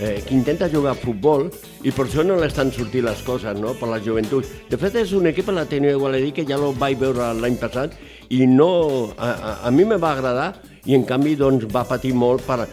eh, 0.00 0.22
que 0.26 0.34
intenta 0.34 0.68
jugar 0.70 0.92
a 0.92 0.98
futbol 0.98 1.48
i 1.82 1.90
per 1.90 2.06
això 2.06 2.24
no 2.24 2.36
l'estan 2.38 2.70
sortint 2.72 3.04
les 3.04 3.22
coses, 3.26 3.58
no?, 3.58 3.74
per 3.74 3.88
la 3.88 3.98
joventut. 4.00 4.44
De 4.70 4.76
fet, 4.78 4.94
és 5.02 5.12
un 5.12 5.26
equip 5.26 5.48
a 5.48 5.52
l'Ateneu 5.52 5.96
Igualadí 5.98 6.32
que 6.32 6.44
ja 6.46 6.54
el 6.56 6.74
vaig 6.78 6.98
veure 6.98 7.32
l'any 7.34 7.56
passat 7.58 7.94
i 8.30 8.46
no... 8.46 9.12
A, 9.18 9.30
a, 9.30 9.54
a 9.68 9.70
mi 9.70 9.84
me 9.84 9.96
va 9.96 10.12
agradar 10.12 10.52
i 10.88 10.94
en 10.94 11.04
canvi 11.04 11.34
doncs, 11.36 11.66
va 11.72 11.84
patir 11.88 12.14
molt 12.14 12.42
per... 12.46 12.66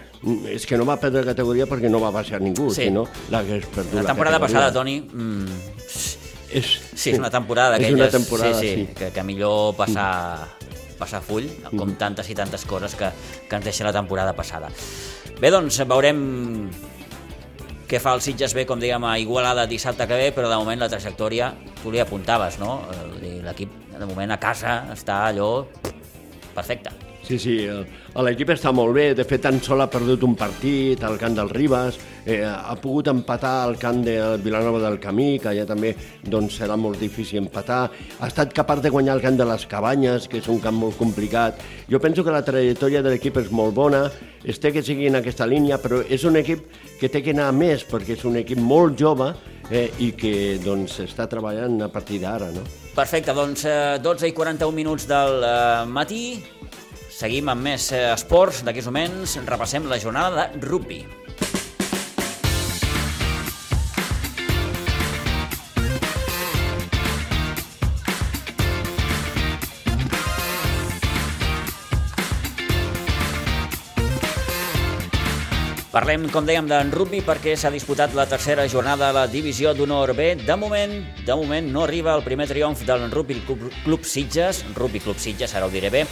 És 0.49 0.65
que 0.65 0.78
no 0.78 0.86
va 0.88 0.95
perdre 0.97 1.21
categoria 1.26 1.67
perquè 1.69 1.89
no 1.91 1.99
va 2.01 2.09
baixar 2.09 2.39
ningú, 2.41 2.69
Sí. 2.73 2.88
si 2.88 2.91
no 2.91 3.03
l'hagués 3.30 3.65
perdut 3.73 3.93
La 3.99 4.07
temporada 4.09 4.39
categoria. 4.39 4.39
passada, 4.39 4.71
Toni, 4.73 4.99
mm, 5.01 5.45
És, 6.55 6.69
sí, 6.95 7.11
és 7.11 7.17
una 7.19 7.30
temporada 7.30 7.76
és 7.76 7.82
d'aquelles 7.84 7.99
una 7.99 8.09
temporada, 8.09 8.59
sí, 8.59 8.67
sí, 8.69 8.86
sí. 8.88 8.93
Que, 8.95 9.09
que 9.11 9.23
millor 9.28 9.76
passar, 9.76 10.47
passar 10.97 11.21
full, 11.21 11.43
com 11.76 11.89
Mm. 11.89 11.97
tantes 11.99 12.30
i 12.32 12.36
tantes 12.38 12.63
coses 12.65 12.95
que, 12.95 13.09
que 13.49 13.55
ens 13.59 13.65
deixa 13.65 13.84
la 13.84 13.91
temporada 13.93 14.34
passada. 14.34 14.69
Bé, 15.41 15.51
doncs 15.51 15.78
veurem 15.86 16.69
què 17.90 18.02
fa 18.02 18.16
el 18.18 18.24
Sitges 18.26 18.56
B, 18.58 18.66
com 18.66 18.82
diguem, 18.82 19.04
a 19.06 19.16
Igualada 19.22 19.68
dissabte 19.70 20.08
que 20.10 20.18
ve, 20.20 20.30
però 20.36 20.50
de 20.50 20.58
moment 20.58 20.82
la 20.82 20.90
trajectòria, 20.92 21.52
tu 21.84 21.94
li 21.94 22.02
apuntaves, 22.02 22.60
no? 22.62 22.80
Eh, 23.22 23.40
L'equip, 23.46 23.74
de 23.94 24.06
moment, 24.06 24.34
a 24.34 24.42
casa 24.42 24.80
està 24.94 25.22
allò 25.30 25.50
perfecte. 26.56 27.05
Sí, 27.26 27.39
sí, 27.41 27.55
el- 27.65 27.88
l'equip 28.23 28.51
està 28.53 28.69
molt 28.71 28.93
bé, 28.93 29.15
de 29.17 29.23
fet 29.26 29.41
tan 29.41 29.57
sol 29.65 29.82
ha 29.82 29.88
perdut 29.89 30.21
un 30.23 30.36
partit 30.38 31.01
al 31.03 31.17
camp 31.17 31.34
del 31.36 31.49
Ribas, 31.49 31.97
eh, 32.23 32.43
ha 32.45 32.76
pogut 32.78 33.07
empatar 33.09 33.63
al 33.63 33.80
camp 33.82 34.03
de 34.05 34.38
Vilanova 34.43 34.78
del 34.84 34.99
Camí, 34.99 35.39
que 35.39 35.49
allà 35.49 35.65
també 35.65 35.95
doncs, 36.21 36.59
serà 36.61 36.78
molt 36.78 36.99
difícil 37.01 37.39
empatar, 37.41 37.89
ha 38.19 38.28
estat 38.28 38.53
capaç 38.53 38.84
de 38.84 38.91
guanyar 38.93 39.15
el 39.17 39.23
camp 39.23 39.38
de 39.38 39.45
les 39.49 39.65
Cabanyes, 39.65 40.28
que 40.28 40.38
és 40.38 40.47
un 40.47 40.59
camp 40.59 40.78
molt 40.78 40.97
complicat. 40.97 41.57
Jo 41.89 41.99
penso 41.99 42.23
que 42.23 42.30
la 42.32 42.45
trajectòria 42.45 43.01
de 43.01 43.09
l'equip 43.15 43.38
és 43.41 43.49
molt 43.51 43.73
bona, 43.73 44.11
es 44.45 44.59
té 44.59 44.71
que 44.71 44.84
seguir 44.84 45.07
en 45.07 45.15
aquesta 45.15 45.47
línia, 45.47 45.82
però 45.82 46.03
és 46.07 46.23
un 46.30 46.38
equip 46.38 46.67
que 46.99 47.09
té 47.09 47.23
que 47.23 47.32
anar 47.34 47.51
més, 47.53 47.84
perquè 47.89 48.13
és 48.19 48.23
un 48.26 48.38
equip 48.38 48.59
molt 48.61 48.99
jove 49.01 49.34
eh, 49.71 49.89
i 49.97 50.11
que 50.13 50.59
doncs, 50.63 50.99
està 50.99 51.26
treballant 51.28 51.82
a 51.82 51.89
partir 51.89 52.19
d'ara, 52.21 52.51
no? 52.53 52.61
Perfecte, 52.95 53.34
doncs 53.34 53.65
eh, 53.65 53.97
12 53.99 54.28
i 54.30 54.32
41 54.32 54.71
minuts 54.71 55.07
del 55.09 55.41
eh, 55.43 55.86
matí. 55.89 56.43
Seguim 57.16 57.47
amb 57.47 57.63
més 57.63 57.93
eh, 57.95 58.09
esports. 58.11 58.59
D'aquí 58.68 58.82
moments 58.84 59.38
repassem 59.47 59.86
la 59.88 59.95
jornada 60.01 60.49
de 60.51 60.68
rugby. 60.68 61.05
Parlem, 75.95 76.26
com 76.28 76.43
dèiem, 76.43 76.68
d'en 76.68 76.89
rugby 76.91 77.22
perquè 77.24 77.53
s'ha 77.55 77.72
disputat 77.72 78.11
la 78.18 78.26
tercera 78.28 78.66
jornada 78.68 79.07
de 79.07 79.16
la 79.16 79.30
divisió 79.32 79.72
d'honor 79.72 80.11
B. 80.18 80.34
De 80.43 80.57
moment, 80.59 80.97
de 81.24 81.39
moment 81.39 81.72
no 81.72 81.86
arriba 81.86 82.18
el 82.20 82.26
primer 82.28 82.49
triomf 82.51 82.84
del 82.84 83.07
Rugby 83.13 83.39
Club, 83.47 83.70
Club 83.86 84.03
Sitges, 84.03 84.66
Rugby 84.76 84.99
Club 84.99 85.24
Sitges, 85.24 85.55
ara 85.55 85.70
ho 85.70 85.72
diré 85.72 85.93
bé, 85.95 86.03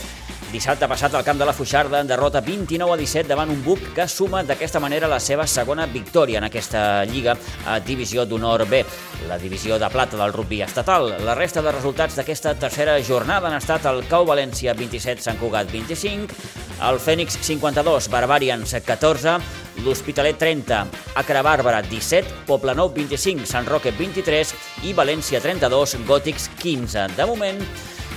Dissabte 0.53 0.85
passat 0.85 1.15
al 1.17 1.23
camp 1.25 1.39
de 1.41 1.47
la 1.49 1.53
Fuixarda 1.57 1.97
en 2.03 2.05
derrota 2.05 2.37
29 2.45 2.93
a 2.93 2.97
17 2.99 3.25
davant 3.31 3.49
un 3.49 3.63
buc 3.65 3.87
que 3.95 4.03
suma 4.05 4.43
d'aquesta 4.45 4.77
manera 4.77 5.07
la 5.09 5.17
seva 5.17 5.47
segona 5.49 5.87
victòria 5.89 6.37
en 6.37 6.45
aquesta 6.45 6.83
lliga 7.09 7.33
a 7.65 7.79
divisió 7.81 8.27
d'honor 8.29 8.67
B, 8.69 8.83
la 9.25 9.39
divisió 9.41 9.79
de 9.81 9.89
plata 9.89 10.19
del 10.19 10.33
rugby 10.35 10.61
estatal. 10.61 11.09
La 11.25 11.33
resta 11.33 11.63
de 11.65 11.73
resultats 11.73 12.19
d'aquesta 12.19 12.53
tercera 12.61 12.99
jornada 13.01 13.49
han 13.49 13.57
estat 13.57 13.87
el 13.89 14.03
Cau 14.05 14.27
València 14.29 14.75
27, 14.77 15.25
Sant 15.25 15.41
Cugat 15.41 15.73
25, 15.73 16.37
el 16.85 17.01
Fènix 17.01 17.39
52, 17.41 18.11
Barbarians 18.13 18.75
14, 18.85 19.33
l'Hospitalet 19.81 20.37
30, 20.37 20.83
Acre 21.17 21.41
Bàrbara 21.41 21.81
17, 21.81 22.45
Poblenou 22.45 22.93
25, 22.93 23.49
Sant 23.49 23.65
Roque 23.65 23.89
23 23.97 24.53
i 24.85 24.93
València 24.93 25.41
32, 25.41 25.97
Gòtics 26.05 26.51
15. 26.61 27.09
De 27.17 27.25
moment, 27.25 27.65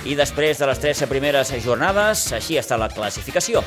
i 0.05 0.15
després 0.15 0.59
de 0.59 0.67
les 0.69 0.79
tres 0.83 1.01
primeres 1.09 1.51
jornades, 1.63 2.27
així 2.37 2.59
està 2.59 2.77
la 2.77 2.89
classificació. 2.91 3.63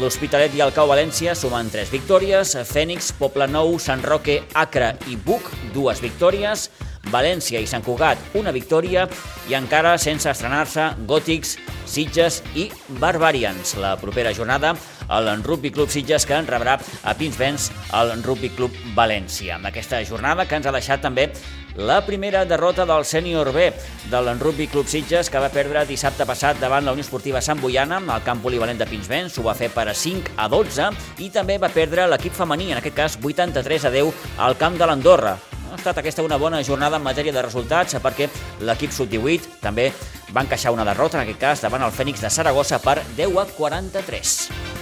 L'Hospitalet 0.00 0.54
i 0.54 0.62
el 0.62 0.74
Cau 0.76 0.90
València 0.90 1.34
sumen 1.34 1.70
tres 1.72 1.90
victòries, 1.90 2.54
Fènix, 2.68 3.10
Poblenou, 3.18 3.78
Sant 3.82 4.04
Roque, 4.04 4.42
Acre 4.54 4.92
i 5.10 5.16
Buc, 5.16 5.48
dues 5.74 6.02
victòries, 6.04 6.68
València 7.10 7.60
i 7.62 7.66
Sant 7.66 7.82
Cugat, 7.82 8.20
una 8.38 8.52
victòria, 8.52 9.06
i 9.48 9.56
encara 9.58 9.96
sense 9.98 10.28
estrenar-se 10.30 10.92
Gòtics, 11.08 11.56
Sitges 11.88 12.42
i 12.54 12.68
Barbarians. 13.00 13.74
La 13.80 13.96
propera 13.98 14.34
jornada, 14.36 14.76
el 15.10 15.42
Rugby 15.42 15.70
Club 15.70 15.90
Sitges, 15.90 16.26
que 16.26 16.36
en 16.38 16.46
rebrà 16.46 16.78
a 16.78 17.14
Pinsbens 17.14 17.70
el 17.98 18.22
Rugby 18.22 18.50
Club 18.54 18.74
València. 18.94 19.56
Amb 19.56 19.70
aquesta 19.70 20.02
jornada 20.06 20.46
que 20.46 20.58
ens 20.58 20.68
ha 20.68 20.74
deixat 20.74 21.02
també 21.02 21.30
la 21.76 22.00
primera 22.04 22.44
derrota 22.44 22.84
del 22.86 23.04
sènior 23.04 23.52
B 23.52 23.70
del 24.10 24.40
Rugby 24.40 24.66
Club 24.68 24.86
Sitges, 24.86 25.30
que 25.30 25.38
va 25.38 25.52
perdre 25.52 25.86
dissabte 25.86 26.26
passat 26.26 26.58
davant 26.60 26.84
la 26.84 26.92
Unió 26.92 27.04
Esportiva 27.04 27.40
Sant 27.40 27.60
Boiana 27.60 28.00
al 28.00 28.24
camp 28.26 28.42
polivalent 28.42 28.78
de 28.78 28.88
Pinsbens, 28.90 29.38
ho 29.38 29.46
va 29.46 29.54
fer 29.54 29.70
per 29.74 29.88
a 29.88 29.94
5 29.94 30.34
a 30.36 30.48
12, 30.50 30.90
i 31.24 31.30
també 31.30 31.58
va 31.58 31.70
perdre 31.72 32.08
l'equip 32.10 32.34
femení, 32.34 32.72
en 32.72 32.80
aquest 32.80 32.96
cas 32.96 33.18
83 33.22 33.86
a 33.86 33.94
10, 33.94 34.26
al 34.38 34.58
camp 34.58 34.78
de 34.78 34.86
l'Andorra. 34.86 35.36
Ha 35.70 35.78
estat 35.78 36.00
aquesta 36.02 36.24
una 36.26 36.36
bona 36.36 36.64
jornada 36.66 36.98
en 36.98 37.06
matèria 37.06 37.32
de 37.32 37.44
resultats 37.46 37.94
perquè 38.02 38.26
l'equip 38.66 38.90
sub-18 38.90 39.60
també 39.62 39.92
va 40.34 40.42
encaixar 40.42 40.74
una 40.74 40.84
derrota, 40.84 41.18
en 41.18 41.28
aquest 41.28 41.40
cas 41.40 41.62
davant 41.62 41.86
el 41.86 41.94
Fènix 41.94 42.20
de 42.20 42.30
Saragossa 42.30 42.82
per 42.82 42.98
10 43.16 43.38
a 43.38 43.46
43. 43.54 44.79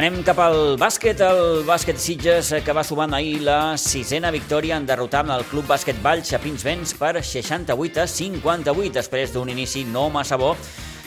Anem 0.00 0.22
cap 0.24 0.38
al 0.40 0.78
bàsquet, 0.80 1.18
el 1.20 1.58
bàsquet 1.68 1.98
Sitges 2.00 2.54
que 2.64 2.72
va 2.72 2.80
sumant 2.88 3.12
ahir 3.12 3.42
la 3.44 3.74
sisena 3.76 4.30
victòria 4.32 4.78
en 4.80 4.86
derrotar 4.88 5.20
el 5.28 5.44
Club 5.50 5.66
Bàsquet 5.68 6.00
Valls 6.00 6.32
a 6.32 6.40
Pinsbens 6.40 6.94
per 6.96 7.20
68 7.20 8.00
a 8.00 8.06
58 8.08 8.94
després 8.96 9.34
d'un 9.34 9.52
inici 9.52 9.84
no 9.84 10.06
massa 10.08 10.38
bo 10.40 10.54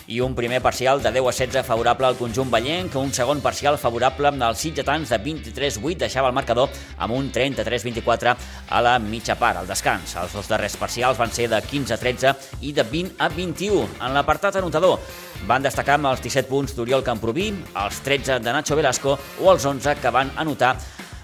i 0.08 0.20
un 0.22 0.36
primer 0.36 0.62
parcial 0.62 1.01
de 1.01 1.12
10 1.12 1.28
a 1.30 1.32
16 1.32 1.66
favorable 1.66 2.08
al 2.08 2.18
conjunt 2.18 2.49
ballenc, 2.51 2.95
un 2.95 3.14
segon 3.14 3.41
parcial 3.41 3.78
favorable 3.78 4.32
als 4.43 4.64
sitgetans 4.66 5.10
de 5.10 5.20
23-8 5.20 5.97
deixava 6.06 6.30
el 6.30 6.36
marcador 6.36 6.70
amb 6.97 7.16
un 7.16 7.32
33-24 7.32 8.36
a 8.70 8.82
la 8.82 8.97
mitja 8.99 9.36
part, 9.39 9.62
al 9.62 9.68
descans. 9.68 10.16
Els 10.20 10.34
dos 10.34 10.49
darrers 10.49 10.78
parcials 10.78 11.20
van 11.20 11.32
ser 11.32 11.47
de 11.51 11.62
15 11.62 11.93
a 11.93 11.99
13 12.01 12.34
i 12.62 12.74
de 12.74 12.84
20 12.84 13.16
a 13.20 13.30
21. 13.30 13.88
En 14.01 14.14
l'apartat 14.18 14.60
anotador 14.60 14.99
van 15.47 15.64
destacar 15.64 15.99
amb 15.99 16.12
els 16.12 16.24
17 16.24 16.49
punts 16.49 16.76
d'Oriol 16.76 17.04
Camproví, 17.04 17.51
els 17.86 18.04
13 18.04 18.39
de 18.43 18.54
Nacho 18.54 18.76
Velasco 18.80 19.18
o 19.41 19.51
els 19.51 19.66
11 19.66 19.97
que 20.01 20.12
van 20.14 20.32
anotar 20.38 20.76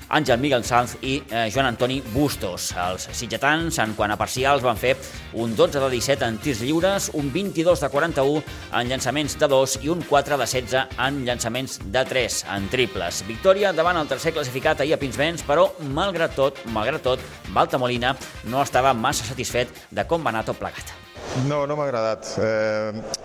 Àngel 0.10 0.40
Miguel 0.42 0.64
Sanz 0.66 0.96
i 1.06 1.20
eh, 1.30 1.48
Joan 1.54 1.70
Antoni 1.70 2.00
Bustos. 2.14 2.72
Els 2.74 3.08
sitgetans, 3.14 3.78
en 3.84 3.94
quant 3.98 4.12
a 4.12 4.18
parcials, 4.18 4.64
van 4.66 4.80
fer 4.80 4.96
un 5.38 5.54
12 5.56 5.82
de 5.84 5.90
17 5.94 6.26
en 6.26 6.40
tirs 6.42 6.64
lliures, 6.66 7.10
un 7.14 7.30
22 7.34 7.84
de 7.86 7.90
41 7.94 8.42
en 8.80 8.90
llançaments 8.90 9.38
de 9.40 9.50
2 9.52 9.78
i 9.86 9.92
un 9.94 10.02
4 10.10 10.38
de 10.38 10.48
16 10.48 10.98
en 11.06 11.22
llançaments 11.28 11.80
de 11.86 12.06
3 12.14 12.40
en 12.56 12.70
triples. 12.74 13.24
Victòria 13.30 13.74
davant 13.74 14.02
el 14.02 14.10
tercer 14.10 14.34
classificat 14.34 14.82
ahir 14.82 14.98
a 14.98 15.02
Pinsbens, 15.02 15.46
però, 15.46 15.70
malgrat 15.94 16.34
tot, 16.38 16.64
malgrat 16.74 17.06
tot, 17.06 17.30
Balta 17.54 17.78
Molina 17.78 18.16
no 18.50 18.64
estava 18.66 18.96
massa 18.98 19.28
satisfet 19.30 19.72
de 19.92 20.08
com 20.10 20.26
va 20.26 20.34
anar 20.34 20.46
tot 20.48 20.58
plegat. 20.58 20.96
No, 21.46 21.66
no 21.70 21.78
m'ha 21.78 21.86
agradat. 21.86 22.34
Eh, 22.42 23.19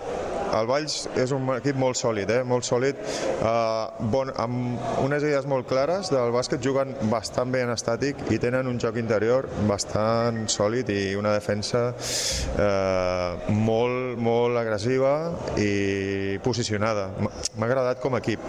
el 0.55 0.69
Valls 0.71 0.97
és 1.21 1.33
un 1.35 1.49
equip 1.57 1.79
molt 1.81 1.99
sòlid, 1.99 2.31
eh? 2.31 2.41
molt 2.47 2.67
sòlid, 2.67 3.01
eh, 3.35 4.07
bon, 4.13 4.31
amb 4.41 5.03
unes 5.05 5.25
idees 5.27 5.49
molt 5.51 5.69
clares 5.71 6.11
del 6.13 6.33
bàsquet, 6.35 6.63
juguen 6.65 6.95
bastant 7.13 7.53
bé 7.55 7.65
en 7.67 7.75
estàtic 7.75 8.21
i 8.35 8.41
tenen 8.43 8.71
un 8.71 8.81
joc 8.83 8.99
interior 9.01 9.49
bastant 9.69 10.45
sòlid 10.51 10.91
i 10.95 11.03
una 11.19 11.35
defensa 11.37 11.87
eh, 11.91 13.53
molt, 13.53 14.19
molt 14.19 14.61
agressiva 14.61 15.15
i 15.59 16.39
posicionada. 16.45 17.11
M'ha 17.21 17.71
agradat 17.71 18.03
com 18.03 18.15
a 18.15 18.23
equip. 18.23 18.43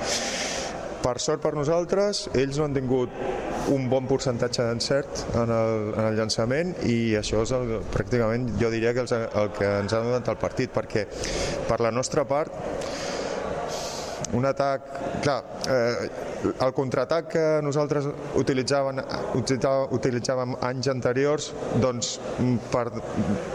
Per 1.05 1.19
sort 1.21 1.43
per 1.43 1.51
nosaltres, 1.53 2.23
ells 2.33 2.57
no 2.57 2.65
han 2.65 2.73
tingut 2.73 3.11
un 3.69 3.83
bon 3.91 4.07
percentatge 4.09 4.63
d'encert 4.65 5.21
en, 5.37 5.51
el, 5.53 5.75
en 5.93 6.07
el 6.07 6.17
llançament 6.17 6.71
i 6.89 7.13
això 7.19 7.43
és 7.45 7.53
el, 7.53 7.75
pràcticament, 7.93 8.47
jo 8.57 8.71
diria 8.73 8.93
que 8.97 9.03
els, 9.05 9.13
el 9.13 9.51
que 9.53 9.69
ens 9.83 9.93
ha 9.93 10.01
donat 10.01 10.31
el 10.33 10.39
partit, 10.41 10.73
perquè 10.73 11.05
per 11.69 11.77
la 11.85 11.93
nostra 11.93 12.25
part 12.25 12.57
un 14.33 14.45
atac, 14.49 14.87
clar, 15.21 15.37
eh, 15.69 16.09
el 16.65 16.73
contraatac 16.73 17.27
que 17.35 17.43
nosaltres 17.63 18.07
utilitzàvem, 18.39 19.01
utilitzàvem 19.97 20.55
anys 20.65 20.89
anteriors, 20.91 21.51
doncs 21.83 22.15
per, 22.73 22.87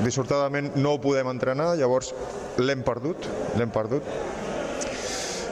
dissortadament 0.04 0.76
no 0.78 0.94
ho 0.94 1.02
podem 1.02 1.30
entrenar, 1.32 1.72
llavors 1.80 2.14
l'hem 2.62 2.84
perdut, 2.86 3.26
l'hem 3.58 3.74
perdut, 3.74 4.06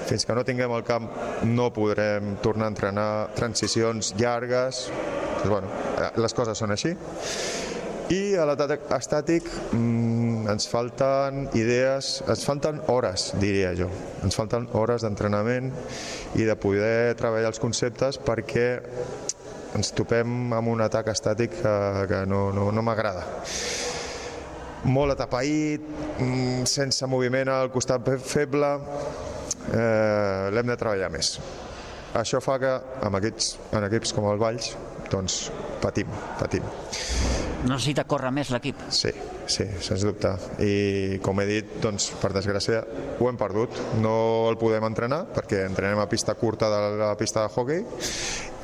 fins 0.08 0.24
que 0.24 0.34
no 0.36 0.44
tinguem 0.46 0.72
el 0.72 0.84
camp 0.88 1.08
no 1.44 1.68
podrem 1.74 2.36
tornar 2.44 2.68
a 2.68 2.72
entrenar 2.72 3.08
transicions 3.36 4.14
llargues. 4.18 4.86
Doncs, 4.88 5.48
bueno, 5.48 5.68
eh, 6.00 6.12
les 6.18 6.34
coses 6.34 6.58
són 6.58 6.72
així. 6.74 6.94
I 8.08 8.38
a 8.40 8.46
l'atac 8.48 8.86
estàtic 8.96 9.44
mmm, 9.74 10.46
ens 10.48 10.64
falten 10.70 11.44
idees, 11.52 12.22
ens 12.24 12.46
falten 12.48 12.80
hores, 12.88 13.34
diria 13.36 13.74
jo. 13.76 13.90
Ens 14.24 14.38
falten 14.38 14.64
hores 14.72 15.04
d'entrenament 15.04 15.68
i 16.40 16.48
de 16.48 16.56
poder 16.56 17.12
treballar 17.20 17.52
els 17.52 17.60
conceptes 17.60 18.16
perquè 18.24 18.70
ens 19.76 19.92
topem 19.92 20.54
amb 20.56 20.72
un 20.72 20.80
atac 20.80 21.12
estàtic 21.12 21.60
que, 21.60 21.74
que 22.08 22.24
no, 22.30 22.48
no, 22.56 22.70
no 22.72 22.82
m'agrada 22.86 23.26
molt 24.88 25.12
atapeït, 25.12 25.82
mm, 26.18 26.64
sense 26.64 27.06
moviment 27.06 27.48
al 27.50 27.70
costat 27.74 28.06
feble, 28.22 28.70
eh, 29.72 30.50
l'hem 30.54 30.70
de 30.70 30.78
treballar 30.80 31.10
més. 31.12 31.36
Això 32.18 32.40
fa 32.40 32.56
que 32.60 32.70
amb 33.04 33.18
equips, 33.20 33.56
en 33.76 33.84
equips 33.84 34.14
com 34.16 34.30
el 34.30 34.40
Valls 34.40 34.72
doncs 35.10 35.48
patim, 35.82 36.08
patim. 36.38 36.64
Necessita 37.68 38.04
córrer 38.06 38.30
més 38.34 38.52
l'equip? 38.54 38.80
Sí, 38.94 39.10
sí, 39.50 39.64
sens 39.82 40.04
dubte. 40.06 40.30
I 40.62 41.18
com 41.24 41.40
he 41.42 41.46
dit, 41.48 41.72
doncs, 41.82 42.10
per 42.20 42.30
desgràcia, 42.36 42.84
ho 43.18 43.28
hem 43.28 43.38
perdut. 43.40 43.80
No 44.02 44.14
el 44.50 44.58
podem 44.60 44.86
entrenar 44.86 45.24
perquè 45.34 45.64
entrenem 45.66 45.98
a 45.98 46.08
pista 46.10 46.36
curta 46.38 46.70
de 46.70 46.82
la 47.00 47.14
pista 47.18 47.46
de 47.46 47.50
hockey 47.54 47.82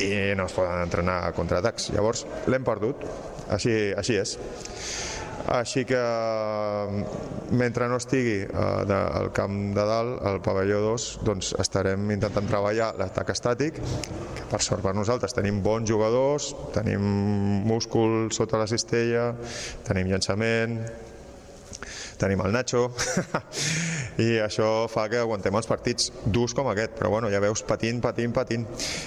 i 0.05 0.12
no 0.38 0.46
es 0.46 0.55
poden 0.55 0.84
entrenar 0.84 1.22
a 1.24 1.32
contraatacs. 1.34 1.90
Llavors, 1.96 2.24
l'hem 2.46 2.66
perdut. 2.66 3.02
Així, 3.55 3.74
així 3.98 4.20
és. 4.20 4.38
Així 5.53 5.82
que 5.84 6.01
mentre 7.53 7.88
no 7.90 7.99
estigui 8.01 8.38
eh, 8.47 8.95
al 8.95 9.28
camp 9.36 9.59
de 9.76 9.84
dalt, 9.84 10.22
al 10.24 10.40
pavelló 10.45 10.80
2, 10.86 11.09
doncs 11.26 11.53
estarem 11.61 12.09
intentant 12.14 12.49
treballar 12.49 12.95
l'atac 12.97 13.34
estàtic, 13.34 13.80
que 14.38 14.47
per 14.49 14.62
sort 14.64 14.84
per 14.84 14.95
nosaltres 14.97 15.36
tenim 15.36 15.61
bons 15.64 15.88
jugadors, 15.90 16.55
tenim 16.72 17.05
múscul 17.68 18.30
sota 18.32 18.61
la 18.62 18.68
cistella, 18.70 19.32
tenim 19.84 20.09
llançament, 20.14 20.78
tenim 22.16 22.40
el 22.40 22.57
Nacho, 22.57 22.86
i 24.20 24.38
això 24.42 24.86
fa 24.90 25.06
que 25.10 25.18
aguantem 25.22 25.54
els 25.58 25.68
partits 25.68 26.10
durs 26.24 26.54
com 26.54 26.68
aquest, 26.70 26.94
però 26.98 27.10
bueno, 27.14 27.30
ja 27.32 27.40
veus, 27.42 27.64
patint, 27.66 28.00
patint, 28.04 28.34
patint. 28.34 28.66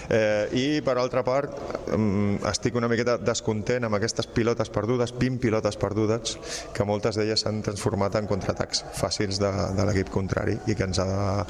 Eh, 0.09 0.47
I 0.51 0.65
per 0.85 0.97
altra 0.97 1.23
part, 1.27 1.53
mm, 1.93 2.43
estic 2.51 2.75
una 2.75 2.89
miqueta 2.91 3.17
descontent 3.17 3.87
amb 3.87 3.95
aquestes 3.99 4.27
pilotes 4.27 4.71
perdudes, 4.73 5.13
20 5.17 5.39
pilotes 5.43 5.77
perdudes, 5.79 6.37
que 6.73 6.87
moltes 6.87 7.17
d'elles 7.19 7.39
s'han 7.39 7.61
transformat 7.65 8.15
en 8.19 8.27
contraatacs 8.27 8.83
fàcils 8.97 9.39
de, 9.39 9.51
de 9.77 9.87
l'equip 9.87 10.11
contrari 10.13 10.57
i 10.67 10.75
que 10.75 10.87
ens 10.87 10.99
ha, 10.99 11.45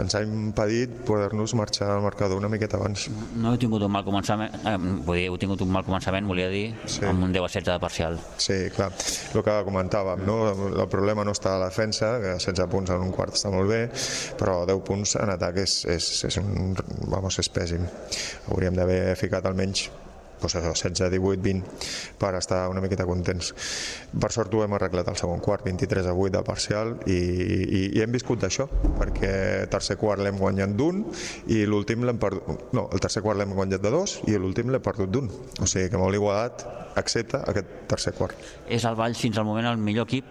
ens 0.00 0.16
ha 0.16 0.22
impedit 0.24 1.02
poder-nos 1.08 1.54
marxar 1.58 1.90
al 1.96 2.02
marcador 2.04 2.40
una 2.40 2.50
miqueta 2.52 2.78
abans. 2.80 3.08
No 3.36 3.52
heu 3.52 3.60
tingut 3.60 3.84
un 3.84 3.92
mal 3.92 4.06
començament, 4.06 4.54
eh, 4.64 4.76
dir, 5.12 5.26
heu 5.28 5.38
tingut 5.40 5.62
un 5.64 5.72
mal 5.72 5.84
començament, 5.86 6.26
volia 6.28 6.48
dir, 6.52 6.72
sí. 6.86 7.04
amb 7.08 7.26
un 7.26 7.34
10 7.34 7.44
a 7.44 7.52
16 7.52 7.72
de 7.72 7.78
parcial. 7.82 8.18
Sí, 8.36 8.58
clar, 8.74 8.90
el 9.34 9.44
que 9.44 9.58
comentàvem, 9.66 10.24
no? 10.26 10.38
el 10.72 10.88
problema 10.92 11.24
no 11.26 11.34
està 11.36 11.56
a 11.56 11.62
la 11.62 11.70
defensa, 11.70 12.14
que 12.22 12.36
16 12.38 12.70
punts 12.72 12.92
en 12.94 13.01
un 13.04 13.12
quart 13.14 13.36
està 13.38 13.52
molt 13.52 13.70
bé, 13.70 13.82
però 14.40 14.62
10 14.68 14.86
punts 14.86 15.16
en 15.22 15.34
atac 15.34 15.62
és, 15.64 15.82
és, 15.90 16.12
és, 16.28 16.38
un, 16.42 16.72
vamos, 17.12 17.38
és 17.42 17.52
pèssim. 17.52 17.84
Hauríem 18.48 18.78
d'haver 18.78 19.02
ficat 19.20 19.46
almenys 19.50 19.88
doncs 20.42 20.56
això, 20.58 20.72
16, 20.74 21.10
18, 21.10 21.40
20 21.42 22.18
per 22.18 22.34
estar 22.38 22.68
una 22.70 22.82
miqueta 22.82 23.06
contents. 23.06 23.52
Per 24.12 24.30
sort 24.34 24.54
ho 24.54 24.62
hem 24.64 24.74
arreglat 24.76 25.08
al 25.08 25.18
segon 25.20 25.40
quart, 25.44 25.64
23 25.68 26.08
a 26.10 26.14
8 26.14 26.32
de 26.36 26.42
parcial 26.46 26.94
i, 27.06 27.16
i, 27.16 27.82
i 27.96 28.02
hem 28.02 28.12
viscut 28.14 28.42
d'això 28.42 28.66
perquè 28.98 29.32
tercer 29.72 29.98
quart 30.00 30.22
l'hem 30.22 30.38
guanyat 30.40 30.74
d'un 30.78 31.04
i 31.52 31.62
l'últim 31.68 32.06
l'hem 32.06 32.20
perdut 32.22 32.72
no, 32.76 32.88
el 32.92 33.02
tercer 33.02 33.22
quart 33.24 33.40
l'hem 33.40 33.54
guanyat 33.56 33.82
de 33.84 33.92
dos 33.94 34.18
i 34.28 34.36
l'últim 34.38 34.72
l'hem 34.72 34.82
perdut 34.84 35.12
d'un 35.12 35.30
o 35.30 35.68
sigui 35.68 35.90
que 35.92 36.00
molt 36.00 36.18
igualat 36.18 36.66
accepta 36.98 37.44
aquest 37.48 37.76
tercer 37.90 38.14
quart. 38.18 38.36
És 38.68 38.84
el 38.88 38.98
Vall 38.98 39.16
fins 39.18 39.38
al 39.38 39.48
moment 39.48 39.70
el 39.70 39.80
millor 39.80 40.08
equip 40.10 40.26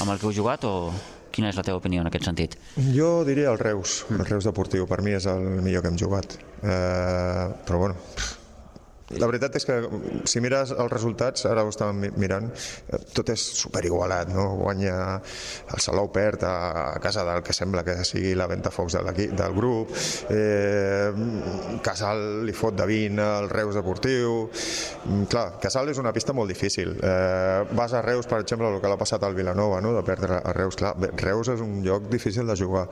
amb 0.00 0.12
el 0.12 0.20
que 0.20 0.28
heu 0.28 0.36
jugat 0.36 0.64
o 0.68 0.92
quina 1.32 1.50
és 1.50 1.58
la 1.58 1.64
teva 1.66 1.80
opinió 1.80 2.02
en 2.02 2.10
aquest 2.10 2.26
sentit? 2.28 2.56
Jo 2.94 3.22
diria 3.28 3.52
el 3.52 3.58
Reus, 3.60 4.04
el 4.10 4.24
Reus 4.26 4.48
Deportiu, 4.48 4.86
per 4.90 5.00
mi 5.06 5.16
és 5.16 5.26
el 5.30 5.46
millor 5.60 5.84
que 5.84 5.92
hem 5.92 5.98
jugat. 6.00 6.36
Eh, 6.60 7.46
però 7.66 7.80
bueno, 7.86 7.96
la 9.18 9.26
veritat 9.26 9.56
és 9.58 9.66
que 9.66 9.76
si 10.30 10.38
mires 10.42 10.70
els 10.70 10.92
resultats, 10.92 11.42
ara 11.50 11.64
ho 11.66 11.70
estàvem 11.72 12.12
mirant, 12.20 12.46
eh, 12.92 13.00
tot 13.14 13.32
és 13.32 13.42
superigualat, 13.58 14.30
no? 14.30 14.44
Guanya 14.60 14.94
el 15.18 15.82
Salou 15.82 16.12
perd 16.14 16.44
a, 16.46 16.98
casa 17.02 17.24
del 17.26 17.42
que 17.42 17.54
sembla 17.56 17.82
que 17.82 17.96
sigui 18.06 18.36
la 18.38 18.46
ventafocs 18.46 18.94
de 18.94 19.26
del 19.34 19.54
grup, 19.56 19.90
eh, 20.30 21.10
Casal 21.82 22.44
li 22.46 22.54
fot 22.54 22.76
de 22.78 22.86
20 22.86 23.24
al 23.24 23.50
Reus 23.50 23.74
Deportiu, 23.74 24.48
mm, 25.04 25.24
clar, 25.32 25.58
Casal 25.60 25.90
és 25.90 25.98
una 25.98 26.12
pista 26.12 26.32
molt 26.32 26.48
difícil. 26.48 26.94
Eh, 27.02 27.64
vas 27.72 27.92
a 27.92 28.02
Reus, 28.02 28.26
per 28.26 28.40
exemple, 28.40 28.68
el 28.68 28.80
que 28.80 28.88
l'ha 28.88 29.00
passat 29.00 29.24
al 29.24 29.34
Vilanova, 29.34 29.80
no? 29.80 29.92
de 29.92 30.04
perdre 30.06 30.38
a 30.44 30.52
Reus, 30.52 30.76
clar, 30.76 30.94
Reus 31.16 31.48
és 31.48 31.60
un 31.60 31.82
lloc 31.82 32.06
difícil 32.08 32.46
de 32.46 32.56
jugar. 32.56 32.86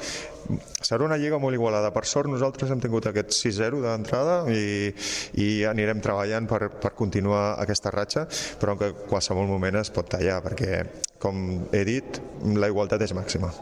Serà 0.82 1.04
una 1.04 1.18
lliga 1.20 1.38
molt 1.38 1.54
igualada. 1.54 1.92
Per 1.92 2.04
sort 2.08 2.30
nosaltres 2.30 2.70
hem 2.70 2.80
tingut 2.80 3.06
aquest 3.06 3.34
6-0 3.36 3.82
d'entrada 3.84 4.40
i, 4.50 4.92
i 5.36 5.48
anirem 5.68 6.00
treballant 6.09 6.48
per, 6.50 6.62
per 6.80 6.94
continuar 6.98 7.42
aquesta 7.62 7.92
ratxa, 7.94 8.24
però 8.61 8.76
en 8.78 9.04
qualsevol 9.09 9.48
moment 9.50 9.80
es 9.82 9.92
pot 9.94 10.09
tallar, 10.16 10.40
perquè, 10.46 10.82
com 11.20 11.68
he 11.74 11.84
dit, 11.88 12.22
la 12.56 12.70
igualtat 12.72 13.04
és 13.04 13.14
màxima. 13.16 13.52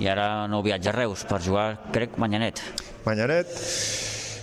I 0.00 0.10
ara 0.10 0.28
nou 0.50 0.64
viatge 0.66 0.92
a 0.92 0.96
Reus 0.96 1.26
per 1.28 1.40
jugar, 1.44 1.70
crec, 1.94 2.18
Manyanet. 2.20 2.62
Manyanet, 3.06 3.54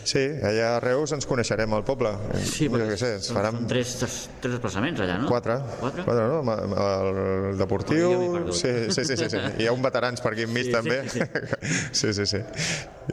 Sí, 0.03 0.19
allà 0.43 0.75
a 0.75 0.79
Reus 0.83 1.13
ens 1.15 1.25
coneixerem 1.27 1.73
al 1.75 1.83
poble. 1.87 2.11
Sí, 2.43 2.67
jo 2.67 2.79
què 2.89 2.97
sé, 2.99 3.13
ens 3.17 3.29
faran... 3.33 3.61
Són 3.61 3.69
tres, 3.71 3.93
tres, 4.01 4.17
tres 4.43 4.55
desplaçaments 4.57 4.99
allà, 5.05 5.15
no? 5.21 5.29
Quatre. 5.31 5.55
Quatre? 5.79 6.03
Quatre 6.07 6.25
no? 6.27 6.41
El 6.83 7.57
deportiu... 7.59 8.11
Sí, 8.51 8.73
sí, 8.91 9.05
sí, 9.07 9.17
sí, 9.17 9.29
sí. 9.31 9.41
Hi 9.63 9.69
ha 9.69 9.75
un 9.75 9.83
veterans 9.85 10.23
per 10.23 10.33
aquí 10.35 10.45
enmig 10.47 10.69
sí, 10.69 10.75
també. 10.75 10.99
Sí, 11.07 11.23
sí, 11.23 12.13
sí. 12.13 12.13
sí, 12.19 12.27
sí. 12.35 12.43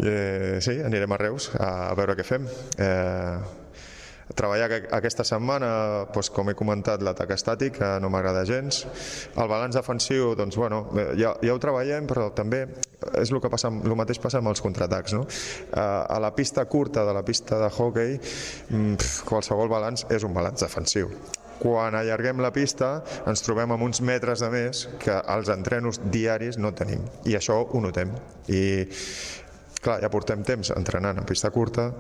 Eh, 0.03 0.59
sí, 0.65 0.77
anirem 0.87 1.15
a 1.15 1.21
Reus 1.23 1.51
a, 1.55 1.71
a 1.89 1.95
veure 1.99 2.19
què 2.19 2.27
fem. 2.27 2.51
Eh, 2.77 3.39
treballar 4.37 4.69
aquesta 4.97 5.25
setmana, 5.27 5.71
doncs, 6.13 6.31
com 6.35 6.51
he 6.51 6.57
comentat, 6.59 7.03
l'atac 7.05 7.35
estàtic, 7.35 7.79
que 7.81 7.91
no 8.03 8.11
m'agrada 8.13 8.45
gens. 8.49 8.85
El 9.35 9.51
balanç 9.51 9.79
defensiu, 9.79 10.35
doncs, 10.39 10.59
bueno, 10.61 10.85
ja, 11.19 11.35
ja 11.43 11.55
ho 11.55 11.61
treballem, 11.63 12.07
però 12.11 12.31
també 12.37 12.65
és 13.19 13.33
el 13.33 13.41
que 13.43 13.51
passa, 13.53 13.71
el 13.73 13.97
mateix 13.99 14.21
passa 14.23 14.41
amb 14.41 14.53
els 14.53 14.63
contraatacs. 14.63 15.17
No? 15.17 15.27
A 15.75 16.21
la 16.23 16.33
pista 16.37 16.65
curta 16.71 17.05
de 17.07 17.17
la 17.17 17.25
pista 17.27 17.59
de 17.61 17.71
hockey, 17.71 18.19
mm, 18.71 19.13
qualsevol 19.29 19.71
balanç 19.73 20.07
és 20.11 20.27
un 20.27 20.35
balanç 20.37 20.67
defensiu 20.67 21.11
quan 21.61 21.93
allarguem 21.93 22.41
la 22.41 22.55
pista 22.57 23.03
ens 23.29 23.43
trobem 23.45 23.75
amb 23.75 23.85
uns 23.85 24.01
metres 24.01 24.41
de 24.41 24.49
més 24.49 24.87
que 25.03 25.19
els 25.35 25.51
entrenos 25.53 26.01
diaris 26.09 26.57
no 26.57 26.73
tenim 26.73 27.05
i 27.29 27.37
això 27.37 27.59
ho 27.61 27.83
notem 27.85 28.15
i 28.49 28.63
clar, 29.81 29.99
ja 30.01 30.09
portem 30.13 30.41
temps 30.47 30.73
entrenant 30.73 31.21
en 31.21 31.29
pista 31.29 31.53
curta 31.53 31.91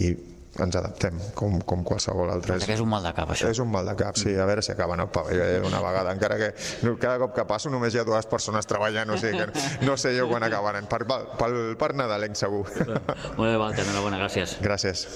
i 0.00 0.14
ens 0.58 0.76
adaptem, 0.76 1.18
com, 1.38 1.60
com 1.62 1.84
qualsevol 1.86 2.32
altre. 2.32 2.58
Que 2.64 2.74
és 2.74 2.82
un 2.82 2.90
mal 2.90 3.04
de 3.06 3.12
cap, 3.16 3.30
això. 3.30 3.50
És 3.52 3.60
un 3.62 3.70
mal 3.70 3.86
de 3.86 3.94
cap, 3.98 4.18
sí, 4.18 4.34
a 4.34 4.46
veure 4.48 4.64
si 4.66 4.72
acaben 4.74 5.00
el 5.04 5.10
pavelló 5.14 5.46
eh, 5.46 5.60
una 5.66 5.82
vegada, 5.84 6.14
encara 6.16 6.38
que 6.40 6.50
no, 6.86 6.96
cada 7.00 7.20
cop 7.22 7.36
que 7.36 7.46
passo 7.48 7.70
només 7.72 7.94
hi 7.94 8.02
ha 8.02 8.06
dues 8.08 8.26
persones 8.30 8.68
treballant, 8.70 9.14
o 9.14 9.20
sigui 9.20 9.38
que 9.38 9.86
no 9.86 9.96
sé 10.00 10.16
jo 10.18 10.28
quan 10.30 10.46
acabaran, 10.46 10.90
per, 10.90 11.04
per, 11.06 11.52
per 11.78 11.92
Nadalenc 11.94 12.38
segur. 12.38 12.66
Molt 12.80 13.46
bé, 13.46 13.54
Walter, 13.56 13.86
enhorabona, 13.86 14.20
gràcies. 14.24 14.58
Gràcies. 14.64 15.06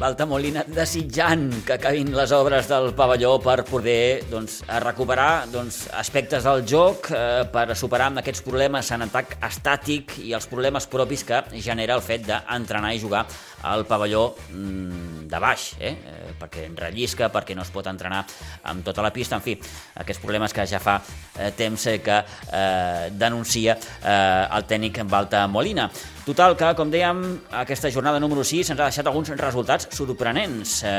Valta 0.00 0.24
Molina 0.24 0.62
desitjant 0.64 1.42
que 1.66 1.74
acabin 1.74 2.14
les 2.16 2.30
obres 2.32 2.70
del 2.70 2.94
pavelló 2.96 3.34
per 3.44 3.58
poder 3.68 4.22
doncs, 4.30 4.62
recuperar 4.80 5.44
doncs, 5.52 5.82
aspectes 5.92 6.46
del 6.48 6.62
joc, 6.64 7.10
eh, 7.12 7.42
per 7.52 7.76
superar 7.76 8.06
amb 8.08 8.22
aquests 8.22 8.40
problemes 8.46 8.88
en 8.96 9.04
atac 9.04 9.36
estàtic 9.44 10.16
i 10.24 10.32
els 10.32 10.48
problemes 10.48 10.88
propis 10.88 11.26
que 11.28 11.42
genera 11.60 11.98
el 11.98 12.04
fet 12.06 12.24
d'entrenar 12.30 12.94
i 12.96 13.02
jugar 13.02 13.26
al 13.62 13.84
pavelló 13.86 14.34
mm, 14.50 15.26
de 15.30 15.40
baix, 15.42 15.66
eh? 15.78 15.92
eh? 15.92 16.32
perquè 16.40 16.66
rellisca, 16.76 17.30
perquè 17.32 17.56
no 17.56 17.64
es 17.66 17.72
pot 17.72 17.86
entrenar 17.90 18.24
amb 18.70 18.84
tota 18.84 19.04
la 19.04 19.12
pista, 19.12 19.36
en 19.36 19.44
fi, 19.44 19.56
aquests 20.00 20.22
problemes 20.22 20.54
que 20.56 20.66
ja 20.66 20.80
fa 20.82 20.98
eh, 21.00 21.50
temps 21.56 21.88
que 22.04 22.16
eh, 22.20 23.10
denuncia 23.12 23.76
eh, 23.76 24.56
el 24.56 24.66
tècnic 24.68 25.04
Valta 25.10 25.46
Molina. 25.48 25.90
Total 26.20 26.52
que, 26.54 26.68
com 26.78 26.90
dèiem, 26.92 27.20
aquesta 27.58 27.88
jornada 27.90 28.20
número 28.20 28.44
6 28.46 28.68
ens 28.70 28.78
ha 28.78 28.86
deixat 28.86 29.08
alguns 29.08 29.32
resultats 29.40 29.88
sorprenents. 29.96 30.76
Eh, 30.86 30.92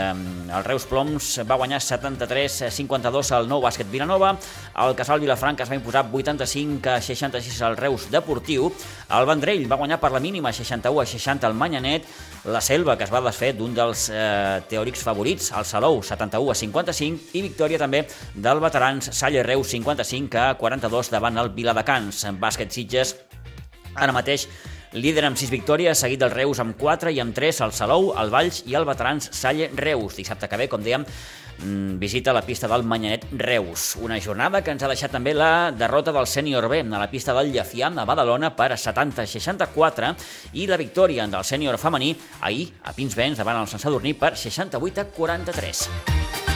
el 0.57 0.65
Reus 0.65 0.87
Ploms 0.89 1.27
va 1.47 1.55
guanyar 1.61 1.79
73-52 1.85 3.31
al 3.37 3.47
nou 3.47 3.61
bàsquet 3.63 3.87
Vilanova, 3.91 4.33
el 4.83 4.95
Casal 4.97 5.21
Vilafranca 5.23 5.63
es 5.63 5.71
va 5.71 5.77
imposar 5.77 6.03
85-66 6.09 7.61
al 7.67 7.77
Reus 7.77 8.09
Deportiu, 8.11 8.71
el 9.13 9.29
Vendrell 9.29 9.67
va 9.71 9.79
guanyar 9.79 10.01
per 10.01 10.11
la 10.11 10.19
mínima 10.23 10.51
61-60 10.51 11.47
al 11.47 11.55
Manyanet, 11.55 12.09
la 12.51 12.61
Selva, 12.61 12.97
que 12.97 13.05
es 13.07 13.13
va 13.13 13.21
desfer 13.25 13.53
d'un 13.57 13.73
dels 13.75 14.07
eh, 14.11 14.59
teòrics 14.69 15.03
favorits, 15.07 15.51
el 15.57 15.67
Salou 15.69 16.01
71-55 16.05 17.37
i 17.37 17.45
victòria 17.47 17.79
també 17.81 18.03
del 18.35 18.61
veterans 18.63 19.11
Salle 19.15 19.43
Reus 19.47 19.71
55-42 19.73 21.11
davant 21.15 21.39
el 21.41 21.53
Viladecans. 21.55 22.25
Bàsquet 22.41 22.75
Sitges 22.75 23.15
ara 23.95 24.13
mateix 24.15 24.47
Líder 24.91 25.23
amb 25.23 25.37
6 25.39 25.53
victòries, 25.53 26.01
seguit 26.03 26.19
del 26.19 26.33
Reus 26.33 26.59
amb 26.59 26.75
4 26.75 27.13
i 27.15 27.21
amb 27.23 27.31
3 27.31 27.61
el 27.63 27.71
Salou, 27.71 28.09
el 28.19 28.31
Valls 28.33 28.57
i 28.67 28.75
el 28.75 28.83
Veterans 28.83 29.29
Salle 29.31 29.69
Reus. 29.71 30.17
Dissabte 30.19 30.49
que 30.51 30.59
ve, 30.59 30.67
com 30.67 30.83
dèiem, 30.83 31.05
visita 31.59 32.33
la 32.33 32.41
pista 32.41 32.67
del 32.67 32.83
Manyanet 32.83 33.27
Reus. 33.31 33.95
Una 34.01 34.19
jornada 34.19 34.63
que 34.63 34.73
ens 34.73 34.83
ha 34.83 34.91
deixat 34.91 35.13
també 35.13 35.33
la 35.35 35.71
derrota 35.71 36.13
del 36.15 36.27
sènior 36.27 36.67
B 36.71 36.81
a 36.81 37.01
la 37.01 37.09
pista 37.11 37.35
del 37.37 37.51
Llefiam 37.53 37.99
a 37.99 38.05
Badalona 38.05 38.53
per 38.55 38.71
70-64 38.73 40.15
i 40.53 40.67
la 40.67 40.79
victòria 40.81 41.27
del 41.27 41.45
sènior 41.45 41.77
femení 41.77 42.15
ahir 42.41 42.71
a 42.83 42.93
Pinsbens 42.93 43.37
davant 43.37 43.61
el 43.61 43.67
Sant 43.67 43.83
Sadurní 43.83 44.13
per 44.13 44.33
68-43. 44.33 46.50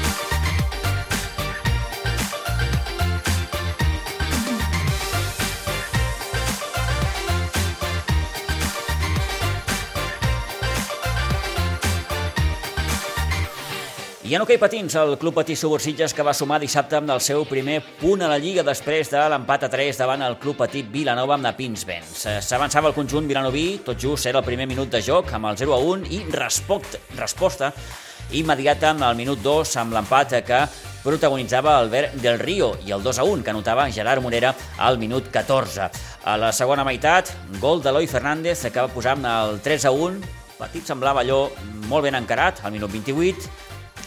I 14.26 14.34
en 14.34 14.41
hoquei 14.41 14.57
patins, 14.57 14.95
el 14.97 15.19
Club 15.21 15.36
Patí 15.38 15.53
Subursitges 15.53 16.15
que 16.17 16.23
va 16.26 16.32
sumar 16.34 16.57
dissabte 16.57 16.95
amb 16.97 17.11
el 17.13 17.19
seu 17.21 17.43
primer 17.45 17.76
punt 17.99 18.23
a 18.26 18.30
la 18.32 18.39
Lliga 18.41 18.63
després 18.65 19.11
de 19.11 19.19
l'empat 19.30 19.67
a 19.67 19.69
3 19.69 19.99
davant 20.01 20.23
el 20.26 20.39
Club 20.41 20.57
Patí 20.57 20.80
Vilanova 20.82 21.36
amb 21.36 21.45
la 21.45 21.51
Pinsbens. 21.53 22.23
S'avançava 22.41 22.89
el 22.89 22.95
conjunt 22.95 23.28
vilanoví, 23.30 23.84
tot 23.86 23.99
just 24.01 24.26
era 24.26 24.39
el 24.41 24.47
primer 24.47 24.65
minut 24.65 24.89
de 24.89 25.03
joc 25.05 25.30
amb 25.38 25.45
el 25.51 25.59
0 25.59 25.76
a 25.76 25.78
1 25.78 26.09
i 26.09 26.23
respost, 26.34 26.97
resposta 27.19 27.69
immediata 28.34 28.95
amb 28.95 29.05
el 29.05 29.19
minut 29.19 29.43
2 29.45 29.76
amb 29.84 29.93
l'empat 29.93 30.34
que 30.47 30.63
protagonitzava 31.03 31.76
Albert 31.84 32.17
del 32.23 32.39
Río 32.41 32.71
i 32.82 32.95
el 32.97 33.05
2 33.05 33.19
a 33.21 33.28
1 33.30 33.45
que 33.45 33.53
anotava 33.53 33.86
Gerard 33.93 34.26
Morera 34.26 34.55
al 34.80 34.97
minut 34.97 35.30
14. 35.30 35.91
A 36.26 36.34
la 36.41 36.49
segona 36.49 36.88
meitat, 36.88 37.30
gol 37.61 37.86
d'Eloi 37.86 38.09
Fernández 38.09 38.65
que 38.71 38.82
va 38.82 38.89
posar 38.89 39.19
el 39.21 39.61
3 39.61 39.86
a 39.86 39.93
1 39.93 40.41
el 40.55 40.59
partit 40.63 40.88
semblava 40.88 41.19
allò 41.19 41.49
molt 41.91 42.05
ben 42.07 42.15
encarat, 42.15 42.61
al 42.63 42.71
minut 42.71 42.88
28, 42.89 43.49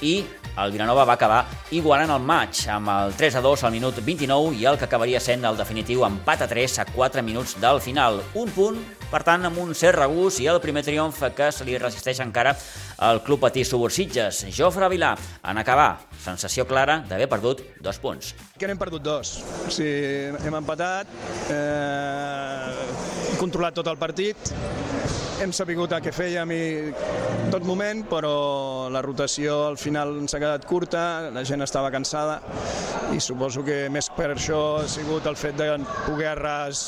i 0.02 0.24
el 0.58 0.72
Vilanova 0.74 1.04
va 1.06 1.14
acabar 1.14 1.44
igualant 1.70 2.10
el 2.10 2.24
maig 2.26 2.64
amb 2.72 2.90
el 2.90 3.12
3 3.18 3.36
a 3.38 3.42
2 3.44 3.62
al 3.64 3.74
minut 3.74 4.00
29 4.02 4.56
i 4.58 4.66
el 4.66 4.78
que 4.78 4.88
acabaria 4.88 5.20
sent 5.22 5.46
el 5.46 5.58
definitiu 5.58 6.02
empat 6.06 6.42
a 6.42 6.48
3 6.50 6.80
a 6.82 6.86
4 6.90 7.22
minuts 7.22 7.54
del 7.62 7.78
final. 7.80 8.18
Un 8.34 8.50
punt, 8.56 8.80
per 9.12 9.22
tant, 9.22 9.46
amb 9.46 9.58
un 9.62 9.70
cert 9.78 10.00
regús 10.00 10.40
i 10.42 10.48
el 10.50 10.58
primer 10.60 10.82
triomf 10.82 11.22
que 11.36 11.52
se 11.54 11.66
li 11.68 11.78
resisteix 11.78 12.18
encara 12.24 12.56
al 12.98 13.22
Club 13.22 13.44
Patí 13.46 13.62
Subursitges. 13.64 14.44
Jofre 14.56 14.90
Vilà, 14.90 15.14
en 15.46 15.62
acabar, 15.62 16.00
sensació 16.24 16.66
clara 16.66 17.04
d'haver 17.06 17.30
perdut 17.30 17.62
dos 17.80 18.02
punts. 18.02 18.34
Que 18.58 18.66
n'hem 18.66 18.80
perdut 18.80 19.04
dos. 19.04 19.38
O 19.62 19.70
sigui, 19.70 20.34
hem 20.42 20.58
empatat, 20.58 21.06
eh, 21.54 23.38
controlat 23.38 23.78
tot 23.78 23.86
el 23.86 23.98
partit, 24.00 24.54
hem 25.38 25.52
sabut 25.54 25.92
a 25.94 26.00
què 26.02 26.10
fèiem 26.10 26.50
i 26.50 26.62
tot 27.52 27.62
moment, 27.66 28.00
però 28.10 28.88
la 28.90 29.02
rotació 29.04 29.60
al 29.68 29.76
final 29.78 30.16
ens 30.24 30.34
ha 30.34 30.40
quedat 30.42 30.64
curta, 30.66 31.02
la 31.34 31.44
gent 31.46 31.62
estava 31.62 31.92
cansada 31.94 32.40
i 33.14 33.20
suposo 33.22 33.62
que 33.66 33.84
més 33.92 34.10
per 34.16 34.32
això 34.34 34.60
ha 34.80 34.88
sigut 34.90 35.28
el 35.30 35.38
fet 35.38 35.54
de 35.60 35.70
poder 36.08 36.32
arras 36.32 36.82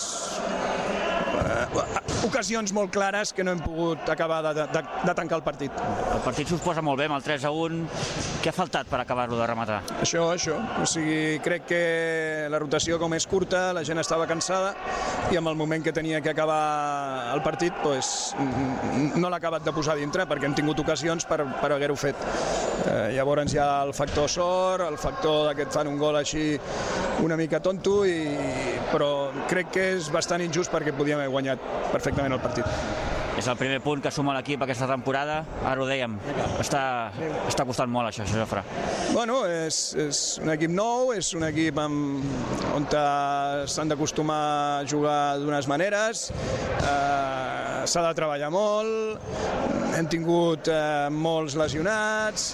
eh, 1.51 2.26
ocasions 2.26 2.72
molt 2.76 2.92
clares 2.94 3.32
que 3.32 3.44
no 3.44 3.55
hem 3.55 3.61
pogut 3.64 4.09
acabar 4.12 4.40
de, 4.46 4.55
de, 4.61 4.82
de 5.07 5.14
tancar 5.16 5.38
el 5.40 5.44
partit. 5.44 5.82
El 6.14 6.22
partit 6.24 6.51
s'us 6.51 6.62
posa 6.64 6.82
molt 6.84 7.01
bé 7.01 7.09
amb 7.09 7.16
el 7.18 7.24
3 7.26 7.46
a 7.48 7.53
1. 7.55 7.80
Què 8.40 8.53
ha 8.53 8.57
faltat 8.57 8.88
per 8.90 9.01
acabar-lo 9.03 9.38
de 9.40 9.48
rematar? 9.48 9.80
Això, 10.01 10.26
això. 10.34 10.59
O 10.80 10.86
sigui, 10.88 11.38
crec 11.44 11.66
que 11.70 11.82
la 12.53 12.61
rotació 12.62 12.98
com 13.01 13.14
és 13.16 13.26
curta, 13.30 13.70
la 13.76 13.84
gent 13.86 14.01
estava 14.03 14.28
cansada 14.30 14.74
i 15.30 15.38
amb 15.38 15.51
el 15.53 15.59
moment 15.59 15.84
que 15.84 15.94
tenia 15.96 16.20
que 16.20 16.32
acabar 16.32 17.34
el 17.34 17.42
partit 17.44 17.74
pues, 17.82 18.34
no 18.40 19.28
l'ha 19.28 19.38
acabat 19.38 19.64
de 19.66 19.74
posar 19.74 19.96
dintre 19.98 20.26
perquè 20.28 20.48
hem 20.48 20.57
tingut 20.57 20.80
ocasions 20.82 21.26
per, 21.28 21.42
per 21.61 21.72
haver-ho 21.74 21.96
fet. 21.98 22.18
Eh, 22.80 23.12
llavors 23.16 23.55
hi 23.55 23.61
ha 23.61 23.70
el 23.84 23.92
factor 23.96 24.28
sort, 24.30 24.86
el 24.86 24.98
factor 25.01 25.51
de 25.51 25.57
que 25.59 25.66
et 25.68 25.74
fan 25.74 25.88
un 25.90 25.98
gol 26.01 26.18
així 26.20 26.55
una 27.24 27.36
mica 27.36 27.61
tonto, 27.61 28.01
i, 28.09 28.24
però 28.90 29.30
crec 29.51 29.72
que 29.74 29.86
és 29.96 30.09
bastant 30.12 30.42
injust 30.44 30.72
perquè 30.72 30.94
podíem 30.96 31.20
haver 31.20 31.32
guanyat 31.32 31.39
perfectament 31.93 32.36
el 32.36 32.43
partit. 32.43 32.66
És 33.41 33.47
el 33.49 33.57
primer 33.57 33.78
punt 33.80 34.03
que 34.05 34.11
suma 34.12 34.34
l'equip 34.36 34.61
aquesta 34.64 34.88
temporada, 34.91 35.38
ara 35.64 35.80
ho 35.80 35.86
dèiem, 35.88 36.16
està, 36.61 36.82
està 37.49 37.64
costant 37.64 37.88
molt 37.88 38.11
això, 38.11 38.26
Jofre. 38.28 38.61
Bueno, 39.14 39.38
és, 39.49 39.78
és 40.03 40.20
un 40.43 40.51
equip 40.53 40.74
nou, 40.74 41.14
és 41.16 41.30
un 41.38 41.47
equip 41.49 41.78
amb, 41.80 42.26
on 42.76 42.88
s'han 42.91 43.93
d'acostumar 43.93 44.41
a 44.43 44.84
jugar 44.91 45.38
d'unes 45.41 45.70
maneres, 45.70 46.26
eh, 46.82 47.20
s'ha 47.91 48.05
de 48.07 48.14
treballar 48.14 48.51
molt, 48.55 49.30
hem 49.99 50.07
tingut 50.11 50.68
eh, 50.70 51.09
molts 51.11 51.57
lesionats, 51.59 52.53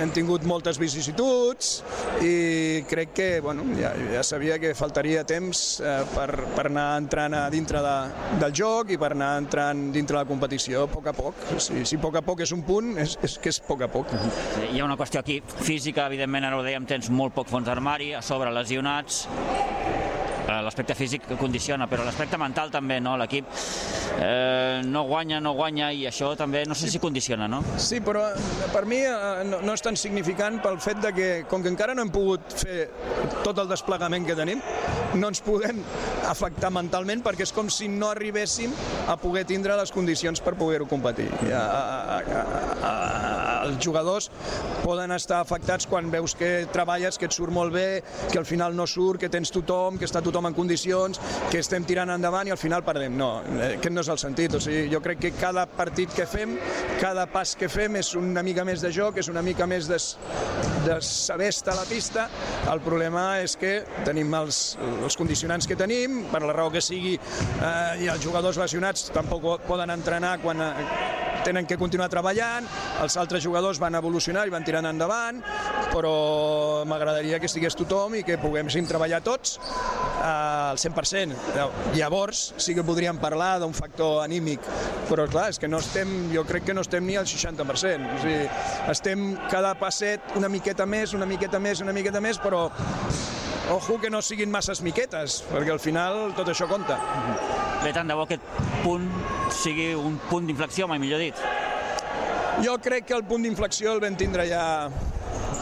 hem 0.00 0.12
tingut 0.14 0.44
moltes 0.48 0.78
vicissituds 0.80 1.80
i 2.24 2.84
crec 2.88 3.12
que 3.16 3.28
bueno, 3.42 3.66
ja, 3.76 3.90
ja 4.14 4.22
sabia 4.26 4.60
que 4.62 4.72
faltaria 4.78 5.24
temps 5.28 5.80
eh, 5.82 5.96
per, 6.14 6.28
per 6.54 6.66
anar 6.70 6.86
entrant 7.00 7.36
a 7.36 7.42
dintre 7.52 7.82
de, 7.84 7.96
del 8.40 8.54
joc 8.56 8.94
i 8.94 9.00
per 9.00 9.12
anar 9.16 9.32
entrant 9.42 9.88
dintre 9.94 10.20
la 10.20 10.24
competició 10.28 10.86
a 10.86 10.90
poc 10.92 11.10
a 11.10 11.16
poc. 11.16 11.44
Si, 11.58 11.82
si 11.88 11.98
a 11.98 12.02
poc 12.02 12.20
a 12.20 12.24
poc 12.24 12.44
és 12.46 12.54
un 12.56 12.62
punt, 12.66 12.94
és, 13.02 13.16
és 13.26 13.36
que 13.42 13.52
és 13.52 13.60
a 13.60 13.66
poc 13.66 13.84
a 13.86 13.90
poc. 13.90 14.14
Hi 14.70 14.78
ha 14.78 14.86
una 14.86 14.98
qüestió 15.00 15.24
aquí 15.24 15.40
física, 15.42 16.06
evidentment, 16.06 16.46
ara 16.46 16.60
ho 16.60 16.64
dèiem, 16.66 16.86
tens 16.88 17.10
molt 17.10 17.34
poc 17.36 17.50
fons 17.50 17.66
d'armari, 17.66 18.12
a 18.14 18.22
sobre 18.24 18.52
lesionats, 18.54 19.24
l'aspecte 20.48 20.94
físic 20.98 21.26
condiciona, 21.38 21.86
però 21.90 22.04
l'aspecte 22.06 22.38
mental 22.40 22.70
també, 22.72 23.00
no? 23.02 23.16
L'equip 23.20 23.48
eh, 24.18 24.80
no 24.84 25.04
guanya, 25.08 25.40
no 25.40 25.54
guanya 25.58 25.90
i 25.92 26.06
això 26.08 26.32
també 26.38 26.64
no 26.68 26.76
sé 26.78 26.90
si 26.90 27.00
condiciona, 27.02 27.48
no? 27.48 27.62
Sí, 27.78 28.00
però 28.04 28.26
eh, 28.30 28.68
per 28.72 28.84
mi 28.88 29.00
eh, 29.04 29.44
no, 29.48 29.60
no 29.64 29.76
és 29.76 29.84
tan 29.84 29.98
significant 30.00 30.60
pel 30.64 30.80
fet 30.82 31.02
de 31.04 31.12
que, 31.16 31.30
com 31.50 31.64
que 31.64 31.72
encara 31.72 31.94
no 31.94 32.06
hem 32.06 32.12
pogut 32.14 32.56
fer 32.62 32.88
tot 33.44 33.58
el 33.62 33.70
desplegament 33.70 34.26
que 34.28 34.36
tenim, 34.38 34.62
no 35.14 35.30
ens 35.30 35.42
podem 35.44 35.82
afectar 36.30 36.72
mentalment 36.74 37.24
perquè 37.24 37.46
és 37.46 37.54
com 37.56 37.70
si 37.72 37.88
no 37.90 38.10
arribéssim 38.12 38.74
a 39.10 39.16
poder 39.20 39.46
tindre 39.48 39.76
les 39.78 39.92
condicions 39.94 40.42
per 40.44 40.56
poder-ho 40.58 40.88
competir. 40.90 41.28
A, 41.50 41.60
a, 41.60 42.18
a, 42.20 42.42
a, 42.80 43.39
els 43.64 43.78
jugadors 43.82 44.30
poden 44.84 45.12
estar 45.14 45.40
afectats 45.40 45.88
quan 45.90 46.10
veus 46.12 46.34
que 46.38 46.66
treballes, 46.72 47.18
que 47.18 47.28
et 47.28 47.36
surt 47.36 47.52
molt 47.54 47.74
bé, 47.74 48.02
que 48.30 48.38
al 48.40 48.46
final 48.48 48.76
no 48.76 48.86
surt, 48.88 49.20
que 49.20 49.30
tens 49.32 49.52
tothom, 49.54 49.98
que 50.00 50.08
està 50.08 50.22
tothom 50.24 50.48
en 50.50 50.56
condicions, 50.56 51.20
que 51.50 51.60
estem 51.60 51.84
tirant 51.88 52.10
endavant 52.14 52.48
i 52.48 52.54
al 52.54 52.60
final 52.60 52.84
perdem. 52.86 53.16
No, 53.18 53.30
eh, 53.58 53.74
aquest 53.76 53.94
no 53.94 54.04
és 54.04 54.12
el 54.12 54.20
sentit. 54.22 54.56
O 54.56 54.62
sigui, 54.62 54.88
jo 54.92 55.02
crec 55.04 55.20
que 55.26 55.32
cada 55.36 55.66
partit 55.66 56.12
que 56.16 56.26
fem, 56.30 56.56
cada 57.00 57.26
pas 57.30 57.54
que 57.58 57.68
fem 57.72 58.00
és 58.00 58.14
una 58.18 58.44
mica 58.46 58.64
més 58.66 58.84
de 58.84 58.92
joc, 58.94 59.20
és 59.20 59.30
una 59.32 59.44
mica 59.44 59.68
més 59.70 59.88
de, 59.90 59.98
de 60.86 61.00
saber 61.04 61.50
estar 61.52 61.74
a 61.74 61.80
la 61.82 61.88
pista. 61.88 62.28
El 62.70 62.82
problema 62.84 63.40
és 63.44 63.56
que 63.60 63.80
tenim 64.06 64.34
els, 64.38 64.76
els 65.04 65.18
condicionants 65.18 65.68
que 65.68 65.78
tenim, 65.78 66.24
per 66.32 66.42
la 66.44 66.56
raó 66.56 66.72
que 66.72 66.82
sigui, 66.84 67.16
eh, 67.16 68.04
i 68.04 68.10
els 68.12 68.24
jugadors 68.24 68.60
lesionats 68.60 69.10
tampoc 69.14 69.66
poden 69.66 69.90
entrenar 69.92 70.36
quan 70.42 70.60
eh, 70.64 71.29
tenen 71.44 71.66
que 71.66 71.78
continuar 71.80 72.08
treballant, 72.12 72.66
els 73.02 73.16
altres 73.20 73.42
jugadors 73.44 73.80
van 73.80 73.96
evolucionar 73.98 74.46
i 74.46 74.52
van 74.52 74.64
tirant 74.66 74.86
endavant, 74.90 75.40
però 75.90 76.84
m'agradaria 76.88 77.40
que 77.40 77.48
estigués 77.50 77.76
tothom 77.78 78.18
i 78.18 78.24
que 78.26 78.38
poguéssim 78.40 78.86
treballar 78.88 79.22
tots 79.24 79.56
eh, 79.58 80.70
al 80.70 80.78
100%. 80.78 81.36
Llavors 81.96 82.44
sí 82.60 82.74
que 82.76 82.84
podríem 82.86 83.18
parlar 83.22 83.58
d'un 83.62 83.74
factor 83.76 84.20
anímic, 84.24 84.64
però 85.08 85.26
clar, 85.30 85.48
és 85.54 85.60
que 85.60 85.68
no 85.70 85.80
estem, 85.82 86.30
jo 86.34 86.44
crec 86.48 86.68
que 86.68 86.76
no 86.76 86.84
estem 86.86 87.06
ni 87.06 87.18
al 87.20 87.28
60%. 87.28 88.14
O 88.14 88.22
sigui, 88.22 88.46
estem 88.92 89.28
cada 89.50 89.74
passet 89.80 90.36
una 90.38 90.50
miqueta 90.52 90.86
més, 90.86 91.14
una 91.16 91.28
miqueta 91.28 91.60
més, 91.62 91.82
una 91.84 91.96
miqueta 91.96 92.22
més, 92.22 92.38
però 92.40 92.68
ojo 93.70 94.00
que 94.02 94.10
no 94.10 94.22
siguin 94.22 94.50
masses 94.50 94.82
miquetes, 94.82 95.42
perquè 95.50 95.74
al 95.74 95.82
final 95.82 96.34
tot 96.38 96.50
això 96.50 96.68
compta. 96.70 96.98
Bé, 97.84 97.94
tant 97.96 98.10
de 98.10 98.16
bo 98.18 98.26
aquest 98.26 98.44
punt 98.84 99.08
sigui 99.54 99.92
un 99.94 100.18
punt 100.30 100.46
d'inflexió, 100.48 100.88
mai 100.88 100.98
millor 101.02 101.22
dit. 101.22 101.38
Jo 102.64 102.76
crec 102.82 103.06
que 103.08 103.16
el 103.16 103.24
punt 103.24 103.46
d'inflexió 103.46 103.94
el 103.94 104.02
vam 104.02 104.16
tindre 104.20 104.46
ja 104.48 104.64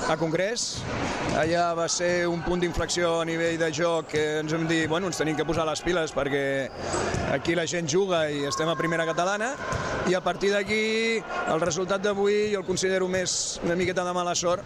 a 0.08 0.16
Congrés. 0.16 0.78
Allà 1.38 1.74
va 1.76 1.86
ser 1.92 2.26
un 2.26 2.40
punt 2.42 2.62
d'inflexió 2.62 3.20
a 3.20 3.24
nivell 3.28 3.58
de 3.60 3.68
joc 3.74 4.08
que 4.14 4.22
ens 4.40 4.52
hem 4.56 4.64
dit, 4.66 4.88
bueno, 4.88 5.10
ens 5.10 5.20
tenim 5.20 5.36
que 5.36 5.46
posar 5.46 5.66
les 5.68 5.82
piles 5.84 6.14
perquè 6.16 6.42
aquí 7.34 7.54
la 7.54 7.66
gent 7.68 7.88
juga 7.90 8.24
i 8.32 8.46
estem 8.48 8.68
a 8.72 8.76
primera 8.78 9.06
catalana 9.06 9.52
i 10.08 10.16
a 10.16 10.22
partir 10.24 10.50
d'aquí 10.54 11.20
el 11.52 11.60
resultat 11.60 12.00
d'avui 12.02 12.54
jo 12.54 12.62
el 12.62 12.66
considero 12.66 13.08
més 13.12 13.60
una 13.66 13.76
miqueta 13.76 14.06
de 14.06 14.14
mala 14.16 14.34
sort 14.34 14.64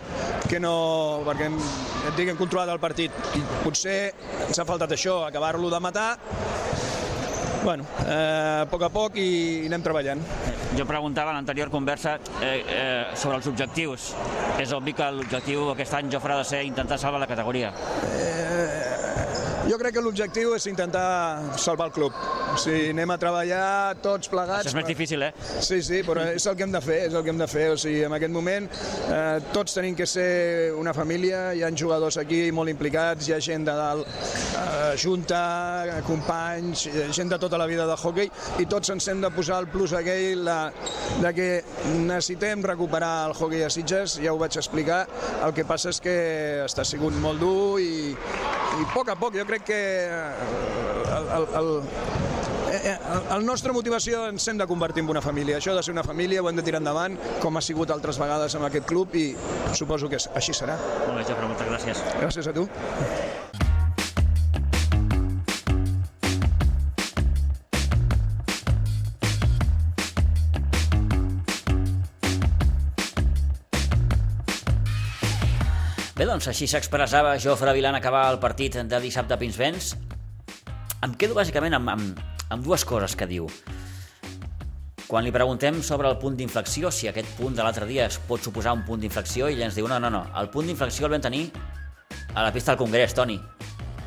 que 0.49 0.61
no, 0.63 1.23
perquè 1.27 1.51
hem, 1.51 1.59
et 1.59 2.15
dic, 2.17 2.31
hem 2.31 2.39
controlat 2.39 2.71
el 2.71 2.81
partit 2.81 3.35
i 3.35 3.43
potser 3.65 3.99
ens 4.47 4.63
ha 4.63 4.69
faltat 4.69 4.95
això, 4.95 5.25
acabar-lo 5.27 5.73
de 5.73 5.83
matar 5.83 6.11
bueno, 7.63 7.85
eh, 8.07 8.63
a 8.63 8.67
poc 8.71 8.83
a 8.83 8.91
poc 8.93 9.17
i 9.21 9.67
anem 9.69 9.83
treballant. 9.85 10.23
Jo 10.77 10.87
preguntava 10.89 11.33
en 11.33 11.39
l'anterior 11.39 11.71
conversa 11.71 12.17
eh, 12.41 12.53
eh, 12.63 13.17
sobre 13.17 13.39
els 13.39 13.49
objectius. 13.51 14.13
És 14.63 14.73
obvi 14.77 14.95
que 14.97 15.11
l'objectiu 15.15 15.71
aquest 15.73 15.99
any, 15.99 16.11
Jofre, 16.13 16.35
ha 16.37 16.43
de 16.43 16.49
ser 16.49 16.63
intentar 16.67 16.99
salvar 16.99 17.23
la 17.23 17.31
categoria. 17.31 17.73
Eh, 18.13 19.69
jo 19.71 19.79
crec 19.79 19.95
que 19.97 20.05
l'objectiu 20.05 20.57
és 20.57 20.67
intentar 20.71 21.59
salvar 21.59 21.91
el 21.91 21.99
club. 21.99 22.42
O 22.53 22.59
sigui, 22.61 22.91
anem 22.93 23.11
a 23.15 23.17
treballar 23.21 23.97
tots 24.05 24.29
plegats. 24.29 24.67
Això 24.67 24.73
és 24.75 24.77
més 24.77 24.89
difícil, 24.89 25.23
eh? 25.25 25.31
Sí, 25.65 25.79
sí, 25.85 26.03
però 26.05 26.27
és 26.35 26.45
el 26.47 26.57
que 26.59 26.67
hem 26.67 26.75
de 26.75 26.83
fer, 26.85 26.99
és 27.09 27.15
el 27.17 27.25
que 27.25 27.33
hem 27.33 27.41
de 27.41 27.49
fer. 27.49 27.67
O 27.73 27.79
sigui, 27.81 28.03
en 28.05 28.13
aquest 28.13 28.35
moment 28.35 28.69
eh, 28.69 29.39
tots 29.55 29.77
tenim 29.79 29.97
que 29.97 30.07
ser 30.09 30.73
una 30.77 30.93
família, 30.97 31.41
hi 31.57 31.63
ha 31.65 31.71
jugadors 31.73 32.19
aquí 32.21 32.43
molt 32.53 32.73
implicats, 32.73 33.29
hi 33.29 33.37
ha 33.37 33.41
gent 33.43 33.65
de 33.69 33.77
dalt, 33.79 34.09
eh, 34.61 34.93
junta, 35.01 35.43
companys, 36.07 36.85
gent 37.17 37.33
de 37.33 37.41
tota 37.41 37.61
la 37.61 37.69
vida 37.71 37.87
de 37.89 37.97
hockey, 37.97 38.29
i 38.61 38.69
tots 38.69 38.93
ens 38.93 39.09
hem 39.09 39.25
de 39.25 39.33
posar 39.33 39.63
el 39.63 39.71
plus 39.73 39.97
aquell 39.97 40.45
de, 40.45 40.59
de 41.25 41.33
que 41.37 41.49
necessitem 42.05 42.65
recuperar 42.69 43.15
el 43.31 43.37
hockey 43.39 43.65
a 43.65 43.71
Sitges, 43.73 44.19
ja 44.21 44.35
ho 44.35 44.41
vaig 44.41 44.61
explicar, 44.61 45.07
el 45.43 45.57
que 45.57 45.65
passa 45.69 45.93
és 45.93 46.03
que 46.05 46.17
està 46.67 46.85
sigut 46.85 47.17
molt 47.25 47.41
dur 47.41 47.81
i, 47.81 48.13
i 48.13 48.85
a 48.85 48.93
poc 48.93 49.09
a 49.13 49.17
poc 49.19 49.41
jo 49.41 49.49
crec 49.49 49.67
que 49.73 49.81
el, 51.13 51.27
el, 51.39 51.49
el, 51.61 51.71
el 52.83 53.45
nostra 53.47 53.73
motivació 53.75 54.25
ens 54.31 54.47
hem 54.49 54.59
de 54.59 54.67
convertir 54.67 55.05
en 55.05 55.11
una 55.13 55.23
família. 55.23 55.59
Això 55.59 55.73
ha 55.73 55.79
de 55.79 55.83
ser 55.87 55.95
una 55.95 56.03
família, 56.07 56.43
ho 56.43 56.49
hem 56.51 56.59
de 56.59 56.65
tirar 56.67 56.81
endavant, 56.83 57.19
com 57.43 57.57
ha 57.57 57.63
sigut 57.63 57.91
altres 57.95 58.19
vegades 58.19 58.57
amb 58.59 58.67
aquest 58.69 58.89
club 58.91 59.15
i 59.15 59.29
suposo 59.79 60.11
que 60.11 60.19
així 60.35 60.57
serà. 60.57 60.79
Molt 61.07 61.21
bé, 61.21 61.29
Jofre, 61.29 61.47
moltes 61.47 61.71
gràcies. 61.71 62.03
Gràcies 62.19 62.51
a 62.51 62.57
tu. 62.57 62.67
Bé, 76.13 76.27
doncs 76.29 76.47
així 76.51 76.69
s'expressava 76.71 77.39
Jofre 77.43 77.73
Vilan 77.75 77.97
acabar 77.99 78.29
el 78.31 78.37
partit 78.39 78.77
de 78.87 78.99
dissabte 79.03 79.35
a 79.35 79.41
Pinsbens. 79.41 79.95
Em 81.03 81.17
quedo 81.19 81.35
bàsicament 81.35 81.75
amb, 81.75 81.89
amb, 81.91 82.21
amb 82.53 82.65
dues 82.65 82.85
coses 82.85 83.17
que 83.17 83.29
diu. 83.29 83.49
Quan 85.09 85.25
li 85.25 85.33
preguntem 85.33 85.83
sobre 85.85 86.09
el 86.09 86.19
punt 86.21 86.37
d'inflexió, 86.39 86.91
si 86.93 87.09
aquest 87.09 87.29
punt 87.37 87.57
de 87.57 87.65
l'altre 87.65 87.89
dia 87.89 88.07
es 88.09 88.19
pot 88.29 88.41
suposar 88.41 88.73
un 88.77 88.85
punt 88.87 89.01
d'inflexió, 89.03 89.49
ell 89.49 89.61
ens 89.65 89.77
diu, 89.77 89.89
no, 89.89 89.99
no, 90.01 90.09
no, 90.13 90.23
el 90.41 90.49
punt 90.53 90.69
d'inflexió 90.69 91.09
el 91.09 91.13
vam 91.17 91.25
tenir 91.25 91.47
a 92.35 92.45
la 92.45 92.53
pista 92.53 92.73
del 92.73 92.81
Congrés, 92.81 93.13
Toni. 93.17 93.39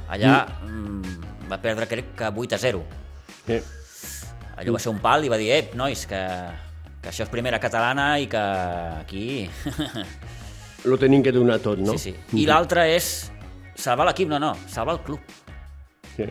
Allà 0.09 0.33
mm. 0.45 0.69
Mm, 0.69 1.49
va 1.51 1.59
perdre, 1.61 1.89
crec 1.89 2.13
que 2.17 2.29
8 2.29 2.57
a 2.57 2.61
0. 2.61 2.83
Sí. 3.45 3.59
Allò 4.55 4.77
va 4.77 4.81
ser 4.81 4.93
un 4.93 5.01
pal 5.03 5.25
i 5.25 5.29
va 5.29 5.41
dir, 5.41 5.51
ep, 5.57 5.75
nois, 5.77 6.05
que, 6.09 6.21
que 7.01 7.11
això 7.11 7.25
és 7.25 7.33
primera 7.33 7.59
catalana 7.61 8.15
i 8.21 8.29
que 8.31 8.43
aquí... 9.01 9.25
Lo 10.89 10.97
tenim 11.01 11.23
que 11.25 11.33
donar 11.33 11.59
tot, 11.65 11.81
no? 11.81 11.97
Sí, 11.97 12.13
sí. 12.13 12.41
I 12.41 12.45
l'altre 12.45 12.85
és 12.93 13.31
salvar 13.73 14.05
l'equip, 14.09 14.29
no, 14.29 14.39
no, 14.41 14.53
salvar 14.69 14.99
el 14.99 15.05
club. 15.05 15.39
Sí. 16.15 16.29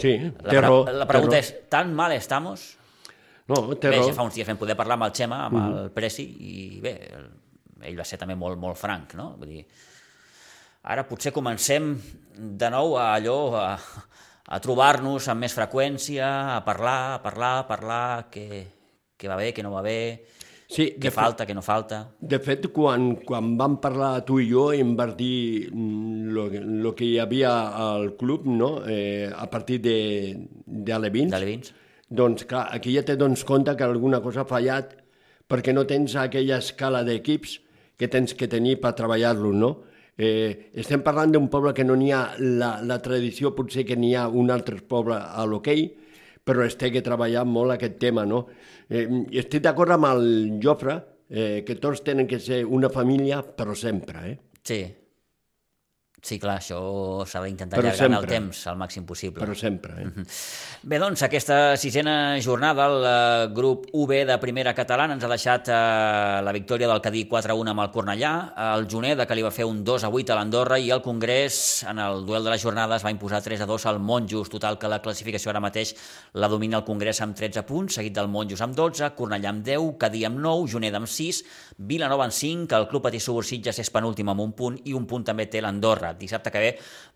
Sí, 0.00 0.14
La, 0.42 0.50
té 0.50 0.60
raó. 0.60 0.84
la 0.90 1.06
pregunta 1.06 1.38
és, 1.38 1.52
tan 1.70 1.92
mal 1.94 2.12
estamos? 2.12 2.64
No, 3.48 3.60
té 3.76 3.90
Bé, 3.90 3.98
raó. 3.98 4.08
ja 4.08 4.14
fa 4.16 4.24
uns 4.26 4.34
dies 4.34 4.48
vam 4.48 4.58
poder 4.60 4.76
parlar 4.76 4.96
amb 4.98 5.06
el 5.08 5.12
Xema, 5.16 5.42
amb 5.46 5.58
el 5.60 5.90
Presi, 5.94 6.24
i 6.24 6.80
bé, 6.82 6.94
el, 7.14 7.26
ell 7.90 7.98
va 8.00 8.04
ser 8.08 8.18
també 8.18 8.34
molt, 8.40 8.58
molt 8.58 8.78
franc, 8.80 9.14
no? 9.18 9.34
Vull 9.38 9.52
dir, 9.58 9.64
ara 10.90 11.04
potser 11.08 11.32
comencem 11.32 11.92
de 12.34 12.70
nou 12.72 12.96
a 13.00 13.10
allò, 13.18 13.36
a, 13.60 13.68
a 14.48 14.60
trobar-nos 14.64 15.28
amb 15.32 15.44
més 15.44 15.54
freqüència, 15.56 16.26
a 16.56 16.60
parlar, 16.64 16.98
a 17.14 17.20
parlar, 17.24 17.52
a 17.62 17.66
parlar, 17.68 18.02
què, 18.32 18.64
què 19.20 19.28
va 19.30 19.36
bé, 19.40 19.52
què 19.56 19.62
no 19.64 19.72
va 19.76 19.84
bé, 19.84 19.98
Sí, 20.74 20.88
de 20.98 21.10
fet- 21.10 21.14
falta, 21.14 21.46
què 21.46 21.54
no 21.54 21.62
falta... 21.62 22.00
De 22.18 22.40
fet, 22.42 22.66
quan, 22.74 23.12
quan 23.22 23.52
vam 23.60 23.76
parlar 23.82 24.24
tu 24.26 24.40
i 24.42 24.48
jo, 24.50 24.66
em 24.74 24.96
vas 24.98 25.12
dir 25.16 25.68
el 25.70 26.90
que 26.98 27.06
hi 27.06 27.18
havia 27.22 27.52
al 27.84 28.10
club, 28.18 28.48
no? 28.50 28.80
eh, 28.86 29.30
a 29.30 29.46
partir 29.50 29.78
de, 29.84 29.96
de 30.66 30.92
Alevins. 30.96 31.30
D'Alevins? 31.30 31.72
Doncs 32.10 32.44
clar, 32.50 32.66
aquí 32.74 32.92
ja 32.94 33.04
te 33.06 33.16
dones 33.16 33.44
compte 33.46 33.76
que 33.78 33.86
alguna 33.86 34.20
cosa 34.22 34.42
ha 34.42 34.48
fallat 34.50 34.96
perquè 35.48 35.72
no 35.74 35.86
tens 35.88 36.14
aquella 36.20 36.58
escala 36.58 37.02
d'equips 37.06 37.58
que 37.98 38.08
tens 38.10 38.34
que 38.34 38.48
tenir 38.50 38.80
per 38.82 38.94
treballar-lo, 38.98 39.52
no? 39.54 39.70
Eh, 40.18 40.70
estem 40.78 41.02
parlant 41.02 41.32
d'un 41.34 41.48
poble 41.50 41.72
que 41.74 41.84
no 41.86 41.96
n'hi 41.98 42.12
ha 42.14 42.22
la, 42.38 42.76
la 42.86 43.00
tradició, 43.02 43.54
potser 43.56 43.86
que 43.86 43.96
n'hi 43.98 44.12
ha 44.14 44.28
un 44.28 44.50
altre 44.54 44.78
poble 44.88 45.16
a 45.18 45.46
l'hoquei, 45.46 45.88
però 46.44 46.64
es 46.64 46.76
té 46.80 46.90
que 46.92 47.02
treballar 47.04 47.44
molt 47.48 47.74
aquest 47.74 47.96
tema, 48.02 48.26
no? 48.28 48.44
Eh, 48.88 49.06
estic 49.40 49.64
d'acord 49.64 49.96
amb 49.96 50.10
el 50.10 50.26
Jofre, 50.62 50.98
eh, 51.30 51.62
que 51.66 51.78
tots 51.80 52.04
tenen 52.04 52.28
que 52.28 52.38
ser 52.40 52.64
una 52.64 52.90
família, 52.92 53.40
però 53.42 53.74
sempre, 53.74 54.28
eh? 54.30 54.36
Sí. 54.64 54.82
Sí, 56.24 56.38
clar, 56.40 56.54
això 56.56 56.78
s'ha 57.28 57.42
d'intentar 57.44 57.82
allargar 57.82 58.06
en 58.06 58.14
el 58.16 58.22
sempre. 58.22 58.32
temps 58.32 58.60
al 58.70 58.78
màxim 58.80 59.04
possible. 59.04 59.42
Però 59.42 59.52
sempre, 59.52 59.92
eh? 60.00 60.24
Bé, 60.88 60.96
doncs, 61.02 61.20
aquesta 61.26 61.76
sisena 61.76 62.38
jornada, 62.40 62.86
el 62.88 63.04
eh, 63.04 63.50
grup 63.52 63.90
UB 63.92 64.14
de 64.30 64.38
primera 64.40 64.72
catalana 64.72 65.18
ens 65.18 65.26
ha 65.26 65.28
deixat 65.28 65.68
eh, 65.68 65.74
la 66.46 66.54
victòria 66.56 66.88
del 66.88 67.02
Cadí 67.04 67.26
4-1 67.28 67.74
amb 67.74 67.84
el 67.84 67.90
Cornellà, 67.92 68.32
el 68.70 68.86
Juneda, 68.88 69.26
que 69.28 69.36
li 69.36 69.44
va 69.44 69.50
fer 69.52 69.66
un 69.68 69.82
2-8 69.84 70.32
a 70.32 70.38
l'Andorra, 70.38 70.78
i 70.80 70.88
el 70.96 71.02
Congrés, 71.04 71.58
en 71.90 72.00
el 72.00 72.24
duel 72.24 72.48
de 72.48 72.54
la 72.54 72.60
jornada, 72.62 72.96
es 72.96 73.04
va 73.04 73.12
imposar 73.12 73.42
3-2 73.44 73.84
al 73.92 74.00
Monjos, 74.00 74.48
total 74.48 74.80
que 74.80 74.88
la 74.88 75.02
classificació 75.04 75.52
ara 75.52 75.60
mateix 75.60 75.92
la 76.40 76.48
domina 76.48 76.80
el 76.80 76.88
Congrés 76.88 77.20
amb 77.20 77.36
13 77.36 77.66
punts, 77.68 78.00
seguit 78.00 78.16
del 78.16 78.32
Monjos 78.32 78.64
amb 78.64 78.72
12, 78.80 79.12
Cornellà 79.20 79.52
amb 79.52 79.60
10, 79.68 79.92
Cadí 80.00 80.24
amb 80.24 80.40
9, 80.40 80.72
Juneda 80.72 81.04
amb 81.04 81.12
6, 81.12 81.44
Vilanova 81.84 82.24
amb 82.30 82.38
5, 82.40 82.72
el 82.80 82.88
Club 82.88 83.04
Patí 83.10 83.20
Subursitges 83.20 83.84
és 83.84 83.92
penúltim 83.92 84.32
amb 84.32 84.48
un 84.48 84.56
punt, 84.56 84.80
i 84.88 84.96
un 84.96 85.04
punt 85.04 85.28
també 85.28 85.50
té 85.52 85.60
l'Andorra. 85.60 86.13
Dissabte 86.20 86.52
que 86.54 86.62
ve, 86.62 86.70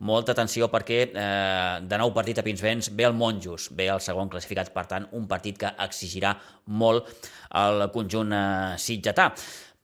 molta 0.09 0.35
atenció 0.35 0.71
perquè 0.73 1.01
eh, 1.09 1.79
de 1.85 2.01
nou 2.01 2.13
partit 2.17 2.41
a 2.41 2.45
Pinsbens 2.47 2.93
ve 2.97 3.09
el 3.09 3.17
Monjos, 3.17 3.71
ve 3.77 3.89
el 3.93 4.03
segon 4.05 4.31
classificat, 4.33 4.73
per 4.75 4.87
tant, 4.91 5.09
un 5.19 5.29
partit 5.31 5.59
que 5.61 5.73
exigirà 5.87 6.35
molt 6.81 7.09
el 7.57 7.89
conjunt 7.95 8.35
eh, 8.35 8.77
sitgetà. 8.81 9.33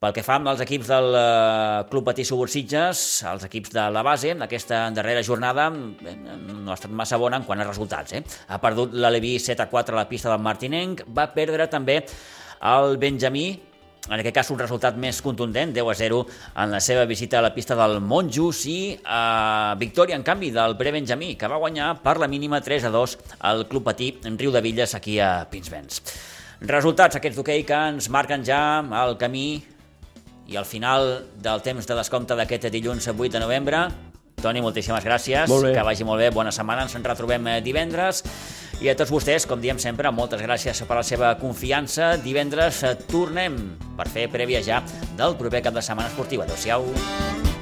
Pel 0.04 0.12
que 0.12 0.20
fa 0.20 0.34
als 0.36 0.60
equips 0.60 0.88
del 0.90 1.14
eh, 1.16 1.84
Club 1.88 2.04
Patí 2.10 2.26
Subursitges, 2.28 2.98
els 3.30 3.46
equips 3.46 3.72
de 3.72 3.84
la 3.94 4.02
base, 4.04 4.34
aquesta 4.44 4.82
darrera 4.92 5.22
jornada 5.24 5.70
eh, 5.70 6.16
no 6.44 6.72
ha 6.72 6.76
estat 6.76 6.92
massa 6.92 7.16
bona 7.16 7.40
en 7.40 7.46
quant 7.48 7.62
a 7.62 7.64
resultats. 7.70 8.12
Eh? 8.12 8.20
Ha 8.52 8.58
perdut 8.60 8.92
l'Aleví 8.92 9.38
7 9.40 9.64
a 9.64 9.70
4 9.72 9.96
a 9.96 10.02
la 10.02 10.08
pista 10.10 10.28
del 10.28 10.44
Martinenc, 10.44 11.06
va 11.08 11.30
perdre 11.32 11.70
també 11.72 12.02
el 12.74 12.98
Benjamí 13.00 13.46
en 14.08 14.18
aquest 14.18 14.34
cas 14.36 14.50
un 14.52 14.58
resultat 14.60 14.98
més 15.00 15.20
contundent, 15.24 15.72
10 15.72 15.88
a 15.88 15.94
0 15.96 16.20
en 16.60 16.74
la 16.74 16.80
seva 16.84 17.06
visita 17.08 17.38
a 17.38 17.44
la 17.44 17.54
pista 17.54 17.76
del 17.78 18.00
Montjus 18.04 18.64
i 18.68 18.78
eh, 18.92 19.72
victòria, 19.80 20.18
en 20.18 20.26
canvi, 20.26 20.50
del 20.52 20.76
Pere 20.76 20.92
Benjamí, 20.92 21.34
que 21.40 21.48
va 21.48 21.60
guanyar 21.62 21.94
per 22.04 22.18
la 22.20 22.28
mínima 22.28 22.60
3 22.60 22.90
a 22.90 22.92
2 22.92 23.18
al 23.48 23.66
Club 23.68 23.88
Patí 23.88 24.10
en 24.28 24.38
Riu 24.38 24.52
de 24.52 24.60
Villes, 24.64 24.94
aquí 24.94 25.18
a 25.18 25.48
Pinsbens. 25.50 26.02
Resultats 26.64 27.16
aquests 27.16 27.40
d'hoquei 27.40 27.64
que 27.66 27.78
ens 27.94 28.10
marquen 28.12 28.44
ja 28.44 28.60
el 29.04 29.16
camí 29.20 29.48
i 30.48 30.56
al 30.60 30.68
final 30.68 31.24
del 31.40 31.64
temps 31.64 31.88
de 31.88 31.96
descompte 31.96 32.36
d'aquest 32.36 32.68
dilluns 32.72 33.08
8 33.08 33.32
de 33.32 33.40
novembre. 33.40 33.86
Toni, 34.44 34.60
moltíssimes 34.60 35.04
gràcies. 35.06 35.48
Que 35.48 35.86
vagi 35.86 36.04
molt 36.04 36.20
bé. 36.20 36.28
Bona 36.34 36.52
setmana. 36.52 36.84
Ens 36.84 36.96
en 36.98 37.06
retrobem 37.06 37.48
eh, 37.48 37.56
divendres. 37.64 38.20
I 38.82 38.90
a 38.90 38.96
tots 38.98 39.12
vostès, 39.14 39.46
com 39.48 39.62
diem 39.62 39.80
sempre, 39.80 40.10
moltes 40.12 40.42
gràcies 40.44 40.84
per 40.84 40.98
la 41.00 41.06
seva 41.06 41.32
confiança. 41.40 42.14
Divendres 42.20 42.82
eh, 42.84 42.94
tornem 43.08 43.56
per 43.96 44.10
fer 44.12 44.28
prèvia 44.32 44.60
ja 44.66 44.82
del 45.16 45.38
proper 45.40 45.64
cap 45.64 45.78
de 45.78 45.84
setmana 45.84 46.12
esportiva. 46.12 46.44
Adéu-siau. 46.44 47.53